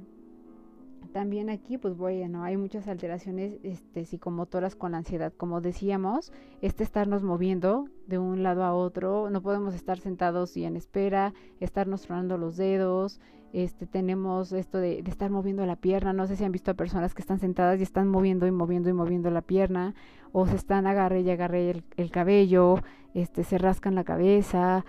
también 1.11 1.49
aquí, 1.49 1.77
pues 1.77 1.95
bueno, 1.95 2.43
hay 2.43 2.57
muchas 2.57 2.87
alteraciones 2.87 3.59
este, 3.63 4.05
psicomotoras 4.05 4.75
con 4.75 4.91
la 4.91 4.99
ansiedad. 4.99 5.33
Como 5.35 5.61
decíamos, 5.61 6.31
este 6.61 6.83
estarnos 6.83 7.23
moviendo 7.23 7.85
de 8.07 8.17
un 8.17 8.43
lado 8.43 8.63
a 8.63 8.73
otro, 8.73 9.29
no 9.29 9.41
podemos 9.41 9.73
estar 9.73 9.99
sentados 9.99 10.55
y 10.57 10.65
en 10.65 10.75
espera, 10.75 11.33
estarnos 11.59 12.01
tronando 12.01 12.37
los 12.37 12.57
dedos, 12.57 13.19
este, 13.53 13.85
tenemos 13.85 14.53
esto 14.53 14.77
de, 14.77 14.99
estar 14.99 15.29
moviendo 15.29 15.65
la 15.65 15.75
pierna, 15.75 16.13
no 16.13 16.25
sé 16.25 16.35
si 16.37 16.43
han 16.43 16.51
visto 16.51 16.71
a 16.71 16.75
personas 16.75 17.13
que 17.13 17.21
están 17.21 17.39
sentadas 17.39 17.79
y 17.79 17.83
están 17.83 18.07
moviendo 18.07 18.47
y 18.47 18.51
moviendo 18.51 18.89
y 18.89 18.93
moviendo 18.93 19.29
la 19.29 19.41
pierna, 19.41 19.93
o 20.31 20.45
se 20.45 20.55
están 20.55 20.87
agarre 20.87 21.21
y 21.21 21.29
agarre 21.29 21.69
el, 21.69 21.83
el 21.97 22.11
cabello, 22.11 22.75
este, 23.13 23.43
se 23.43 23.57
rascan 23.57 23.95
la 23.95 24.05
cabeza, 24.05 24.85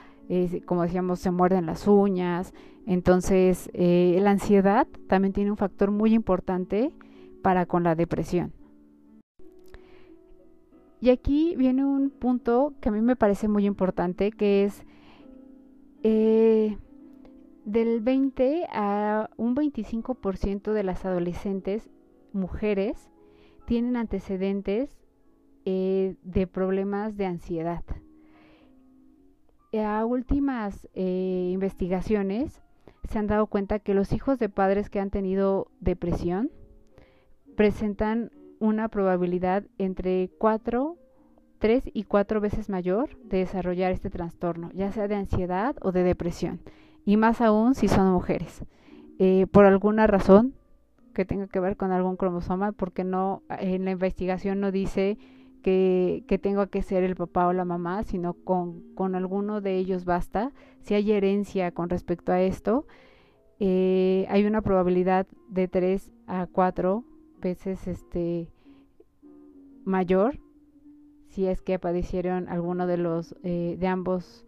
como 0.67 0.83
decíamos, 0.83 1.21
se 1.21 1.31
muerden 1.31 1.67
las 1.67 1.87
uñas. 1.87 2.55
Entonces, 2.87 3.71
eh, 3.75 4.19
la 4.21 4.33
ansiedad 4.33 4.87
también 5.09 5.33
tiene 5.33 5.51
un 5.51 5.57
factor 5.57 5.91
muy 5.91 6.15
importante 6.15 6.93
para 7.43 7.67
con 7.67 7.85
la 7.85 7.95
depresión. 7.95 8.53
Y 11.01 11.11
aquí 11.11 11.55
viene 11.57 11.85
un 11.85 12.11
punto 12.11 12.75
que 12.81 12.89
a 12.89 12.93
mí 12.93 13.01
me 13.01 13.17
parece 13.17 13.49
muy 13.49 13.67
importante, 13.67 14.31
que 14.31 14.65
es 14.65 14.85
eh, 16.03 16.77
del 17.65 18.01
20 18.01 18.67
a 18.73 19.29
un 19.37 19.57
25% 19.57 20.73
de 20.73 20.85
las 20.85 21.05
adolescentes 21.05 21.91
mujeres 22.33 23.11
tienen 23.67 23.97
antecedentes 23.97 24.97
eh, 25.65 26.17
de 26.23 26.47
problemas 26.47 27.17
de 27.17 27.27
ansiedad 27.27 27.85
a 29.75 30.05
últimas 30.05 30.87
investigaciones 30.95 32.63
se 33.09 33.19
han 33.19 33.27
dado 33.27 33.47
cuenta 33.47 33.79
que 33.79 33.95
los 33.95 34.13
hijos 34.13 34.39
de 34.39 34.49
padres 34.49 34.91
que 34.91 35.01
han 35.01 35.11
tenido 35.11 35.69
depresión 35.81 36.51
presentan 37.57 38.31
una 38.59 38.89
probabilidad 38.89 39.65
entre 39.79 40.31
4, 40.39 40.97
3 41.59 41.91
y 41.93 42.05
4 42.05 42.41
veces 42.41 42.69
mayor 42.69 43.19
de 43.25 43.39
desarrollar 43.39 43.93
este 43.93 44.11
trastorno, 44.11 44.71
ya 44.73 44.93
sea 44.93 45.09
de 45.09 45.17
ansiedad 45.17 45.77
o 45.83 45.93
de 45.93 46.03
depresión, 46.03 46.61
y 47.05 47.17
más 47.17 47.41
aún 47.41 47.75
si 47.75 47.89
son 47.89 48.13
mujeres. 48.13 48.65
Eh, 49.19 49.47
por 49.51 49.65
alguna 49.65 50.07
razón, 50.07 50.55
que 51.13 51.25
tenga 51.25 51.47
que 51.47 51.61
ver 51.61 51.77
con 51.77 51.93
algún 51.93 52.17
cromosoma, 52.17 52.73
porque 52.73 53.05
no, 53.05 53.43
en 53.51 53.85
la 53.85 53.91
investigación 53.91 54.61
no 54.61 54.73
dice 54.73 55.19
que, 55.63 56.25
que 56.27 56.39
tenga 56.39 56.67
que 56.67 56.83
ser 56.83 57.05
el 57.05 57.17
papá 57.17 57.47
o 57.47 57.53
la 57.53 57.65
mamá, 57.65 58.03
sino 58.03 58.35
con, 58.35 58.83
con 58.95 59.15
alguno 59.15 59.61
de 59.61 59.77
ellos 59.77 60.05
basta. 60.05 60.53
Si 60.81 60.95
hay 60.95 61.13
herencia 61.13 61.71
con 61.73 61.89
respecto 61.89 62.33
a 62.33 62.43
esto, 62.43 62.87
eh, 63.61 64.27
hay 64.29 64.45
una 64.45 64.61
probabilidad 64.61 65.27
de 65.49 65.69
3 65.69 66.11
a 66.27 66.47
4 66.51 67.05
veces 67.41 67.87
este 67.87 68.49
mayor 69.85 70.39
si 71.29 71.47
es 71.47 71.63
que 71.63 71.79
padecieron 71.79 72.49
alguno 72.49 72.87
de 72.87 72.99
los 72.99 73.35
eh, 73.43 73.77
de 73.79 73.87
ambos 73.87 74.45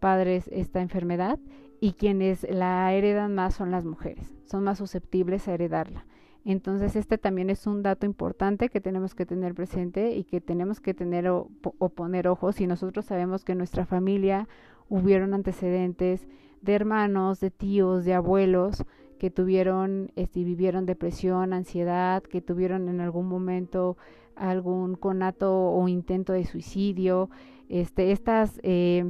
padres 0.00 0.48
esta 0.52 0.80
enfermedad 0.80 1.38
y 1.80 1.92
quienes 1.92 2.46
la 2.48 2.92
heredan 2.92 3.34
más 3.34 3.54
son 3.54 3.70
las 3.70 3.84
mujeres, 3.84 4.34
son 4.44 4.64
más 4.64 4.78
susceptibles 4.78 5.48
a 5.48 5.54
heredarla. 5.54 6.06
Entonces 6.48 6.96
este 6.96 7.18
también 7.18 7.50
es 7.50 7.66
un 7.66 7.82
dato 7.82 8.06
importante 8.06 8.70
que 8.70 8.80
tenemos 8.80 9.14
que 9.14 9.26
tener 9.26 9.54
presente 9.54 10.16
y 10.16 10.24
que 10.24 10.40
tenemos 10.40 10.80
que 10.80 10.94
tener 10.94 11.28
o, 11.28 11.50
poner 11.94 12.26
ojos 12.26 12.56
si 12.56 12.66
nosotros 12.66 13.04
sabemos 13.04 13.44
que 13.44 13.52
en 13.52 13.58
nuestra 13.58 13.84
familia 13.84 14.48
hubieron 14.88 15.34
antecedentes 15.34 16.26
de 16.62 16.74
hermanos, 16.74 17.38
de 17.40 17.50
tíos, 17.50 18.06
de 18.06 18.14
abuelos 18.14 18.86
que 19.18 19.30
tuvieron 19.30 20.10
este, 20.16 20.42
vivieron 20.42 20.86
depresión, 20.86 21.52
ansiedad, 21.52 22.22
que 22.22 22.40
tuvieron 22.40 22.88
en 22.88 23.02
algún 23.02 23.26
momento 23.26 23.98
algún 24.34 24.94
conato 24.94 25.52
o 25.52 25.86
intento 25.86 26.32
de 26.32 26.46
suicidio, 26.46 27.28
este, 27.68 28.10
estas 28.10 28.58
eh, 28.62 29.04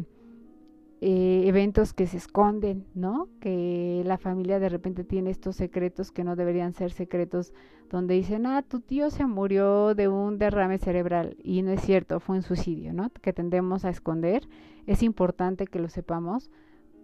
eh, 1.00 1.44
eventos 1.46 1.92
que 1.92 2.08
se 2.08 2.16
esconden, 2.16 2.84
¿no? 2.94 3.28
Que 3.40 4.02
la 4.04 4.18
familia 4.18 4.58
de 4.58 4.68
repente 4.68 5.04
tiene 5.04 5.30
estos 5.30 5.54
secretos 5.54 6.10
que 6.10 6.24
no 6.24 6.34
deberían 6.34 6.72
ser 6.72 6.90
secretos, 6.90 7.54
donde 7.88 8.14
dicen, 8.14 8.46
ah, 8.46 8.62
tu 8.62 8.80
tío 8.80 9.10
se 9.10 9.24
murió 9.24 9.94
de 9.94 10.08
un 10.08 10.38
derrame 10.38 10.78
cerebral 10.78 11.36
y 11.40 11.62
no 11.62 11.70
es 11.70 11.82
cierto, 11.82 12.18
fue 12.18 12.36
un 12.36 12.42
suicidio, 12.42 12.92
¿no? 12.92 13.10
Que 13.22 13.32
tendemos 13.32 13.84
a 13.84 13.90
esconder. 13.90 14.48
Es 14.86 15.04
importante 15.04 15.68
que 15.68 15.78
lo 15.78 15.88
sepamos 15.88 16.50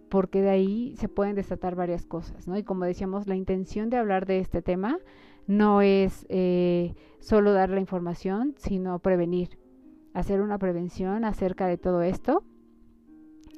porque 0.09 0.41
de 0.41 0.49
ahí 0.49 0.95
se 0.97 1.07
pueden 1.07 1.35
desatar 1.35 1.75
varias 1.75 2.05
cosas, 2.05 2.49
¿no? 2.49 2.57
Y 2.57 2.63
como 2.63 2.83
decíamos, 2.83 3.27
la 3.27 3.35
intención 3.35 3.89
de 3.89 3.95
hablar 3.95 4.25
de 4.25 4.39
este 4.39 4.61
tema 4.61 4.97
no 5.47 5.81
es 5.81 6.25
eh, 6.27 6.95
solo 7.19 7.53
dar 7.53 7.69
la 7.69 7.79
información, 7.79 8.55
sino 8.57 8.99
prevenir, 8.99 9.57
hacer 10.13 10.41
una 10.41 10.57
prevención 10.57 11.23
acerca 11.23 11.65
de 11.67 11.77
todo 11.77 12.01
esto 12.01 12.43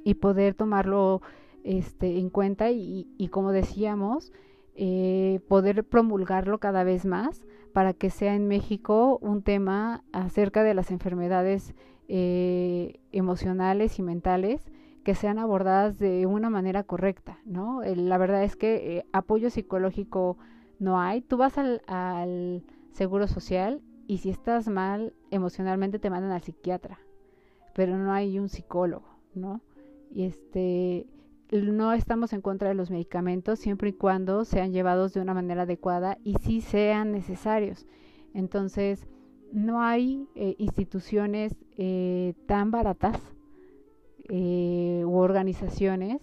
y 0.07 0.13
poder 0.13 0.53
tomarlo 0.53 1.21
este, 1.65 2.17
en 2.17 2.29
cuenta 2.29 2.71
y, 2.71 3.09
y 3.17 3.27
como 3.27 3.51
decíamos, 3.51 4.31
eh, 4.73 5.41
poder 5.49 5.83
promulgarlo 5.83 6.59
cada 6.59 6.85
vez 6.85 7.03
más 7.05 7.45
para 7.73 7.91
que 7.91 8.09
sea 8.09 8.33
en 8.33 8.47
México 8.47 9.19
un 9.21 9.41
tema 9.41 10.05
acerca 10.13 10.63
de 10.63 10.73
las 10.73 10.91
enfermedades 10.91 11.75
eh, 12.07 13.01
emocionales 13.11 13.99
y 13.99 14.01
mentales 14.01 14.71
que 15.03 15.13
sean 15.13 15.39
abordadas 15.39 15.99
de 15.99 16.25
una 16.25 16.49
manera 16.49 16.83
correcta, 16.83 17.39
¿no? 17.43 17.81
la 17.83 18.17
verdad 18.17 18.45
es 18.45 18.55
que 18.55 19.05
apoyo 19.11 19.49
psicológico 19.49 20.37
no 20.79 21.01
hay. 21.01 21.19
Tú 21.19 21.35
vas 21.35 21.57
al, 21.57 21.81
al 21.85 22.63
seguro 22.93 23.27
social 23.27 23.81
y 24.07 24.19
si 24.19 24.29
estás 24.29 24.69
mal 24.69 25.13
emocionalmente 25.31 25.99
te 25.99 26.09
mandan 26.09 26.31
al 26.31 26.43
psiquiatra, 26.43 26.97
pero 27.73 27.97
no 27.97 28.13
hay 28.13 28.39
un 28.39 28.47
psicólogo, 28.47 29.09
¿no? 29.35 29.59
Y 30.11 30.23
este 30.23 31.07
no 31.51 31.93
estamos 31.93 32.33
en 32.33 32.41
contra 32.41 32.67
de 32.67 32.75
los 32.75 32.91
medicamentos 32.91 33.59
siempre 33.59 33.89
y 33.89 33.93
cuando 33.93 34.43
sean 34.43 34.73
llevados 34.73 35.13
de 35.13 35.21
una 35.21 35.33
manera 35.33 35.63
adecuada 35.63 36.17
y 36.23 36.35
si 36.41 36.61
sean 36.61 37.11
necesarios. 37.11 37.85
Entonces, 38.33 39.07
no 39.51 39.81
hay 39.81 40.27
eh, 40.35 40.55
instituciones 40.57 41.55
eh, 41.77 42.33
tan 42.45 42.71
baratas 42.71 43.19
eh, 44.29 45.03
u 45.05 45.17
organizaciones 45.17 46.21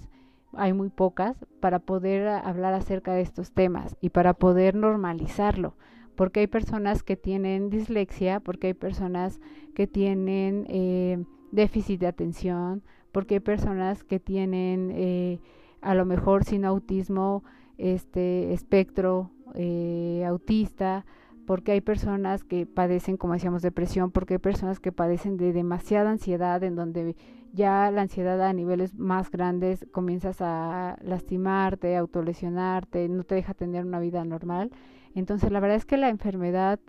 hay 0.57 0.73
muy 0.73 0.89
pocas, 0.89 1.37
para 1.59 1.81
poder 1.81 2.29
hablar 2.29 2.75
acerca 2.75 3.13
de 3.13 3.23
estos 3.23 3.51
temas 3.51 3.97
y 4.01 4.11
para 4.11 4.35
poder 4.35 4.77
normalizarlo. 4.77 5.75
Porque 6.15 6.39
hay 6.39 6.47
personas 6.47 7.03
que 7.03 7.17
tienen 7.17 7.71
dislexia, 7.71 8.39
porque 8.39 8.69
hay 8.69 8.75
personas 8.75 9.41
que 9.75 9.89
tienen 9.89 11.27
déficit 11.51 11.99
de 11.99 12.07
atención, 12.07 12.85
porque 13.15 13.35
hay 13.37 13.41
personas 13.41 14.03
que 14.03 14.19
tienen 14.19 14.91
eh, 14.93 15.39
a 15.81 15.95
lo 15.95 16.05
mejor 16.05 16.43
sin 16.43 16.65
autismo, 16.65 17.45
este 17.79 18.53
espectro 18.53 19.31
eh, 19.55 20.25
autista, 20.27 21.07
porque 21.47 21.71
hay 21.71 21.81
personas 21.81 22.43
que 22.43 22.67
padecen, 22.67 23.17
como 23.17 23.35
decíamos, 23.35 23.63
depresión, 23.63 24.11
porque 24.11 24.35
hay 24.35 24.39
personas 24.39 24.81
que 24.81 24.91
padecen 24.91 25.37
de 25.37 25.53
demasiada 25.53 26.11
ansiedad, 26.11 26.61
en 26.65 26.75
donde 26.75 27.15
ya 27.53 27.89
la 27.93 28.03
ansiedad 28.03 28.43
a 28.43 28.53
niveles 28.53 28.95
más 28.95 29.31
grandes 29.31 29.87
comienzas 29.93 30.39
a 30.41 30.97
lastimarte, 31.01 31.97
autolesionarte, 31.97 33.09
no 33.09 33.23
te 33.23 33.37
deja 33.37 33.55
tener 33.55 33.85
una 33.85 34.01
vida 34.01 34.25
normal. 34.25 34.73
Entonces, 35.15 35.53
la 35.53 35.61
verdad 35.61 35.77
es 35.77 35.87
que 35.87 35.99
la 35.99 36.09
enfermedad, 36.09 36.81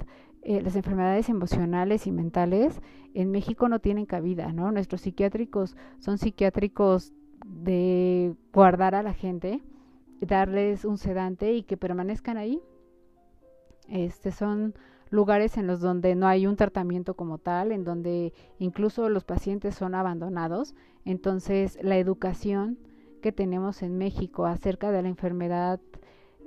eh, 0.46 0.62
las 0.62 0.78
enfermedades 0.78 1.28
emocionales 1.28 2.08
y 2.08 2.12
mentales 2.12 2.82
en 3.14 3.32
México 3.32 3.68
no 3.68 3.80
tienen 3.80 4.06
cabida, 4.06 4.54
¿no? 4.54 4.72
Nuestros 4.72 5.02
psiquiátricos 5.02 5.76
son 6.00 6.18
psiquiátricos 6.18 7.12
de 7.46 8.34
guardar 8.54 8.96
a 8.96 9.04
la 9.04 9.14
gente, 9.14 9.62
darles 10.22 10.86
un 10.86 10.98
sedante 10.98 11.54
y 11.54 11.64
que 11.64 11.76
permanezcan 11.76 12.38
ahí 12.38 12.62
este 13.90 14.32
son 14.32 14.74
lugares 15.10 15.58
en 15.58 15.68
los 15.68 15.80
donde 15.80 16.16
no 16.16 16.28
hay 16.28 16.48
un 16.48 16.56
tratamiento 16.56 17.16
como 17.16 17.38
tal, 17.38 17.72
en 17.72 17.84
donde 17.84 18.34
incluso 18.60 19.10
los 19.10 19.24
pacientes 19.24 19.76
son 19.76 19.96
abandonados. 19.96 20.76
Entonces, 21.06 21.78
la 21.82 21.98
educación 21.98 22.80
que 23.22 23.32
tenemos 23.32 23.82
en 23.84 23.98
México 23.98 24.46
acerca 24.46 24.92
de 24.92 25.02
la 25.04 25.10
enfermedad 25.10 25.80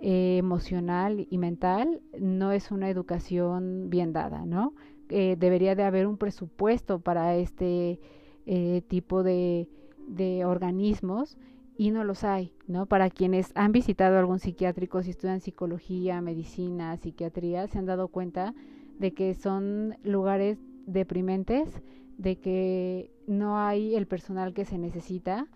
eh, 0.00 0.36
emocional 0.38 1.26
y 1.28 1.38
mental 1.38 2.00
no 2.20 2.52
es 2.52 2.70
una 2.70 2.88
educación 2.88 3.90
bien 3.90 4.12
dada, 4.12 4.46
¿no? 4.46 4.74
Eh, 5.08 5.34
debería 5.36 5.74
de 5.74 5.82
haber 5.82 6.06
un 6.06 6.18
presupuesto 6.18 7.00
para 7.00 7.34
este 7.34 7.98
eh, 8.46 8.82
tipo 8.86 9.24
de, 9.24 9.68
de 10.06 10.44
organismos 10.44 11.36
y 11.76 11.90
no 11.90 12.04
los 12.04 12.22
hay, 12.22 12.52
¿no? 12.68 12.86
Para 12.86 13.10
quienes 13.10 13.50
han 13.56 13.72
visitado 13.72 14.18
algún 14.18 14.38
psiquiátrico, 14.38 15.02
si 15.02 15.10
estudian 15.10 15.40
psicología, 15.40 16.20
medicina, 16.20 16.96
psiquiatría, 16.96 17.66
se 17.66 17.78
han 17.78 17.86
dado 17.86 18.06
cuenta 18.06 18.54
de 19.00 19.14
que 19.14 19.34
son 19.34 19.96
lugares 20.04 20.60
deprimentes, 20.86 21.82
de 22.18 22.36
que 22.36 23.10
no 23.26 23.58
hay 23.58 23.96
el 23.96 24.06
personal 24.06 24.54
que 24.54 24.64
se 24.64 24.78
necesita 24.78 25.48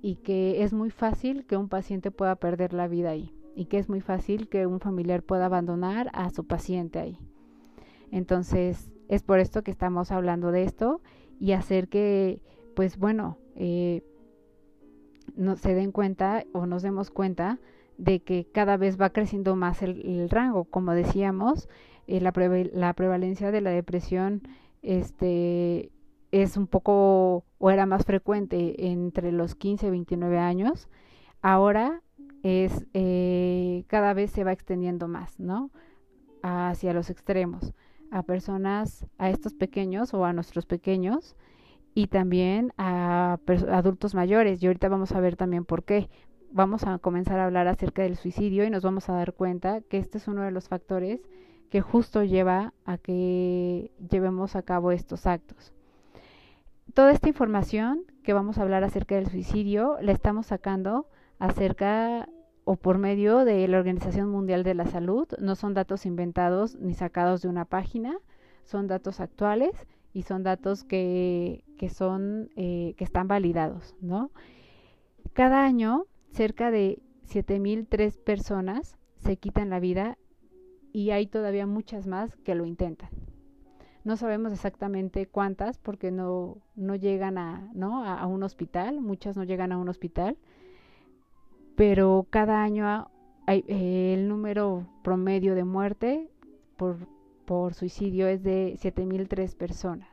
y 0.00 0.16
que 0.16 0.62
es 0.62 0.72
muy 0.72 0.88
fácil 0.88 1.44
que 1.44 1.58
un 1.58 1.68
paciente 1.68 2.10
pueda 2.10 2.36
perder 2.36 2.72
la 2.72 2.88
vida 2.88 3.10
ahí 3.10 3.34
y 3.54 3.66
que 3.66 3.78
es 3.78 3.88
muy 3.88 4.00
fácil 4.00 4.48
que 4.48 4.66
un 4.66 4.80
familiar 4.80 5.22
pueda 5.22 5.46
abandonar 5.46 6.10
a 6.12 6.30
su 6.30 6.46
paciente 6.46 6.98
ahí. 6.98 7.18
Entonces, 8.10 8.90
es 9.08 9.22
por 9.22 9.38
esto 9.38 9.62
que 9.62 9.70
estamos 9.70 10.10
hablando 10.10 10.52
de 10.52 10.64
esto 10.64 11.00
y 11.40 11.52
hacer 11.52 11.88
que, 11.88 12.40
pues 12.76 12.98
bueno, 12.98 13.38
eh, 13.56 14.02
no, 15.36 15.56
se 15.56 15.74
den 15.74 15.92
cuenta 15.92 16.44
o 16.52 16.66
nos 16.66 16.82
demos 16.82 17.10
cuenta 17.10 17.58
de 17.98 18.20
que 18.20 18.46
cada 18.52 18.76
vez 18.76 19.00
va 19.00 19.10
creciendo 19.10 19.56
más 19.56 19.82
el, 19.82 20.28
rango. 20.30 20.64
Como 20.64 20.92
decíamos, 20.92 21.68
eh, 22.06 22.20
la, 22.20 22.32
la, 22.72 22.92
prevalencia 22.92 23.50
de 23.50 23.60
la 23.60 23.70
depresión 23.70 24.42
este, 24.82 25.90
es 26.30 26.56
un 26.56 26.66
poco 26.66 27.44
o 27.58 27.70
era 27.70 27.86
más 27.86 28.04
frecuente 28.04 28.86
entre 28.86 29.32
los 29.32 29.54
15 29.54 29.86
y 29.86 29.90
29 29.90 30.38
años. 30.38 30.88
Ahora 31.42 32.03
es 32.44 32.86
eh, 32.92 33.84
cada 33.86 34.12
vez 34.12 34.30
se 34.30 34.44
va 34.44 34.52
extendiendo 34.52 35.08
más, 35.08 35.40
¿no? 35.40 35.70
Hacia 36.42 36.92
los 36.92 37.08
extremos, 37.08 37.72
a 38.10 38.22
personas, 38.22 39.06
a 39.16 39.30
estos 39.30 39.54
pequeños 39.54 40.12
o 40.12 40.26
a 40.26 40.34
nuestros 40.34 40.66
pequeños 40.66 41.36
y 41.94 42.08
también 42.08 42.72
a 42.76 43.38
adultos 43.72 44.14
mayores. 44.14 44.62
Y 44.62 44.66
ahorita 44.66 44.90
vamos 44.90 45.12
a 45.12 45.20
ver 45.20 45.36
también 45.36 45.64
por 45.64 45.84
qué. 45.84 46.10
Vamos 46.52 46.84
a 46.84 46.98
comenzar 46.98 47.40
a 47.40 47.46
hablar 47.46 47.66
acerca 47.66 48.02
del 48.02 48.16
suicidio 48.16 48.64
y 48.64 48.70
nos 48.70 48.82
vamos 48.82 49.08
a 49.08 49.14
dar 49.14 49.32
cuenta 49.32 49.80
que 49.80 49.96
este 49.96 50.18
es 50.18 50.28
uno 50.28 50.42
de 50.42 50.50
los 50.50 50.68
factores 50.68 51.20
que 51.70 51.80
justo 51.80 52.22
lleva 52.22 52.74
a 52.84 52.98
que 52.98 53.90
llevemos 54.10 54.54
a 54.54 54.62
cabo 54.62 54.92
estos 54.92 55.26
actos. 55.26 55.72
Toda 56.92 57.10
esta 57.10 57.28
información 57.28 58.04
que 58.22 58.34
vamos 58.34 58.58
a 58.58 58.62
hablar 58.62 58.84
acerca 58.84 59.14
del 59.14 59.28
suicidio 59.28 59.96
la 60.02 60.12
estamos 60.12 60.46
sacando 60.46 61.08
acerca 61.38 62.28
o 62.64 62.76
por 62.76 62.98
medio 62.98 63.44
de 63.44 63.66
la 63.68 63.78
Organización 63.78 64.30
Mundial 64.30 64.62
de 64.62 64.74
la 64.74 64.86
Salud. 64.86 65.28
No 65.38 65.54
son 65.54 65.74
datos 65.74 66.06
inventados 66.06 66.76
ni 66.76 66.94
sacados 66.94 67.42
de 67.42 67.48
una 67.48 67.64
página, 67.64 68.16
son 68.64 68.86
datos 68.86 69.20
actuales 69.20 69.72
y 70.12 70.22
son 70.22 70.42
datos 70.42 70.84
que, 70.84 71.64
que 71.78 71.88
son, 71.88 72.50
eh, 72.56 72.94
que 72.96 73.04
están 73.04 73.28
validados, 73.28 73.94
¿no? 74.00 74.30
Cada 75.32 75.64
año, 75.64 76.06
cerca 76.30 76.70
de 76.70 77.00
7.003 77.28 78.22
personas 78.22 78.96
se 79.16 79.36
quitan 79.36 79.70
la 79.70 79.80
vida 79.80 80.18
y 80.92 81.10
hay 81.10 81.26
todavía 81.26 81.66
muchas 81.66 82.06
más 82.06 82.36
que 82.36 82.54
lo 82.54 82.64
intentan. 82.64 83.10
No 84.04 84.16
sabemos 84.16 84.52
exactamente 84.52 85.26
cuántas 85.26 85.78
porque 85.78 86.10
no, 86.10 86.58
no 86.76 86.94
llegan 86.94 87.38
a, 87.38 87.70
¿no? 87.74 88.04
a, 88.04 88.26
un 88.26 88.42
hospital, 88.42 89.00
muchas 89.00 89.36
no 89.36 89.44
llegan 89.44 89.72
a 89.72 89.78
un 89.78 89.88
hospital, 89.88 90.36
pero 91.76 92.26
cada 92.30 92.62
año 92.62 93.10
hay, 93.46 93.64
eh, 93.68 94.14
el 94.14 94.28
número 94.28 94.86
promedio 95.02 95.54
de 95.54 95.64
muerte 95.64 96.30
por, 96.76 96.96
por 97.44 97.74
suicidio 97.74 98.28
es 98.28 98.42
de 98.42 98.78
7.003 98.80 99.56
personas. 99.56 100.08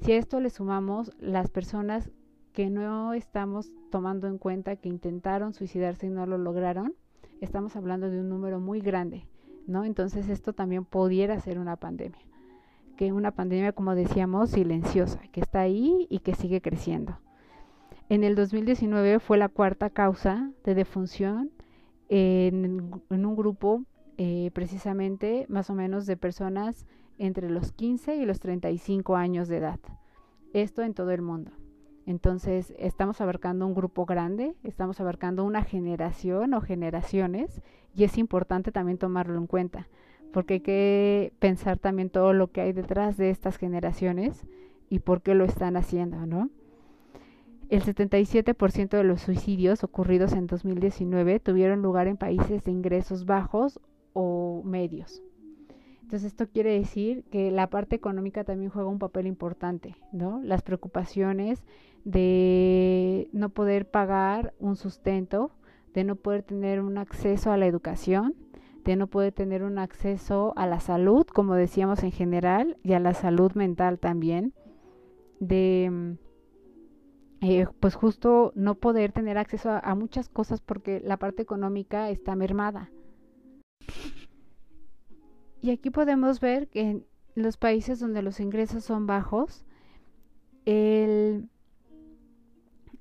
Si 0.00 0.12
a 0.12 0.16
esto 0.16 0.40
le 0.40 0.50
sumamos 0.50 1.12
las 1.18 1.48
personas 1.48 2.10
que 2.52 2.68
no 2.70 3.14
estamos 3.14 3.70
tomando 3.90 4.26
en 4.26 4.38
cuenta 4.38 4.76
que 4.76 4.88
intentaron 4.88 5.54
suicidarse 5.54 6.06
y 6.06 6.10
no 6.10 6.26
lo 6.26 6.38
lograron, 6.38 6.94
estamos 7.40 7.76
hablando 7.76 8.10
de 8.10 8.20
un 8.20 8.28
número 8.28 8.60
muy 8.60 8.80
grande, 8.80 9.26
¿no? 9.66 9.84
Entonces 9.84 10.28
esto 10.28 10.52
también 10.52 10.84
pudiera 10.84 11.38
ser 11.40 11.58
una 11.58 11.76
pandemia, 11.76 12.20
que 12.96 13.12
una 13.12 13.30
pandemia, 13.30 13.72
como 13.72 13.94
decíamos, 13.94 14.50
silenciosa, 14.50 15.20
que 15.32 15.40
está 15.40 15.60
ahí 15.60 16.06
y 16.10 16.18
que 16.18 16.34
sigue 16.34 16.60
creciendo. 16.60 17.18
En 18.12 18.24
el 18.24 18.34
2019 18.34 19.20
fue 19.20 19.38
la 19.38 19.48
cuarta 19.48 19.88
causa 19.88 20.50
de 20.64 20.74
defunción 20.74 21.50
en, 22.10 22.92
un 23.08 23.36
grupo 23.36 23.84
eh, 24.18 24.50
precisamente 24.52 25.46
más 25.48 25.70
o 25.70 25.74
menos 25.74 26.04
de 26.04 26.18
personas 26.18 26.84
entre 27.16 27.48
los 27.48 27.72
15 27.72 28.16
y 28.16 28.26
los 28.26 28.38
35 28.38 29.16
años 29.16 29.48
de 29.48 29.56
edad. 29.56 29.80
Esto 30.52 30.82
en 30.82 30.92
todo 30.92 31.10
el 31.10 31.22
mundo. 31.22 31.52
Entonces, 32.04 32.74
estamos 32.78 33.22
abarcando 33.22 33.66
un 33.66 33.72
grupo 33.72 34.04
grande, 34.04 34.56
estamos 34.62 35.00
abarcando 35.00 35.42
una 35.42 35.62
generación 35.62 36.52
o 36.52 36.60
generaciones 36.60 37.62
y 37.94 38.04
es 38.04 38.18
importante 38.18 38.72
también 38.72 38.98
tomarlo 38.98 39.38
en 39.38 39.46
cuenta, 39.46 39.88
porque 40.34 40.52
hay 40.52 40.60
que 40.60 41.32
pensar 41.38 41.78
también 41.78 42.10
todo 42.10 42.34
lo 42.34 42.52
que 42.52 42.60
hay 42.60 42.74
detrás 42.74 43.16
de 43.16 43.30
estas 43.30 43.56
generaciones 43.56 44.46
y 44.90 44.98
por 44.98 45.22
qué 45.22 45.34
lo 45.34 45.46
están 45.46 45.78
haciendo, 45.78 46.26
¿no? 46.26 46.50
El 47.72 47.82
77% 47.84 48.90
de 48.90 49.02
los 49.02 49.22
suicidios 49.22 49.82
ocurridos 49.82 50.34
en 50.34 50.46
2019 50.46 51.40
tuvieron 51.40 51.80
lugar 51.80 52.06
en 52.06 52.18
países 52.18 52.64
de 52.64 52.70
ingresos 52.70 53.24
bajos 53.24 53.80
o 54.12 54.60
medios. 54.62 55.22
Entonces 56.02 56.24
esto 56.24 56.46
quiere 56.46 56.78
decir 56.78 57.24
que 57.30 57.50
la 57.50 57.70
parte 57.70 57.96
económica 57.96 58.44
también 58.44 58.70
juega 58.70 58.90
un 58.90 58.98
papel 58.98 59.26
importante, 59.26 59.96
¿no? 60.12 60.42
Las 60.42 60.60
preocupaciones 60.60 61.62
de 62.04 63.30
no 63.32 63.48
poder 63.48 63.90
pagar 63.90 64.52
un 64.58 64.76
sustento, 64.76 65.50
de 65.94 66.04
no 66.04 66.16
poder 66.16 66.42
tener 66.42 66.78
un 66.82 66.98
acceso 66.98 67.52
a 67.52 67.56
la 67.56 67.64
educación, 67.64 68.34
de 68.84 68.96
no 68.96 69.06
poder 69.06 69.32
tener 69.32 69.62
un 69.62 69.78
acceso 69.78 70.52
a 70.56 70.66
la 70.66 70.80
salud, 70.80 71.24
como 71.24 71.54
decíamos 71.54 72.02
en 72.02 72.12
general, 72.12 72.76
y 72.82 72.92
a 72.92 73.00
la 73.00 73.14
salud 73.14 73.52
mental 73.54 73.98
también, 73.98 74.52
de 75.40 76.18
eh, 77.42 77.66
pues 77.80 77.96
justo 77.96 78.52
no 78.54 78.76
poder 78.76 79.10
tener 79.10 79.36
acceso 79.36 79.70
a 79.82 79.94
muchas 79.96 80.28
cosas 80.28 80.60
porque 80.60 81.00
la 81.04 81.16
parte 81.16 81.42
económica 81.42 82.08
está 82.08 82.36
mermada. 82.36 82.90
Y 85.60 85.70
aquí 85.70 85.90
podemos 85.90 86.38
ver 86.38 86.68
que 86.68 86.82
en 86.82 87.06
los 87.34 87.56
países 87.56 87.98
donde 87.98 88.22
los 88.22 88.38
ingresos 88.38 88.84
son 88.84 89.08
bajos, 89.08 89.64
el, 90.66 91.48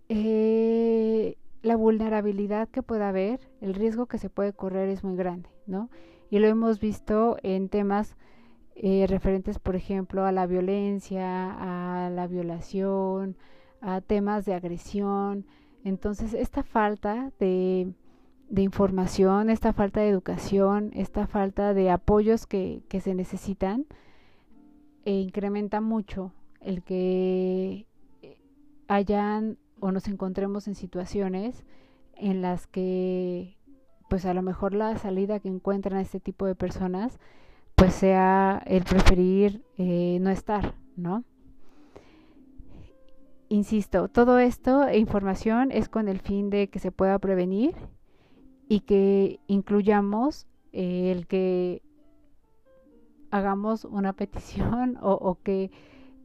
eh, 0.09 1.37
la 1.61 1.75
vulnerabilidad 1.75 2.67
que 2.67 2.81
pueda 2.81 3.09
haber, 3.09 3.39
el 3.61 3.75
riesgo 3.75 4.07
que 4.07 4.17
se 4.17 4.31
puede 4.31 4.53
correr 4.53 4.89
es 4.89 5.03
muy 5.03 5.15
grande, 5.15 5.49
¿no? 5.67 5.91
Y 6.31 6.39
lo 6.39 6.47
hemos 6.47 6.79
visto 6.79 7.37
en 7.43 7.69
temas 7.69 8.15
eh, 8.75 9.05
referentes, 9.07 9.59
por 9.59 9.75
ejemplo, 9.75 10.25
a 10.25 10.31
la 10.31 10.47
violencia, 10.47 12.05
a 12.05 12.09
la 12.09 12.25
violación, 12.25 13.37
a 13.81 14.01
temas 14.01 14.45
de 14.45 14.53
agresión. 14.53 15.45
Entonces, 15.83 16.33
esta 16.33 16.63
falta 16.63 17.31
de 17.39 17.93
información, 18.55 19.49
esta 19.49 19.73
falta 19.73 20.01
de 20.01 20.09
educación, 20.09 20.91
esta 20.93 21.27
falta 21.27 21.73
de 21.73 21.89
apoyos 21.89 22.47
que, 22.47 22.83
que 22.87 23.01
se 23.01 23.15
necesitan, 23.15 23.85
e 25.05 25.13
incrementa 25.13 25.81
mucho 25.81 26.33
el 26.59 26.83
que 26.83 27.87
hayan 28.87 29.57
o 29.79 29.91
nos 29.91 30.07
encontremos 30.07 30.67
en 30.67 30.75
situaciones 30.75 31.65
en 32.15 32.41
las 32.41 32.67
que 32.67 33.57
pues 34.09 34.25
a 34.25 34.33
lo 34.33 34.41
mejor 34.41 34.73
la 34.73 34.97
salida 34.97 35.39
que 35.39 35.47
encuentran 35.47 35.99
este 35.99 36.19
tipo 36.19 36.45
de 36.45 36.55
personas 36.55 37.19
pues 37.75 37.93
sea 37.93 38.61
el 38.65 38.83
preferir 38.83 39.63
eh, 39.77 40.19
no 40.21 40.29
estar, 40.29 40.75
¿no? 40.95 41.23
Insisto, 43.51 44.07
todo 44.07 44.39
esto 44.39 44.87
e 44.87 44.97
información 44.97 45.71
es 45.73 45.89
con 45.89 46.07
el 46.07 46.21
fin 46.21 46.49
de 46.49 46.69
que 46.69 46.79
se 46.79 46.89
pueda 46.89 47.19
prevenir 47.19 47.75
y 48.69 48.79
que 48.79 49.41
incluyamos 49.47 50.47
eh, 50.71 51.11
el 51.11 51.27
que 51.27 51.81
hagamos 53.29 53.83
una 53.83 54.13
petición 54.21 54.97
o, 55.01 55.37
que 55.43 55.69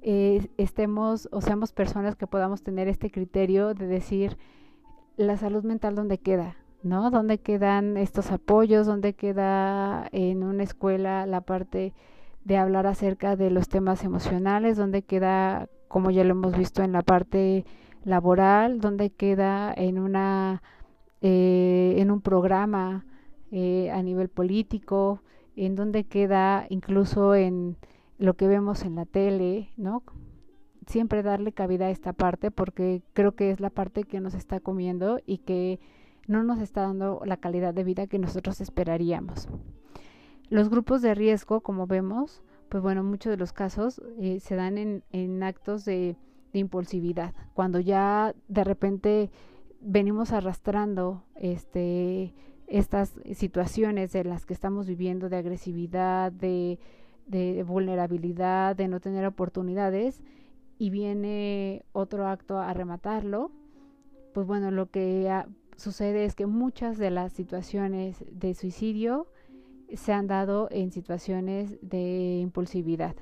eh, 0.02 0.48
estemos 0.56 1.28
o 1.32 1.40
seamos 1.40 1.72
personas 1.72 2.14
que 2.14 2.28
podamos 2.28 2.62
tener 2.62 2.86
este 2.86 3.10
criterio 3.10 3.74
de 3.74 3.88
decir 3.88 4.38
la 5.16 5.36
salud 5.36 5.64
mental 5.64 5.96
dónde 5.96 6.18
queda, 6.18 6.54
¿no? 6.84 7.10
¿Dónde 7.10 7.38
quedan 7.38 7.96
estos 7.96 8.30
apoyos? 8.30 8.86
¿Dónde 8.86 9.14
queda 9.14 10.06
en 10.12 10.44
una 10.44 10.62
escuela 10.62 11.26
la 11.26 11.40
parte 11.40 11.92
de 12.44 12.56
hablar 12.56 12.86
acerca 12.86 13.34
de 13.34 13.50
los 13.50 13.68
temas 13.68 14.04
emocionales? 14.04 14.76
¿Dónde 14.76 15.02
queda, 15.02 15.68
como 15.88 16.10
ya 16.10 16.24
lo 16.24 16.32
hemos 16.32 16.56
visto 16.56 16.82
en 16.82 16.92
la 16.92 17.02
parte 17.02 17.64
laboral? 18.04 18.80
¿Dónde 18.80 19.10
queda 19.10 19.72
en 19.76 19.98
una 19.98 20.62
eh, 21.22 21.94
en 21.98 22.10
un 22.10 22.20
programa 22.20 23.06
eh, 23.50 23.90
a 23.90 24.02
nivel 24.02 24.28
político, 24.28 25.22
en 25.56 25.74
donde 25.74 26.04
queda 26.04 26.66
incluso 26.68 27.34
en 27.34 27.76
lo 28.18 28.34
que 28.34 28.46
vemos 28.46 28.82
en 28.82 28.96
la 28.96 29.06
tele, 29.06 29.70
¿no? 29.76 30.02
Siempre 30.86 31.22
darle 31.22 31.52
cabida 31.52 31.86
a 31.86 31.90
esta 31.90 32.12
parte 32.12 32.50
porque 32.50 33.02
creo 33.14 33.32
que 33.32 33.50
es 33.50 33.60
la 33.60 33.70
parte 33.70 34.04
que 34.04 34.20
nos 34.20 34.34
está 34.34 34.60
comiendo 34.60 35.20
y 35.26 35.38
que 35.38 35.80
no 36.28 36.44
nos 36.44 36.60
está 36.60 36.82
dando 36.82 37.22
la 37.24 37.38
calidad 37.38 37.72
de 37.72 37.84
vida 37.84 38.06
que 38.06 38.18
nosotros 38.18 38.60
esperaríamos. 38.60 39.48
Los 40.48 40.68
grupos 40.68 41.02
de 41.02 41.14
riesgo, 41.14 41.60
como 41.60 41.86
vemos, 41.86 42.42
pues 42.76 42.82
bueno, 42.82 43.02
muchos 43.02 43.30
de 43.30 43.38
los 43.38 43.54
casos 43.54 44.02
eh, 44.18 44.38
se 44.38 44.54
dan 44.54 44.76
en, 44.76 45.02
en 45.10 45.42
actos 45.42 45.86
de, 45.86 46.18
de 46.52 46.58
impulsividad, 46.58 47.32
cuando 47.54 47.80
ya 47.80 48.34
de 48.48 48.64
repente 48.64 49.30
venimos 49.80 50.34
arrastrando 50.34 51.24
este 51.36 52.34
estas 52.66 53.14
situaciones 53.32 54.14
en 54.14 54.28
las 54.28 54.44
que 54.44 54.52
estamos 54.52 54.86
viviendo 54.86 55.30
de 55.30 55.38
agresividad, 55.38 56.30
de, 56.32 56.78
de 57.26 57.62
vulnerabilidad, 57.62 58.76
de 58.76 58.88
no 58.88 59.00
tener 59.00 59.24
oportunidades 59.24 60.22
y 60.76 60.90
viene 60.90 61.82
otro 61.92 62.26
acto 62.28 62.58
a 62.58 62.74
rematarlo, 62.74 63.52
pues 64.34 64.46
bueno, 64.46 64.70
lo 64.70 64.90
que 64.90 65.32
sucede 65.78 66.26
es 66.26 66.34
que 66.34 66.44
muchas 66.44 66.98
de 66.98 67.10
las 67.10 67.32
situaciones 67.32 68.22
de 68.30 68.52
suicidio 68.52 69.28
se 69.94 70.12
han 70.12 70.26
dado 70.26 70.68
en 70.70 70.90
situaciones 70.90 71.78
de 71.82 72.38
impulsividad, 72.40 73.16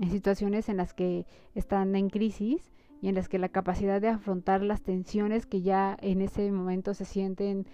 en 0.00 0.10
situaciones 0.10 0.68
en 0.68 0.76
las 0.76 0.94
que 0.94 1.26
están 1.54 1.94
en 1.96 2.10
crisis 2.10 2.70
y 3.00 3.08
en 3.08 3.14
las 3.14 3.28
que 3.28 3.38
la 3.38 3.48
capacidad 3.48 4.00
de 4.00 4.08
afrontar 4.08 4.62
las 4.62 4.82
tensiones 4.82 5.46
que 5.46 5.62
ya 5.62 5.96
en 6.00 6.22
ese 6.22 6.50
momento 6.52 6.94
se 6.94 7.04
sienten 7.04 7.66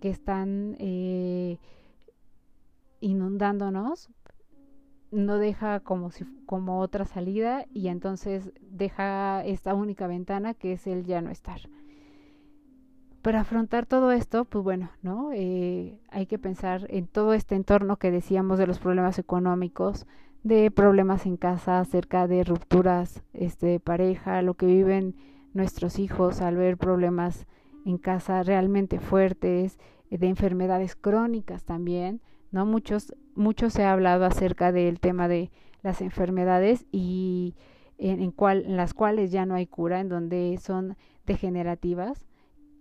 que 0.00 0.10
están 0.10 0.76
eh, 0.78 1.58
inundándonos 3.00 4.10
no 5.10 5.36
deja 5.38 5.80
como 5.80 6.10
si 6.10 6.24
como 6.46 6.80
otra 6.80 7.04
salida 7.04 7.66
y 7.72 7.88
entonces 7.88 8.52
deja 8.60 9.44
esta 9.44 9.74
única 9.74 10.06
ventana 10.06 10.54
que 10.54 10.72
es 10.72 10.86
el 10.86 11.04
ya 11.04 11.20
no 11.20 11.30
estar 11.30 11.60
para 13.22 13.40
afrontar 13.40 13.86
todo 13.86 14.12
esto 14.12 14.44
pues 14.44 14.64
bueno 14.64 14.90
no 15.02 15.30
eh, 15.32 15.98
hay 16.10 16.26
que 16.26 16.38
pensar 16.38 16.86
en 16.90 17.06
todo 17.06 17.34
este 17.34 17.54
entorno 17.54 17.96
que 17.96 18.10
decíamos 18.10 18.58
de 18.58 18.66
los 18.66 18.78
problemas 18.78 19.18
económicos 19.18 20.06
de 20.42 20.70
problemas 20.70 21.26
en 21.26 21.36
casa, 21.36 21.78
acerca 21.78 22.26
de 22.26 22.44
rupturas 22.44 23.22
este, 23.32 23.66
de 23.66 23.80
pareja, 23.80 24.42
lo 24.42 24.54
que 24.54 24.66
viven 24.66 25.14
nuestros 25.54 25.98
hijos 25.98 26.40
al 26.40 26.56
ver 26.56 26.76
problemas 26.76 27.46
en 27.84 27.98
casa 27.98 28.42
realmente 28.42 28.98
fuertes, 28.98 29.78
eh, 30.10 30.18
de 30.18 30.28
enfermedades 30.28 30.96
crónicas 30.96 31.64
también, 31.64 32.20
¿no? 32.50 32.66
Muchos, 32.66 33.14
muchos 33.34 33.72
se 33.72 33.84
ha 33.84 33.92
hablado 33.92 34.24
acerca 34.24 34.72
del 34.72 35.00
tema 35.00 35.28
de 35.28 35.50
las 35.82 36.00
enfermedades 36.00 36.86
y 36.90 37.54
en, 37.98 38.32
cual, 38.32 38.64
en 38.66 38.76
las 38.76 38.94
cuales 38.94 39.30
ya 39.30 39.46
no 39.46 39.54
hay 39.54 39.66
cura, 39.66 40.00
en 40.00 40.08
donde 40.08 40.58
son 40.60 40.96
degenerativas 41.24 42.26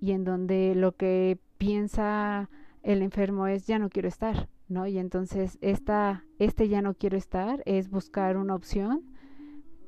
y 0.02 0.12
en 0.12 0.26
donde 0.26 0.74
lo 0.76 0.97
que 0.97 1.39
piensa 1.58 2.49
el 2.82 3.04
enfermo 3.04 3.47
es 3.47 3.68
ya 3.68 3.80
no 3.80 3.89
quiero 3.89 4.08
estar, 4.08 4.49
¿no? 4.68 4.88
Y 4.88 4.97
entonces 4.97 5.60
esta, 5.62 6.26
este 6.39 6.68
ya 6.68 6.82
no 6.82 6.95
quiero 6.95 7.16
estar 7.18 7.62
es 7.66 7.89
buscar 7.89 8.36
una 8.36 8.56
opción 8.56 9.04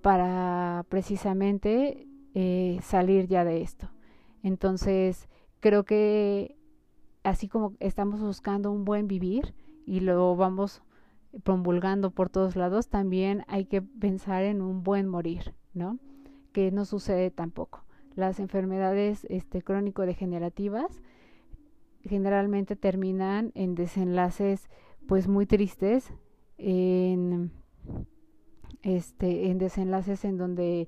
para 0.02 0.86
precisamente 0.88 2.08
eh, 2.36 2.80
salir 2.84 3.28
ya 3.28 3.44
de 3.44 3.62
esto. 3.62 3.90
Entonces 4.44 5.28
creo 5.60 5.84
que 5.84 6.56
así 7.24 7.48
como 7.48 7.74
estamos 7.80 8.22
buscando 8.22 8.72
un 8.72 8.86
buen 8.86 9.08
vivir 9.08 9.56
y 9.86 10.02
lo 10.02 10.36
vamos 10.36 10.84
promulgando 11.44 12.12
por 12.12 12.30
todos 12.30 12.56
lados, 12.56 12.88
también 12.88 13.44
hay 13.48 13.66
que 13.66 13.82
pensar 13.82 14.44
en 14.44 14.62
un 14.62 14.84
buen 14.84 15.08
morir, 15.08 15.56
¿no? 15.74 15.98
Que 16.52 16.72
no 16.72 16.86
sucede 16.86 17.32
tampoco. 17.32 17.84
Las 18.16 18.40
enfermedades 18.40 19.26
este, 19.30 19.62
crónico-degenerativas 19.62 21.02
generalmente 22.04 22.76
terminan 22.76 23.52
en 23.56 23.76
desenlaces 23.76 24.70
pues 25.08 25.28
muy 25.28 25.46
tristes, 25.46 26.14
en, 26.58 27.52
este, 28.82 29.50
en 29.50 29.58
desenlaces 29.58 30.26
en 30.26 30.38
donde 30.38 30.88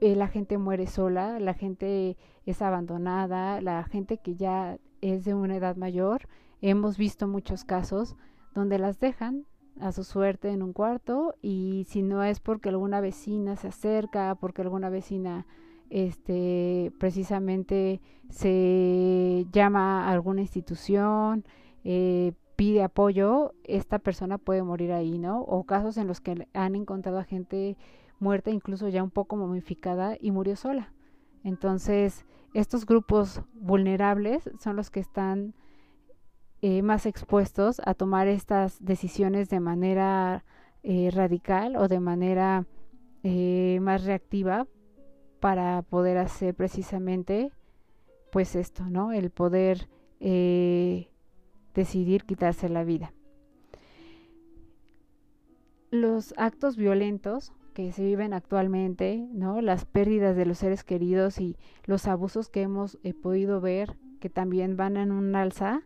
eh, 0.00 0.16
la 0.16 0.28
gente 0.28 0.58
muere 0.58 0.86
sola, 0.86 1.38
la 1.38 1.54
gente 1.54 2.16
es 2.46 2.60
abandonada, 2.60 3.60
la 3.60 3.84
gente 3.84 4.18
que 4.18 4.34
ya 4.34 4.78
es 5.00 5.24
de 5.24 5.34
una 5.34 5.56
edad 5.56 5.76
mayor. 5.76 6.28
Hemos 6.60 6.98
visto 6.98 7.28
muchos 7.28 7.64
casos 7.64 8.16
donde 8.54 8.78
las 8.78 8.98
dejan 9.00 9.46
a 9.80 9.92
su 9.92 10.04
suerte 10.04 10.50
en 10.50 10.62
un 10.62 10.72
cuarto 10.72 11.34
y 11.42 11.86
si 11.88 12.02
no 12.02 12.22
es 12.22 12.40
porque 12.40 12.68
alguna 12.68 13.00
vecina 13.00 13.56
se 13.56 13.68
acerca, 13.68 14.34
porque 14.36 14.62
alguna 14.62 14.88
vecina 14.88 15.46
este 15.90 16.92
precisamente 16.98 18.00
se 18.30 19.46
llama 19.52 20.06
a 20.06 20.12
alguna 20.12 20.40
institución, 20.40 21.44
eh, 21.84 22.32
pide 22.56 22.82
apoyo, 22.82 23.54
esta 23.64 23.98
persona 23.98 24.38
puede 24.38 24.62
morir 24.62 24.92
ahí, 24.92 25.18
¿no? 25.18 25.40
O 25.42 25.64
casos 25.64 25.96
en 25.96 26.06
los 26.06 26.20
que 26.20 26.48
han 26.52 26.74
encontrado 26.74 27.18
a 27.18 27.24
gente 27.24 27.76
muerta, 28.18 28.50
incluso 28.50 28.88
ya 28.88 29.02
un 29.02 29.10
poco 29.10 29.36
momificada 29.36 30.16
y 30.20 30.30
murió 30.30 30.56
sola. 30.56 30.92
Entonces, 31.42 32.24
estos 32.54 32.86
grupos 32.86 33.42
vulnerables 33.54 34.50
son 34.58 34.76
los 34.76 34.90
que 34.90 35.00
están 35.00 35.54
eh, 36.62 36.82
más 36.82 37.06
expuestos 37.06 37.80
a 37.84 37.94
tomar 37.94 38.28
estas 38.28 38.82
decisiones 38.82 39.48
de 39.50 39.60
manera 39.60 40.44
eh, 40.82 41.10
radical 41.12 41.76
o 41.76 41.88
de 41.88 42.00
manera 42.00 42.66
más 43.80 44.04
reactiva 44.04 44.66
para 45.44 45.82
poder 45.82 46.16
hacer 46.16 46.54
precisamente 46.54 47.52
pues 48.32 48.56
esto, 48.56 48.82
¿no? 48.88 49.12
El 49.12 49.28
poder 49.28 49.90
decidir 51.74 52.24
quitarse 52.24 52.70
la 52.70 52.82
vida. 52.82 53.12
Los 55.90 56.32
actos 56.38 56.78
violentos 56.78 57.52
que 57.74 57.92
se 57.92 58.02
viven 58.02 58.32
actualmente, 58.32 59.28
¿no? 59.34 59.60
Las 59.60 59.84
pérdidas 59.84 60.34
de 60.34 60.46
los 60.46 60.56
seres 60.56 60.82
queridos 60.82 61.38
y 61.38 61.58
los 61.84 62.06
abusos 62.06 62.48
que 62.48 62.62
hemos 62.62 62.98
eh, 63.02 63.12
podido 63.12 63.60
ver 63.60 63.98
que 64.20 64.30
también 64.30 64.78
van 64.78 64.96
en 64.96 65.12
un 65.12 65.36
alza 65.36 65.82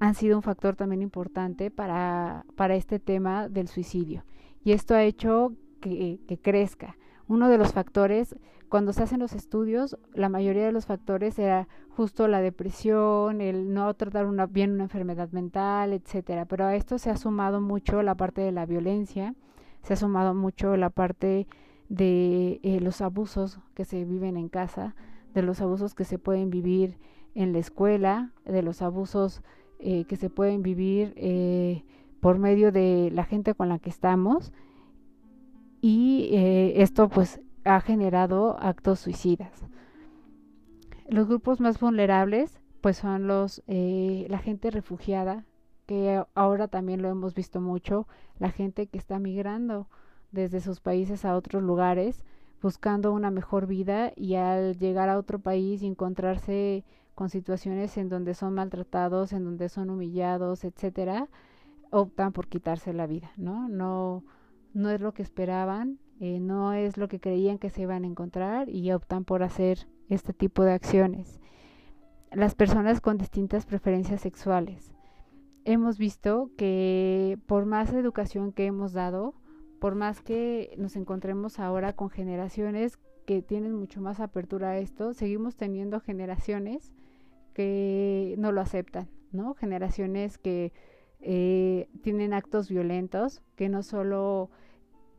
han 0.00 0.16
sido 0.16 0.36
un 0.36 0.42
factor 0.42 0.74
también 0.74 1.02
importante 1.02 1.70
para, 1.70 2.44
para 2.56 2.74
este 2.74 2.98
tema 2.98 3.48
del 3.48 3.68
suicidio. 3.68 4.24
Y 4.64 4.72
esto 4.72 4.96
ha 4.96 5.04
hecho 5.04 5.52
que, 5.80 6.18
que 6.26 6.36
crezca. 6.36 6.97
Uno 7.28 7.48
de 7.48 7.58
los 7.58 7.72
factores, 7.72 8.36
cuando 8.68 8.92
se 8.92 9.02
hacen 9.02 9.20
los 9.20 9.34
estudios, 9.34 9.98
la 10.14 10.28
mayoría 10.28 10.64
de 10.64 10.72
los 10.72 10.86
factores 10.86 11.38
era 11.38 11.68
justo 11.90 12.26
la 12.26 12.40
depresión, 12.40 13.40
el 13.40 13.74
no 13.74 13.92
tratar 13.94 14.26
una, 14.26 14.46
bien 14.46 14.72
una 14.72 14.84
enfermedad 14.84 15.30
mental, 15.30 15.92
etcétera. 15.92 16.46
Pero 16.46 16.64
a 16.64 16.74
esto 16.74 16.98
se 16.98 17.10
ha 17.10 17.16
sumado 17.16 17.60
mucho 17.60 18.02
la 18.02 18.14
parte 18.14 18.40
de 18.40 18.52
la 18.52 18.66
violencia, 18.66 19.34
se 19.82 19.92
ha 19.92 19.96
sumado 19.96 20.34
mucho 20.34 20.76
la 20.76 20.90
parte 20.90 21.46
de 21.88 22.60
eh, 22.62 22.80
los 22.80 23.00
abusos 23.00 23.60
que 23.74 23.84
se 23.84 24.04
viven 24.04 24.36
en 24.36 24.48
casa, 24.48 24.94
de 25.34 25.42
los 25.42 25.60
abusos 25.60 25.94
que 25.94 26.04
se 26.04 26.18
pueden 26.18 26.50
vivir 26.50 26.98
en 27.34 27.52
la 27.52 27.58
escuela, 27.58 28.32
de 28.44 28.62
los 28.62 28.80
abusos 28.80 29.42
eh, 29.78 30.04
que 30.04 30.16
se 30.16 30.30
pueden 30.30 30.62
vivir 30.62 31.12
eh, 31.16 31.84
por 32.20 32.38
medio 32.38 32.72
de 32.72 33.10
la 33.12 33.24
gente 33.24 33.54
con 33.54 33.68
la 33.68 33.78
que 33.78 33.90
estamos 33.90 34.52
y 35.80 36.30
esto 36.76 37.08
pues 37.08 37.40
ha 37.64 37.80
generado 37.80 38.56
actos 38.60 39.00
suicidas. 39.00 39.66
Los 41.08 41.26
grupos 41.26 41.60
más 41.60 41.80
vulnerables 41.80 42.60
pues 42.80 42.96
son 42.98 43.26
los 43.26 43.62
la 43.66 44.38
gente 44.38 44.70
refugiada 44.70 45.44
que 45.86 46.22
ahora 46.34 46.68
también 46.68 47.00
lo 47.00 47.08
hemos 47.08 47.34
visto 47.34 47.62
mucho, 47.62 48.06
la 48.38 48.50
gente 48.50 48.88
que 48.88 48.98
está 48.98 49.18
migrando 49.18 49.88
desde 50.32 50.60
sus 50.60 50.80
países 50.80 51.24
a 51.24 51.34
otros 51.34 51.62
lugares, 51.62 52.24
buscando 52.60 53.12
una 53.12 53.30
mejor 53.30 53.66
vida 53.66 54.12
y 54.14 54.34
al 54.34 54.76
llegar 54.76 55.08
a 55.08 55.16
otro 55.16 55.38
país 55.38 55.82
y 55.82 55.86
encontrarse 55.86 56.84
con 57.14 57.30
situaciones 57.30 57.96
en 57.96 58.10
donde 58.10 58.34
son 58.34 58.52
maltratados, 58.52 59.32
en 59.32 59.44
donde 59.44 59.70
son 59.70 59.88
humillados, 59.88 60.62
etcétera, 60.62 61.28
optan 61.90 62.32
por 62.32 62.48
quitarse 62.48 62.92
la 62.92 63.06
vida, 63.06 63.32
¿no? 63.38 63.68
No, 63.70 64.24
no 64.74 64.90
es 64.90 65.00
lo 65.00 65.12
que 65.12 65.22
esperaban, 65.22 65.98
eh, 66.20 66.40
no 66.40 66.72
es 66.72 66.96
lo 66.96 67.08
que 67.08 67.20
creían 67.20 67.58
que 67.58 67.70
se 67.70 67.82
iban 67.82 68.04
a 68.04 68.08
encontrar 68.08 68.68
y 68.68 68.90
optan 68.92 69.24
por 69.24 69.42
hacer 69.42 69.86
este 70.08 70.32
tipo 70.32 70.64
de 70.64 70.72
acciones. 70.72 71.40
Las 72.32 72.54
personas 72.54 73.00
con 73.00 73.18
distintas 73.18 73.66
preferencias 73.66 74.20
sexuales 74.20 74.94
hemos 75.64 75.98
visto 75.98 76.50
que 76.56 77.38
por 77.46 77.66
más 77.66 77.92
educación 77.92 78.52
que 78.52 78.66
hemos 78.66 78.92
dado, 78.92 79.34
por 79.80 79.94
más 79.94 80.20
que 80.20 80.74
nos 80.78 80.96
encontremos 80.96 81.58
ahora 81.58 81.92
con 81.92 82.10
generaciones 82.10 82.98
que 83.26 83.42
tienen 83.42 83.74
mucho 83.74 84.00
más 84.00 84.20
apertura 84.20 84.70
a 84.70 84.78
esto, 84.78 85.12
seguimos 85.12 85.56
teniendo 85.56 86.00
generaciones 86.00 86.92
que 87.52 88.34
no 88.38 88.52
lo 88.52 88.60
aceptan, 88.60 89.08
¿no? 89.30 89.54
Generaciones 89.54 90.38
que 90.38 90.72
eh, 91.20 91.88
tienen 92.02 92.32
actos 92.32 92.68
violentos, 92.68 93.42
que 93.56 93.68
no 93.68 93.82
solo 93.82 94.50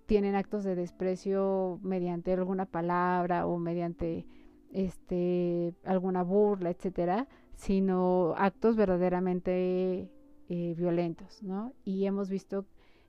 tienen 0.05 0.35
actos 0.35 0.63
de 0.63 0.75
desprecio 0.75 1.79
mediante 1.83 2.33
alguna 2.33 2.65
palabra 2.65 3.45
o 3.45 3.59
mediante 3.59 4.25
este 4.71 5.73
alguna 5.83 6.23
burla, 6.23 6.69
etcétera, 6.71 7.27
sino 7.55 8.33
actos 8.37 8.75
verdaderamente 8.75 10.09
eh, 10.49 10.73
violentos, 10.77 11.43
¿no? 11.43 11.73
Y 11.83 12.05
hemos 12.05 12.29
visto 12.29 12.65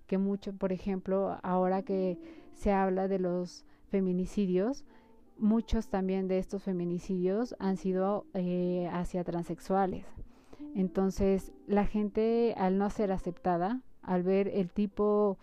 que 0.07 0.19
mucho, 0.19 0.53
por 0.53 0.73
ejemplo, 0.73 1.39
ahora 1.43 1.83
que 1.83 2.19
se 2.53 2.73
habla 2.73 3.09
de 3.09 3.19
los 3.19 3.65
feminicidios, 3.89 4.85
muchos 5.39 5.89
también 5.89 6.29
de 6.29 6.39
estos 6.39 6.65
feminicidios 6.65 7.55
han 7.59 7.77
sido 7.77 8.27
eh, 8.35 8.89
hacia 8.93 9.25
transexuales. 9.25 10.05
Entonces, 10.75 11.53
la 11.67 11.87
gente 11.87 12.55
al 12.57 12.79
no 12.79 12.91
ser 12.91 13.13
aceptada, 13.13 13.83
al 14.03 14.23
ver 14.23 14.49
el 14.49 14.71
tipo 14.71 15.39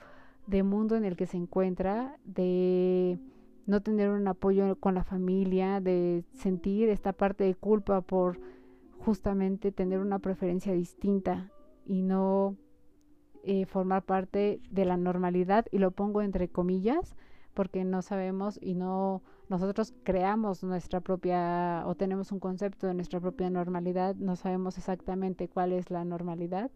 de 0.48 0.64
mundo 0.64 0.96
en 0.96 1.06
el 1.06 1.16
que 1.16 1.26
se 1.26 1.38
encuentra, 1.38 2.18
de 2.24 3.20
no 3.66 3.82
tener 3.82 4.10
un 4.10 4.28
apoyo 4.28 4.78
con 4.78 4.96
la 4.96 5.04
familia, 5.04 5.82
de 5.82 6.24
sentir 6.34 6.90
esta 6.90 7.14
parte 7.14 7.44
de 7.44 7.56
culpa 7.56 8.02
por 8.02 8.40
justamente 8.98 9.72
tener 9.72 10.00
una 10.00 10.20
preferencia 10.20 10.74
distinta 10.74 11.52
y 11.86 12.02
no 12.02 12.56
eh, 13.44 13.66
formar 13.66 14.04
parte 14.04 14.62
de 14.72 14.86
la 14.86 14.98
normalidad 14.98 15.66
y 15.72 15.78
lo 15.78 15.92
pongo 15.92 16.22
entre 16.22 16.50
comillas 16.50 17.16
porque 17.54 17.84
no 17.84 18.02
sabemos 18.02 18.60
y 18.62 18.76
no 18.76 19.22
nosotros 19.50 19.94
creamos 20.04 20.64
nuestra 20.64 21.00
propia 21.00 21.84
o 21.86 21.96
tenemos 21.96 22.32
un 22.32 22.40
concepto 22.40 22.88
de 22.88 22.94
nuestra 22.94 23.20
propia 23.20 23.50
normalidad, 23.50 24.16
no 24.16 24.36
sabemos 24.36 24.78
exactamente 24.78 25.48
cuál 25.48 25.74
es 25.74 25.90
la 25.90 26.04
normalidad, 26.04 26.70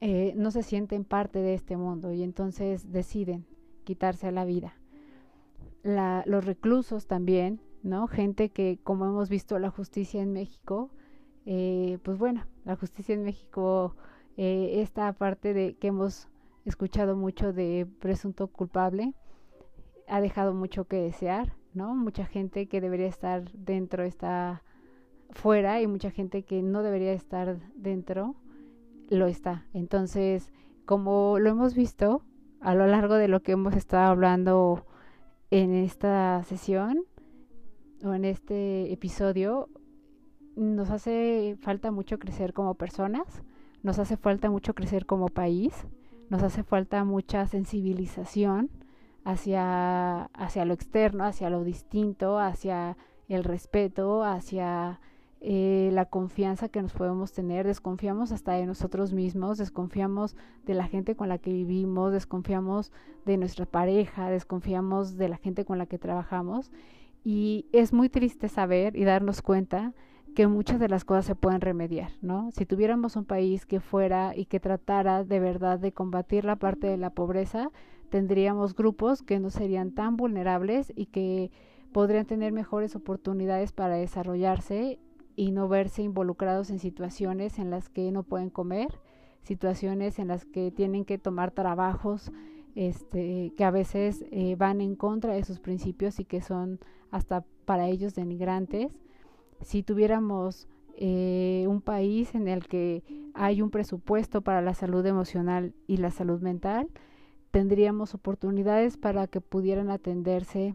eh, 0.00 0.32
no 0.36 0.50
se 0.50 0.62
sienten 0.62 1.04
parte 1.04 1.40
de 1.40 1.54
este 1.54 1.76
mundo 1.76 2.12
y 2.12 2.22
entonces 2.22 2.90
deciden 2.92 3.46
quitarse 3.84 4.30
la 4.32 4.44
vida. 4.44 4.74
La, 5.82 6.22
los 6.26 6.44
reclusos 6.44 7.06
también, 7.06 7.60
¿no? 7.82 8.06
Gente 8.06 8.50
que, 8.50 8.78
como 8.82 9.06
hemos 9.06 9.28
visto 9.28 9.58
la 9.58 9.70
justicia 9.70 10.22
en 10.22 10.32
México, 10.32 10.90
eh, 11.46 11.98
pues 12.02 12.18
bueno, 12.18 12.46
la 12.64 12.76
justicia 12.76 13.14
en 13.14 13.24
México, 13.24 13.96
eh, 14.36 14.80
esta 14.82 15.12
parte 15.14 15.54
de 15.54 15.74
que 15.76 15.88
hemos 15.88 16.28
escuchado 16.64 17.16
mucho 17.16 17.52
de 17.52 17.86
presunto 17.98 18.48
culpable, 18.48 19.14
ha 20.10 20.20
dejado 20.20 20.52
mucho 20.52 20.84
que 20.84 20.96
desear, 20.96 21.54
¿no? 21.72 21.94
Mucha 21.94 22.26
gente 22.26 22.66
que 22.66 22.80
debería 22.80 23.06
estar 23.06 23.50
dentro 23.52 24.02
está 24.02 24.62
fuera 25.30 25.80
y 25.80 25.86
mucha 25.86 26.10
gente 26.10 26.42
que 26.42 26.62
no 26.62 26.82
debería 26.82 27.12
estar 27.12 27.58
dentro 27.76 28.34
lo 29.08 29.28
está. 29.28 29.66
Entonces, 29.72 30.52
como 30.84 31.38
lo 31.38 31.50
hemos 31.50 31.74
visto 31.74 32.22
a 32.60 32.74
lo 32.74 32.88
largo 32.88 33.14
de 33.14 33.28
lo 33.28 33.40
que 33.40 33.52
hemos 33.52 33.76
estado 33.76 34.10
hablando 34.10 34.84
en 35.50 35.72
esta 35.74 36.42
sesión 36.42 37.04
o 38.02 38.12
en 38.12 38.24
este 38.24 38.92
episodio, 38.92 39.68
nos 40.56 40.90
hace 40.90 41.56
falta 41.60 41.92
mucho 41.92 42.18
crecer 42.18 42.52
como 42.52 42.74
personas, 42.74 43.44
nos 43.84 44.00
hace 44.00 44.16
falta 44.16 44.50
mucho 44.50 44.74
crecer 44.74 45.06
como 45.06 45.28
país, 45.28 45.86
nos 46.28 46.42
hace 46.42 46.64
falta 46.64 47.04
mucha 47.04 47.46
sensibilización 47.46 48.70
hacia, 49.24 50.24
hacia 50.24 50.64
lo 50.64 50.74
externo, 50.74 51.24
hacia 51.24 51.50
lo 51.50 51.64
distinto, 51.64 52.38
hacia 52.38 52.96
el 53.28 53.44
respeto, 53.44 54.24
hacia 54.24 55.00
eh, 55.42 55.88
la 55.92 56.04
confianza 56.04 56.68
que 56.68 56.82
nos 56.82 56.92
podemos 56.92 57.32
tener, 57.32 57.66
desconfiamos 57.66 58.30
hasta 58.30 58.52
de 58.52 58.66
nosotros 58.66 59.12
mismos, 59.14 59.56
desconfiamos 59.56 60.36
de 60.66 60.74
la 60.74 60.86
gente 60.86 61.16
con 61.16 61.28
la 61.28 61.38
que 61.38 61.50
vivimos, 61.52 62.12
desconfiamos 62.12 62.92
de 63.24 63.38
nuestra 63.38 63.64
pareja, 63.64 64.28
desconfiamos 64.28 65.16
de 65.16 65.28
la 65.30 65.38
gente 65.38 65.64
con 65.64 65.78
la 65.78 65.86
que 65.86 65.98
trabajamos 65.98 66.70
y 67.24 67.66
es 67.72 67.92
muy 67.92 68.10
triste 68.10 68.48
saber 68.48 68.96
y 68.96 69.04
darnos 69.04 69.40
cuenta 69.40 69.94
que 70.34 70.46
muchas 70.46 70.78
de 70.78 70.88
las 70.88 71.04
cosas 71.04 71.24
se 71.24 71.34
pueden 71.34 71.60
remediar, 71.60 72.12
¿no? 72.20 72.50
Si 72.52 72.66
tuviéramos 72.66 73.16
un 73.16 73.24
país 73.24 73.66
que 73.66 73.80
fuera 73.80 74.36
y 74.36 74.44
que 74.44 74.60
tratara 74.60 75.24
de 75.24 75.40
verdad 75.40 75.78
de 75.78 75.92
combatir 75.92 76.44
la 76.44 76.56
parte 76.56 76.86
de 76.86 76.96
la 76.96 77.10
pobreza, 77.10 77.70
tendríamos 78.10 78.74
grupos 78.74 79.22
que 79.22 79.40
no 79.40 79.50
serían 79.50 79.92
tan 79.92 80.16
vulnerables 80.16 80.92
y 80.94 81.06
que 81.06 81.50
podrían 81.92 82.26
tener 82.26 82.52
mejores 82.52 82.94
oportunidades 82.94 83.72
para 83.72 83.96
desarrollarse 83.96 84.98
y 85.36 85.52
no 85.52 85.68
verse 85.68 86.02
involucrados 86.02 86.70
en 86.70 86.78
situaciones 86.78 87.58
en 87.58 87.70
las 87.70 87.88
que 87.88 88.12
no 88.12 88.22
pueden 88.22 88.50
comer, 88.50 88.88
situaciones 89.42 90.18
en 90.18 90.28
las 90.28 90.44
que 90.44 90.70
tienen 90.70 91.04
que 91.04 91.18
tomar 91.18 91.50
trabajos 91.52 92.30
este, 92.74 93.52
que 93.56 93.64
a 93.64 93.70
veces 93.70 94.24
eh, 94.30 94.54
van 94.56 94.80
en 94.80 94.94
contra 94.94 95.32
de 95.32 95.44
sus 95.44 95.58
principios 95.58 96.20
y 96.20 96.24
que 96.24 96.40
son 96.40 96.78
hasta 97.10 97.44
para 97.64 97.88
ellos 97.88 98.14
denigrantes. 98.14 99.00
Si 99.60 99.82
tuviéramos 99.82 100.68
eh, 100.96 101.64
un 101.68 101.80
país 101.80 102.34
en 102.34 102.48
el 102.48 102.66
que 102.66 103.02
hay 103.34 103.62
un 103.62 103.70
presupuesto 103.70 104.42
para 104.42 104.60
la 104.62 104.74
salud 104.74 105.04
emocional 105.06 105.74
y 105.86 105.96
la 105.96 106.10
salud 106.10 106.40
mental, 106.40 106.88
tendríamos 107.50 108.14
oportunidades 108.14 108.96
para 108.96 109.26
que 109.26 109.40
pudieran 109.40 109.90
atenderse 109.90 110.74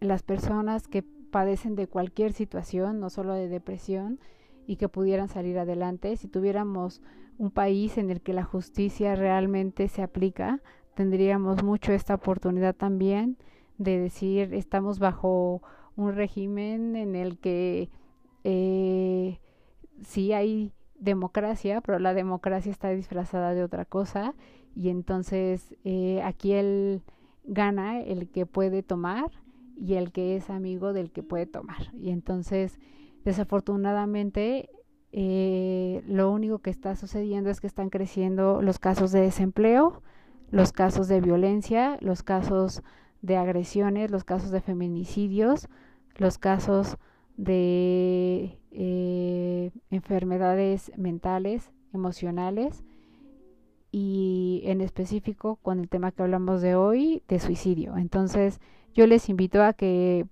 las 0.00 0.22
personas 0.22 0.88
que 0.88 1.02
padecen 1.02 1.74
de 1.74 1.86
cualquier 1.86 2.32
situación, 2.32 3.00
no 3.00 3.08
solo 3.08 3.34
de 3.34 3.48
depresión, 3.48 4.20
y 4.66 4.76
que 4.76 4.88
pudieran 4.88 5.28
salir 5.28 5.58
adelante. 5.58 6.16
Si 6.16 6.28
tuviéramos 6.28 7.00
un 7.38 7.50
país 7.50 7.98
en 7.98 8.10
el 8.10 8.20
que 8.20 8.32
la 8.32 8.44
justicia 8.44 9.14
realmente 9.16 9.88
se 9.88 10.02
aplica, 10.02 10.60
tendríamos 10.94 11.62
mucho 11.62 11.92
esta 11.92 12.14
oportunidad 12.14 12.74
también 12.74 13.38
de 13.78 13.98
decir 13.98 14.52
estamos 14.54 14.98
bajo 14.98 15.62
un 15.96 16.14
régimen 16.14 16.94
en 16.94 17.16
el 17.16 17.38
que 17.38 17.90
eh, 18.44 19.40
sí 20.02 20.32
hay 20.32 20.72
democracia, 20.94 21.80
pero 21.80 21.98
la 21.98 22.14
democracia 22.14 22.70
está 22.70 22.90
disfrazada 22.90 23.54
de 23.54 23.64
otra 23.64 23.84
cosa 23.84 24.34
y 24.74 24.88
entonces 24.88 25.74
eh, 25.84 26.22
aquí 26.22 26.52
él 26.52 27.02
gana 27.44 28.00
el 28.00 28.28
que 28.28 28.46
puede 28.46 28.82
tomar 28.82 29.30
y 29.76 29.94
el 29.94 30.12
que 30.12 30.36
es 30.36 30.50
amigo 30.50 30.92
del 30.92 31.10
que 31.10 31.22
puede 31.22 31.46
tomar. 31.46 31.92
Y 31.94 32.10
entonces, 32.10 32.78
desafortunadamente, 33.24 34.70
eh, 35.12 36.02
lo 36.06 36.30
único 36.30 36.60
que 36.60 36.70
está 36.70 36.96
sucediendo 36.96 37.50
es 37.50 37.60
que 37.60 37.66
están 37.66 37.90
creciendo 37.90 38.62
los 38.62 38.78
casos 38.78 39.12
de 39.12 39.20
desempleo, 39.20 40.02
los 40.50 40.72
casos 40.72 41.08
de 41.08 41.20
violencia, 41.20 41.98
los 42.00 42.22
casos 42.22 42.82
de 43.22 43.36
agresiones, 43.36 44.10
los 44.10 44.24
casos 44.24 44.50
de 44.50 44.60
feminicidios, 44.60 45.68
los 46.16 46.38
casos 46.38 46.96
de 47.36 48.58
eh, 48.70 49.70
enfermedades 49.90 50.92
mentales, 50.96 51.72
emocionales 51.92 52.84
y 53.92 54.62
en 54.64 54.80
específico 54.80 55.56
con 55.56 55.78
el 55.78 55.88
tema 55.88 56.10
que 56.10 56.22
hablamos 56.22 56.62
de 56.62 56.74
hoy, 56.74 57.22
de 57.28 57.38
suicidio. 57.38 57.96
Entonces 57.96 58.60
yo 58.94 59.06
les 59.06 59.28
invito 59.28 59.62
a 59.62 59.74
que 59.74 60.26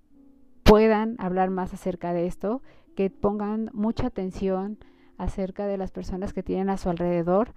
puedan 0.64 1.16
hablar 1.18 1.50
más 1.50 1.72
acerca 1.72 2.12
de 2.12 2.26
esto, 2.26 2.62
que 2.96 3.10
pongan 3.10 3.70
mucha 3.72 4.06
atención 4.06 4.78
acerca 5.18 5.66
de 5.66 5.76
las 5.76 5.92
personas 5.92 6.32
que 6.32 6.42
tienen 6.42 6.70
a 6.70 6.78
su 6.78 6.88
alrededor, 6.88 7.54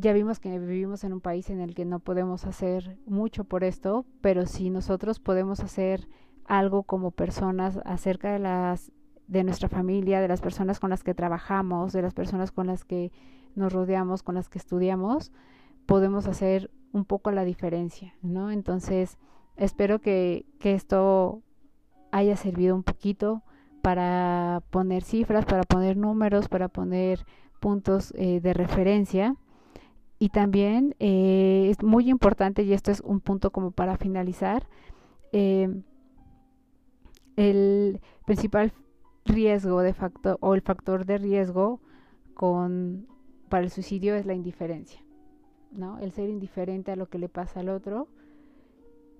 ya 0.00 0.14
vimos 0.14 0.40
que 0.40 0.58
vivimos 0.58 1.04
en 1.04 1.12
un 1.12 1.20
país 1.20 1.50
en 1.50 1.60
el 1.60 1.74
que 1.74 1.84
no 1.84 1.98
podemos 1.98 2.46
hacer 2.46 2.96
mucho 3.06 3.44
por 3.44 3.64
esto, 3.64 4.06
pero 4.22 4.46
si 4.46 4.70
nosotros 4.70 5.20
podemos 5.20 5.60
hacer 5.60 6.08
algo 6.46 6.84
como 6.84 7.10
personas 7.10 7.78
acerca 7.84 8.32
de 8.32 8.38
las 8.38 8.92
de 9.28 9.44
nuestra 9.44 9.68
familia, 9.68 10.20
de 10.20 10.26
las 10.26 10.40
personas 10.40 10.80
con 10.80 10.90
las 10.90 11.04
que 11.04 11.14
trabajamos, 11.14 11.92
de 11.92 12.02
las 12.02 12.14
personas 12.14 12.50
con 12.50 12.66
las 12.66 12.84
que 12.84 13.12
nos 13.54 13.72
rodeamos, 13.72 14.22
con 14.22 14.34
las 14.34 14.48
que 14.48 14.58
estudiamos, 14.58 15.32
podemos 15.86 16.26
hacer 16.26 16.70
un 16.92 17.04
poco 17.04 17.30
la 17.30 17.44
diferencia, 17.44 18.14
¿no? 18.22 18.50
Entonces, 18.50 19.18
espero 19.56 20.00
que, 20.00 20.46
que 20.58 20.74
esto 20.74 21.42
haya 22.10 22.36
servido 22.36 22.74
un 22.74 22.82
poquito 22.82 23.42
para 23.82 24.62
poner 24.70 25.02
cifras, 25.02 25.44
para 25.44 25.62
poner 25.62 25.96
números, 25.96 26.48
para 26.48 26.68
poner 26.68 27.24
puntos 27.60 28.12
eh, 28.16 28.40
de 28.40 28.54
referencia 28.54 29.36
y 30.18 30.28
también 30.28 30.94
eh, 30.98 31.68
es 31.70 31.82
muy 31.82 32.10
importante, 32.10 32.62
y 32.62 32.74
esto 32.74 32.90
es 32.90 33.00
un 33.00 33.20
punto 33.20 33.50
como 33.52 33.70
para 33.70 33.96
finalizar, 33.96 34.68
eh, 35.32 35.82
el 37.36 38.00
principal 38.26 38.72
riesgo 39.24 39.80
de 39.80 39.94
factor 39.94 40.36
o 40.40 40.54
el 40.54 40.60
factor 40.60 41.06
de 41.06 41.16
riesgo 41.16 41.80
con 42.34 43.06
para 43.50 43.64
el 43.64 43.70
suicidio 43.70 44.14
es 44.14 44.24
la 44.24 44.32
indiferencia, 44.32 45.04
¿no? 45.72 45.98
El 45.98 46.12
ser 46.12 46.30
indiferente 46.30 46.92
a 46.92 46.96
lo 46.96 47.10
que 47.10 47.18
le 47.18 47.28
pasa 47.28 47.60
al 47.60 47.68
otro 47.68 48.08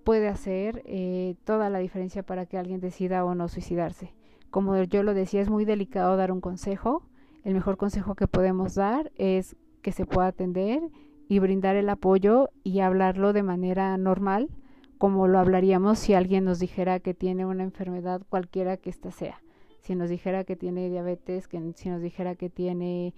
puede 0.05 0.29
hacer 0.29 0.83
eh, 0.87 1.35
toda 1.45 1.69
la 1.69 1.81
diferencia 1.81 2.23
para 2.23 2.47
que 2.47 2.57
alguien 2.57 2.81
decida 2.81 3.25
o 3.27 3.35
no 3.35 3.49
suicidarse. 3.49 4.15
Como 4.49 4.83
yo 4.85 5.03
lo 5.03 5.13
decía, 5.13 5.43
es 5.43 5.51
muy 5.51 5.67
delicado 5.67 6.17
dar 6.17 6.33
un 6.33 6.41
consejo. 6.41 7.03
El 7.45 7.55
mejor 7.55 7.77
consejo 7.77 8.15
que 8.15 8.27
podemos 8.27 8.75
dar 8.75 9.13
es 9.17 9.57
que 9.83 9.93
se 9.93 10.07
pueda 10.07 10.29
atender 10.29 10.81
y 11.29 11.39
brindar 11.39 11.77
el 11.77 11.89
apoyo 11.89 12.51
y 12.65 12.81
hablarlo 12.81 13.33
de 13.33 13.43
manera 13.43 13.97
normal, 13.99 14.49
como 14.97 15.29
lo 15.29 15.39
hablaríamos 15.39 15.99
si 15.99 16.15
alguien 16.15 16.45
nos 16.45 16.59
dijera 16.59 17.01
que 17.01 17.15
tiene 17.15 17.47
una 17.47 17.63
enfermedad 17.63 18.23
cualquiera 18.29 18.77
que 18.77 18.91
ésta 18.91 19.11
sea. 19.11 19.43
Si 19.81 19.95
nos 19.95 20.09
dijera 20.09 20.45
que 20.45 20.57
tiene 20.57 20.89
diabetes, 20.89 21.49
que 21.49 21.73
si 21.75 21.89
nos 21.89 22.03
dijera 22.03 22.35
que 22.35 22.51
tiene 22.51 23.15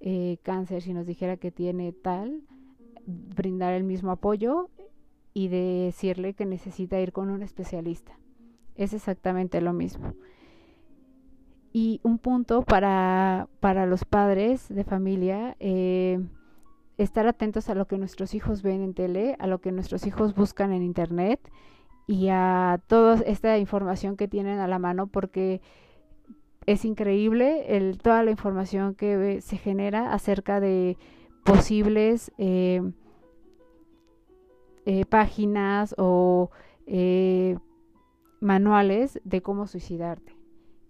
eh, 0.00 0.38
cáncer, 0.42 0.82
si 0.82 0.92
nos 0.92 1.06
dijera 1.06 1.36
que 1.36 1.50
tiene 1.50 1.92
tal, 1.92 2.42
brindar 3.06 3.72
el 3.74 3.84
mismo 3.84 4.10
apoyo 4.10 4.68
y 5.32 5.48
decirle 5.48 6.34
que 6.34 6.46
necesita 6.46 7.00
ir 7.00 7.12
con 7.12 7.30
un 7.30 7.42
especialista. 7.42 8.18
Es 8.74 8.92
exactamente 8.92 9.60
lo 9.60 9.72
mismo. 9.72 10.14
Y 11.72 12.00
un 12.02 12.18
punto 12.18 12.62
para, 12.62 13.48
para 13.60 13.86
los 13.86 14.04
padres 14.04 14.68
de 14.68 14.84
familia, 14.84 15.56
eh, 15.60 16.18
estar 16.96 17.26
atentos 17.26 17.68
a 17.68 17.74
lo 17.74 17.86
que 17.86 17.98
nuestros 17.98 18.34
hijos 18.34 18.62
ven 18.62 18.82
en 18.82 18.94
tele, 18.94 19.36
a 19.38 19.46
lo 19.46 19.60
que 19.60 19.72
nuestros 19.72 20.06
hijos 20.06 20.34
buscan 20.34 20.72
en 20.72 20.82
internet 20.82 21.40
y 22.06 22.28
a 22.30 22.80
toda 22.86 23.20
esta 23.26 23.58
información 23.58 24.16
que 24.16 24.28
tienen 24.28 24.58
a 24.58 24.68
la 24.68 24.78
mano 24.78 25.06
porque 25.06 25.60
es 26.66 26.84
increíble 26.84 27.96
toda 28.02 28.22
la 28.22 28.30
información 28.30 28.94
que 28.94 29.40
se 29.40 29.56
genera 29.56 30.12
acerca 30.12 30.60
de 30.60 30.98
posibles 31.44 32.32
eh, 32.38 32.82
eh, 34.84 35.04
páginas 35.06 35.94
o 35.96 36.50
manuales 38.40 39.20
de 39.24 39.42
cómo 39.42 39.66
suicidarte. 39.66 40.36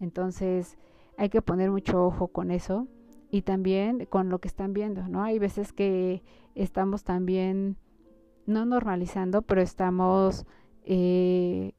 Entonces 0.00 0.78
hay 1.16 1.28
que 1.28 1.42
poner 1.42 1.70
mucho 1.70 2.04
ojo 2.04 2.28
con 2.28 2.50
eso 2.50 2.86
y 3.30 3.42
también 3.42 4.06
con 4.06 4.28
lo 4.28 4.38
que 4.38 4.48
están 4.48 4.72
viendo, 4.72 5.08
¿no? 5.08 5.22
Hay 5.22 5.38
veces 5.38 5.72
que 5.72 6.22
estamos 6.54 7.04
también, 7.04 7.76
no 8.46 8.64
normalizando, 8.64 9.42
pero 9.42 9.60
estamos 9.60 10.46
eh, 10.84 11.72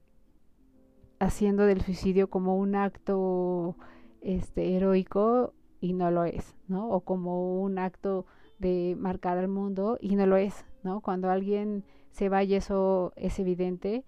haciendo 1.20 1.66
del 1.66 1.82
suicidio 1.82 2.30
como 2.30 2.58
un 2.58 2.76
acto 2.76 3.76
este, 4.22 4.76
heroico 4.76 5.54
y 5.80 5.94
no 5.94 6.12
lo 6.12 6.26
es, 6.26 6.56
¿no? 6.68 6.90
O 6.90 7.02
como 7.02 7.62
un 7.62 7.80
acto 7.80 8.26
de 8.60 8.96
marcar 9.00 9.38
al 9.38 9.48
mundo 9.48 9.98
y 10.02 10.16
no 10.16 10.26
lo 10.26 10.38
es, 10.38 10.66
¿no? 10.84 11.02
Cuando 11.02 11.30
alguien 11.30 11.84
se 12.12 12.30
va 12.30 12.44
y 12.44 12.56
eso 12.56 13.14
es 13.16 13.40
evidente, 13.40 14.04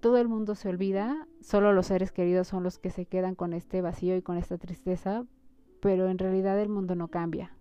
todo 0.00 0.18
el 0.18 0.28
mundo 0.28 0.54
se 0.54 0.68
olvida, 0.68 1.26
solo 1.40 1.72
los 1.72 1.86
seres 1.86 2.12
queridos 2.12 2.48
son 2.48 2.62
los 2.62 2.78
que 2.78 2.90
se 2.90 3.06
quedan 3.06 3.34
con 3.34 3.52
este 3.52 3.80
vacío 3.80 4.16
y 4.16 4.22
con 4.22 4.36
esta 4.36 4.58
tristeza, 4.58 5.24
pero 5.80 6.08
en 6.08 6.18
realidad 6.18 6.60
el 6.60 6.68
mundo 6.68 6.94
no 6.94 7.08
cambia. 7.08 7.56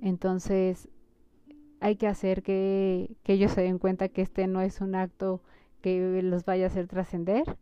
Entonces 0.00 0.88
hay 1.80 1.96
que 1.96 2.08
hacer 2.08 2.42
que, 2.42 3.16
ellos 3.24 3.52
se 3.52 3.62
den 3.62 3.78
cuenta 3.78 4.08
que 4.08 4.22
este 4.22 4.46
no 4.46 4.60
es 4.60 4.80
un 4.80 4.94
acto 4.94 5.42
que 5.80 6.22
los 6.22 6.44
vaya 6.44 6.64
a 6.64 6.68
hacer 6.68 6.88
trascender 6.88 7.56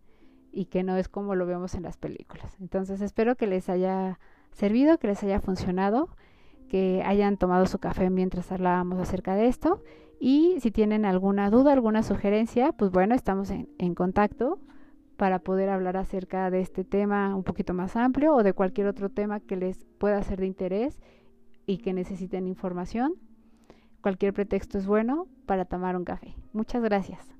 y 0.53 0.67
que 0.67 0.83
no 0.83 0.97
es 0.97 1.09
como 1.09 1.35
lo 1.35 1.47
vemos 1.47 1.75
en 1.75 1.83
las 1.85 1.97
películas. 1.97 2.57
Entonces 2.61 3.01
espero 3.01 3.37
que 3.37 3.47
les 3.47 3.69
haya 3.69 4.19
servido, 4.53 4.99
que 4.99 5.09
les 5.09 5.23
haya 5.23 5.41
funcionado. 5.41 6.09
que 6.69 7.03
hayan 7.05 7.37
tomado 7.37 7.67
su 7.67 7.81
café 7.81 8.11
mientras 8.11 8.53
hablábamos 8.53 9.01
acerca 9.01 9.35
de 9.35 9.49
esto. 9.49 9.83
Y 10.21 10.57
si 10.61 10.71
tienen 10.71 11.05
alguna 11.05 11.51
duda, 11.51 11.73
alguna 11.73 12.05
sugerencia, 12.05 12.71
pues 12.73 12.93
bueno, 12.93 13.15
estamos 13.17 13.51
en, 13.51 13.69
en 13.79 13.97
contacto 13.97 14.61
para 15.17 15.41
poder 15.41 15.69
hablar 15.69 15.97
acerca 15.97 16.49
de 16.51 16.61
este 16.61 16.85
tema 16.85 17.35
un 17.35 17.43
poquito 17.43 17.75
más 17.75 17.97
amplio 17.97 18.35
o 18.37 18.43
de 18.45 18.53
cualquier 18.53 18.87
otro 18.87 19.09
tema 19.11 19.41
que 19.41 19.57
les 19.57 19.85
pueda 19.99 20.23
ser 20.23 20.41
de 20.41 20.47
interés 20.47 21.01
y 21.67 21.79
que 21.79 21.93
necesiten 21.93 22.47
información. 22.47 23.15
Cualquier 24.01 24.33
pretexto 24.33 24.79
es 24.79 24.87
bueno 24.87 25.27
para 25.47 25.65
tomar 25.65 25.97
un 25.97 26.05
café. 26.05 26.37
Muchas 26.53 26.83
gracias. 26.83 27.40